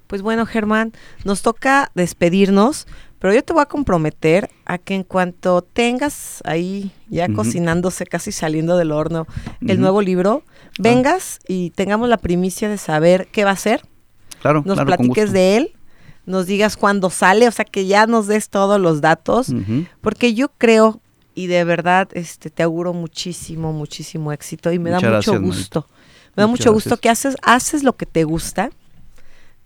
Pues 0.07 0.21
bueno, 0.21 0.45
Germán, 0.45 0.93
nos 1.25 1.41
toca 1.41 1.91
despedirnos, 1.95 2.87
pero 3.19 3.33
yo 3.33 3.43
te 3.43 3.53
voy 3.55 3.63
a 3.63 3.67
comprometer 3.67 4.51
a 4.67 4.77
que 4.77 4.95
en 4.95 5.05
cuanto 5.05 5.63
tengas 5.63 6.43
ahí 6.45 6.93
ya 7.09 7.33
cocinándose, 7.33 8.05
casi 8.05 8.31
saliendo 8.31 8.77
del 8.77 8.93
horno, 8.93 9.27
el 9.67 9.81
nuevo 9.81 10.03
libro, 10.03 10.43
vengas 10.79 11.39
y 11.49 11.71
tengamos 11.71 12.11
la 12.11 12.19
primicia 12.19 12.69
de 12.69 12.77
saber 12.77 13.29
qué 13.33 13.45
va 13.45 13.53
a 13.53 13.57
ser, 13.57 13.83
Claro, 14.43 14.63
nos 14.67 14.75
claro, 14.75 14.79
con 14.79 14.87
platiques 14.87 15.25
gusto. 15.27 15.35
de 15.35 15.57
él, 15.57 15.73
nos 16.27 16.47
digas 16.47 16.77
cuándo 16.77 17.11
sale, 17.11 17.49
o 17.49 17.51
sea, 17.51 17.65
que 17.65 17.87
ya 17.87 18.07
nos 18.07 18.27
des 18.27 18.49
todos 18.49 18.81
los 18.81 19.01
datos, 19.01 19.53
porque 20.01 20.35
yo 20.35 20.49
creo 20.59 21.01
y 21.35 21.47
de 21.47 21.65
verdad 21.65 22.09
este 22.13 22.51
te 22.51 22.63
auguro 22.63 22.93
muchísimo, 22.93 23.73
muchísimo 23.73 24.33
éxito 24.33 24.73
y 24.73 24.79
me 24.79 24.91
da 24.91 24.97
mucho 24.97 25.09
gracias, 25.09 25.41
gusto. 25.41 25.87
Me 26.37 26.43
da 26.43 26.47
Muchas 26.47 26.67
mucho 26.67 26.73
gusto 26.73 26.91
gracias. 26.91 27.01
que 27.01 27.09
haces 27.11 27.37
haces 27.43 27.83
lo 27.83 27.97
que 27.97 28.07
te 28.07 28.25
gusta, 28.25 28.71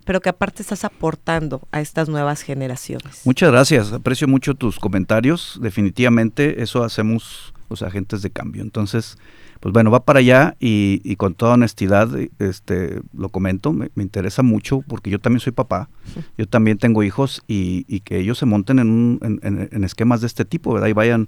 pero 0.04 0.20
que 0.20 0.28
aparte 0.28 0.62
estás 0.62 0.84
aportando 0.84 1.62
a 1.72 1.80
estas 1.80 2.08
nuevas 2.08 2.42
generaciones. 2.42 3.22
Muchas 3.24 3.50
gracias, 3.50 3.92
aprecio 3.92 4.28
mucho 4.28 4.54
tus 4.54 4.78
comentarios. 4.78 5.58
Definitivamente 5.60 6.62
eso 6.62 6.84
hacemos 6.84 7.52
los 7.68 7.82
agentes 7.82 8.22
de 8.22 8.30
cambio. 8.30 8.62
Entonces, 8.62 9.18
pues 9.60 9.72
bueno, 9.72 9.90
va 9.90 10.04
para 10.04 10.18
allá 10.20 10.56
y, 10.60 11.00
y 11.04 11.16
con 11.16 11.34
toda 11.34 11.54
honestidad 11.54 12.08
este, 12.38 13.00
lo 13.16 13.28
comento, 13.30 13.72
me, 13.72 13.90
me 13.94 14.02
interesa 14.02 14.42
mucho 14.42 14.82
porque 14.86 15.10
yo 15.10 15.18
también 15.18 15.40
soy 15.40 15.52
papá, 15.52 15.88
yo 16.38 16.46
también 16.46 16.78
tengo 16.78 17.02
hijos 17.02 17.42
y, 17.48 17.84
y 17.88 18.00
que 18.00 18.18
ellos 18.18 18.38
se 18.38 18.46
monten 18.46 18.78
en, 18.78 18.88
un- 18.90 19.18
en- 19.22 19.40
en- 19.42 19.68
en 19.72 19.84
esquemas 19.84 20.20
de 20.20 20.26
este 20.26 20.44
tipo, 20.44 20.72
¿verdad? 20.72 20.88
Y 20.88 20.92
vayan 20.92 21.26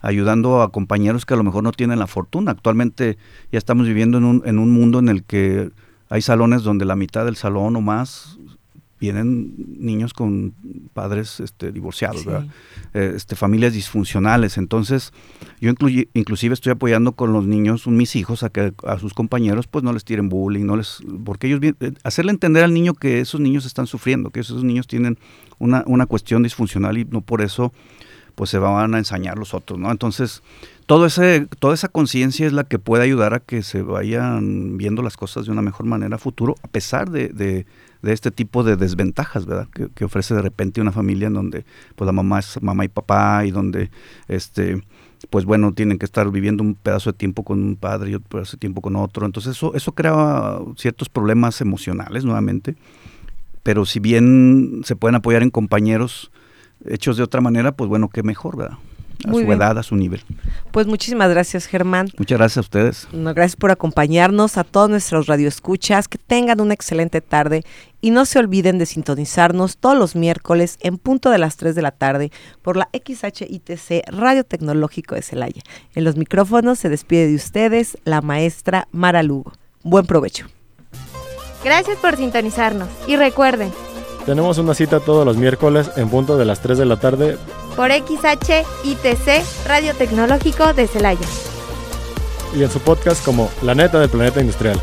ayudando 0.00 0.62
a 0.62 0.70
compañeros 0.72 1.26
que 1.26 1.34
a 1.34 1.36
lo 1.36 1.44
mejor 1.44 1.62
no 1.62 1.72
tienen 1.72 1.98
la 1.98 2.06
fortuna. 2.06 2.52
Actualmente 2.52 3.18
ya 3.52 3.58
estamos 3.58 3.86
viviendo 3.86 4.18
en 4.18 4.24
un, 4.24 4.42
en 4.46 4.58
un 4.58 4.70
mundo 4.70 4.98
en 4.98 5.08
el 5.08 5.24
que 5.24 5.70
hay 6.08 6.22
salones 6.22 6.62
donde 6.62 6.84
la 6.86 6.96
mitad 6.96 7.24
del 7.24 7.36
salón 7.36 7.76
o 7.76 7.80
más 7.80 8.38
vienen 9.00 9.54
niños 9.78 10.12
con 10.12 10.54
padres 10.92 11.40
este, 11.40 11.72
divorciados, 11.72 12.20
Sí. 12.20 12.26
¿verdad? 12.26 12.46
Eh, 12.94 13.12
este, 13.16 13.34
familias 13.34 13.72
disfuncionales. 13.72 14.58
Entonces, 14.58 15.12
yo 15.60 15.72
inclusive 16.14 16.52
estoy 16.54 16.72
apoyando 16.72 17.12
con 17.12 17.32
los 17.32 17.46
niños, 17.46 17.86
mis 17.86 18.14
hijos, 18.16 18.42
a 18.42 18.50
que 18.50 18.72
a 18.86 18.98
sus 18.98 19.14
compañeros 19.14 19.66
pues 19.66 19.82
no 19.82 19.92
les 19.92 20.04
tiren 20.04 20.28
bullying, 20.28 20.64
no 20.66 20.76
les, 20.76 20.98
porque 21.24 21.46
ellos, 21.46 21.60
eh, 21.62 21.92
hacerle 22.04 22.32
entender 22.32 22.62
al 22.62 22.74
niño 22.74 22.94
que 22.94 23.20
esos 23.20 23.40
niños 23.40 23.64
están 23.64 23.86
sufriendo, 23.86 24.30
que 24.30 24.40
esos 24.40 24.62
niños 24.64 24.86
tienen 24.86 25.18
una, 25.58 25.82
una 25.86 26.06
cuestión 26.06 26.42
disfuncional 26.42 26.98
y 26.98 27.04
no 27.04 27.20
por 27.22 27.40
eso 27.42 27.72
pues 28.36 28.48
se 28.48 28.58
van 28.58 28.94
a 28.94 28.98
ensañar 28.98 29.36
los 29.38 29.52
otros, 29.52 29.78
¿no? 29.78 29.90
Entonces, 29.90 30.42
todo 30.86 31.04
ese, 31.04 31.46
toda 31.58 31.74
esa 31.74 31.88
conciencia 31.88 32.46
es 32.46 32.52
la 32.54 32.64
que 32.64 32.78
puede 32.78 33.02
ayudar 33.02 33.34
a 33.34 33.40
que 33.40 33.62
se 33.62 33.82
vayan 33.82 34.78
viendo 34.78 35.02
las 35.02 35.16
cosas 35.16 35.44
de 35.46 35.52
una 35.52 35.60
mejor 35.62 35.84
manera 35.84 36.16
a 36.16 36.18
futuro, 36.18 36.54
a 36.62 36.68
pesar 36.68 37.10
de, 37.10 37.28
de- 37.28 37.66
de 38.02 38.12
este 38.12 38.30
tipo 38.30 38.62
de 38.64 38.76
desventajas, 38.76 39.46
¿verdad? 39.46 39.68
Que, 39.94 40.04
ofrece 40.04 40.34
de 40.34 40.42
repente 40.42 40.80
una 40.80 40.92
familia 40.92 41.28
en 41.28 41.34
donde 41.34 41.64
pues 41.96 42.06
la 42.06 42.12
mamá 42.12 42.38
es 42.38 42.60
mamá 42.62 42.84
y 42.84 42.88
papá 42.88 43.44
y 43.44 43.50
donde 43.50 43.90
este 44.28 44.82
pues 45.28 45.44
bueno, 45.44 45.72
tienen 45.74 45.98
que 45.98 46.06
estar 46.06 46.30
viviendo 46.30 46.62
un 46.62 46.74
pedazo 46.74 47.12
de 47.12 47.18
tiempo 47.18 47.44
con 47.44 47.62
un 47.62 47.76
padre 47.76 48.10
y 48.10 48.14
otro 48.14 48.28
pedazo 48.30 48.52
de 48.52 48.60
tiempo 48.60 48.80
con 48.80 48.96
otro. 48.96 49.26
Entonces 49.26 49.54
eso, 49.54 49.74
eso 49.74 49.92
crea 49.92 50.58
ciertos 50.76 51.10
problemas 51.10 51.60
emocionales 51.60 52.24
nuevamente. 52.24 52.74
Pero 53.62 53.84
si 53.84 54.00
bien 54.00 54.80
se 54.84 54.96
pueden 54.96 55.16
apoyar 55.16 55.42
en 55.42 55.50
compañeros 55.50 56.32
hechos 56.86 57.18
de 57.18 57.22
otra 57.22 57.42
manera, 57.42 57.72
pues 57.72 57.88
bueno, 57.88 58.08
qué 58.08 58.22
mejor, 58.22 58.56
¿verdad? 58.56 58.78
A 59.24 59.30
Muy 59.30 59.42
su 59.42 59.46
bien. 59.48 59.58
edad, 59.58 59.78
a 59.78 59.82
su 59.82 59.96
nivel. 59.96 60.22
Pues 60.70 60.86
muchísimas 60.86 61.30
gracias, 61.30 61.66
Germán. 61.66 62.08
Muchas 62.18 62.38
gracias 62.38 62.56
a 62.58 62.60
ustedes. 62.60 63.08
No, 63.12 63.34
gracias 63.34 63.56
por 63.56 63.70
acompañarnos 63.70 64.56
a 64.56 64.64
todos 64.64 64.88
nuestros 64.90 65.26
radioescuchas, 65.26 66.08
que 66.08 66.18
tengan 66.18 66.60
una 66.60 66.74
excelente 66.74 67.20
tarde 67.20 67.64
y 68.00 68.10
no 68.12 68.24
se 68.24 68.38
olviden 68.38 68.78
de 68.78 68.86
sintonizarnos 68.86 69.76
todos 69.76 69.96
los 69.98 70.16
miércoles 70.16 70.78
en 70.80 70.96
punto 70.98 71.30
de 71.30 71.38
las 71.38 71.56
3 71.56 71.74
de 71.74 71.82
la 71.82 71.90
tarde 71.90 72.30
por 72.62 72.76
la 72.76 72.88
XHITC 72.92 74.04
Radio 74.10 74.44
Tecnológico 74.44 75.14
de 75.14 75.22
Celaya. 75.22 75.62
En 75.94 76.04
los 76.04 76.16
micrófonos 76.16 76.78
se 76.78 76.88
despide 76.88 77.26
de 77.28 77.34
ustedes 77.34 77.98
la 78.04 78.20
maestra 78.22 78.88
Mara 78.92 79.22
Lugo. 79.22 79.52
Buen 79.82 80.06
provecho. 80.06 80.46
Gracias 81.62 81.98
por 81.98 82.16
sintonizarnos. 82.16 82.88
Y 83.06 83.16
recuerden, 83.16 83.70
Tenemos 84.26 84.58
una 84.58 84.74
cita 84.74 85.00
todos 85.00 85.24
los 85.26 85.36
miércoles 85.36 85.90
en 85.96 86.08
punto 86.08 86.36
de 86.38 86.44
las 86.44 86.60
3 86.60 86.78
de 86.78 86.84
la 86.86 86.98
tarde. 86.98 87.36
Por 87.76 87.90
XHITC 87.90 89.44
Radio 89.66 89.94
Tecnológico 89.94 90.72
de 90.74 90.86
Celaya. 90.86 91.26
y 92.54 92.62
en 92.62 92.70
su 92.70 92.80
podcast 92.80 93.24
como 93.24 93.50
La 93.62 93.74
neta 93.74 93.98
del 94.00 94.08
planeta 94.10 94.40
industrial, 94.40 94.80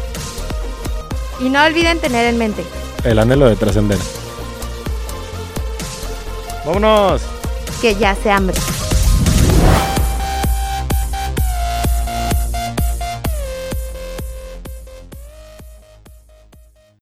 Y 1.40 1.50
no 1.50 1.64
olviden 1.64 2.00
tener 2.00 2.26
en 2.28 2.38
mente, 2.38 2.64
el 3.04 3.20
anhelo 3.20 3.48
de 3.48 3.56
trascender. 3.56 3.98
¡Vámonos! 6.66 7.22
que 7.82 7.94
ya 7.96 8.16
se 8.16 8.32
hambre. 8.32 8.58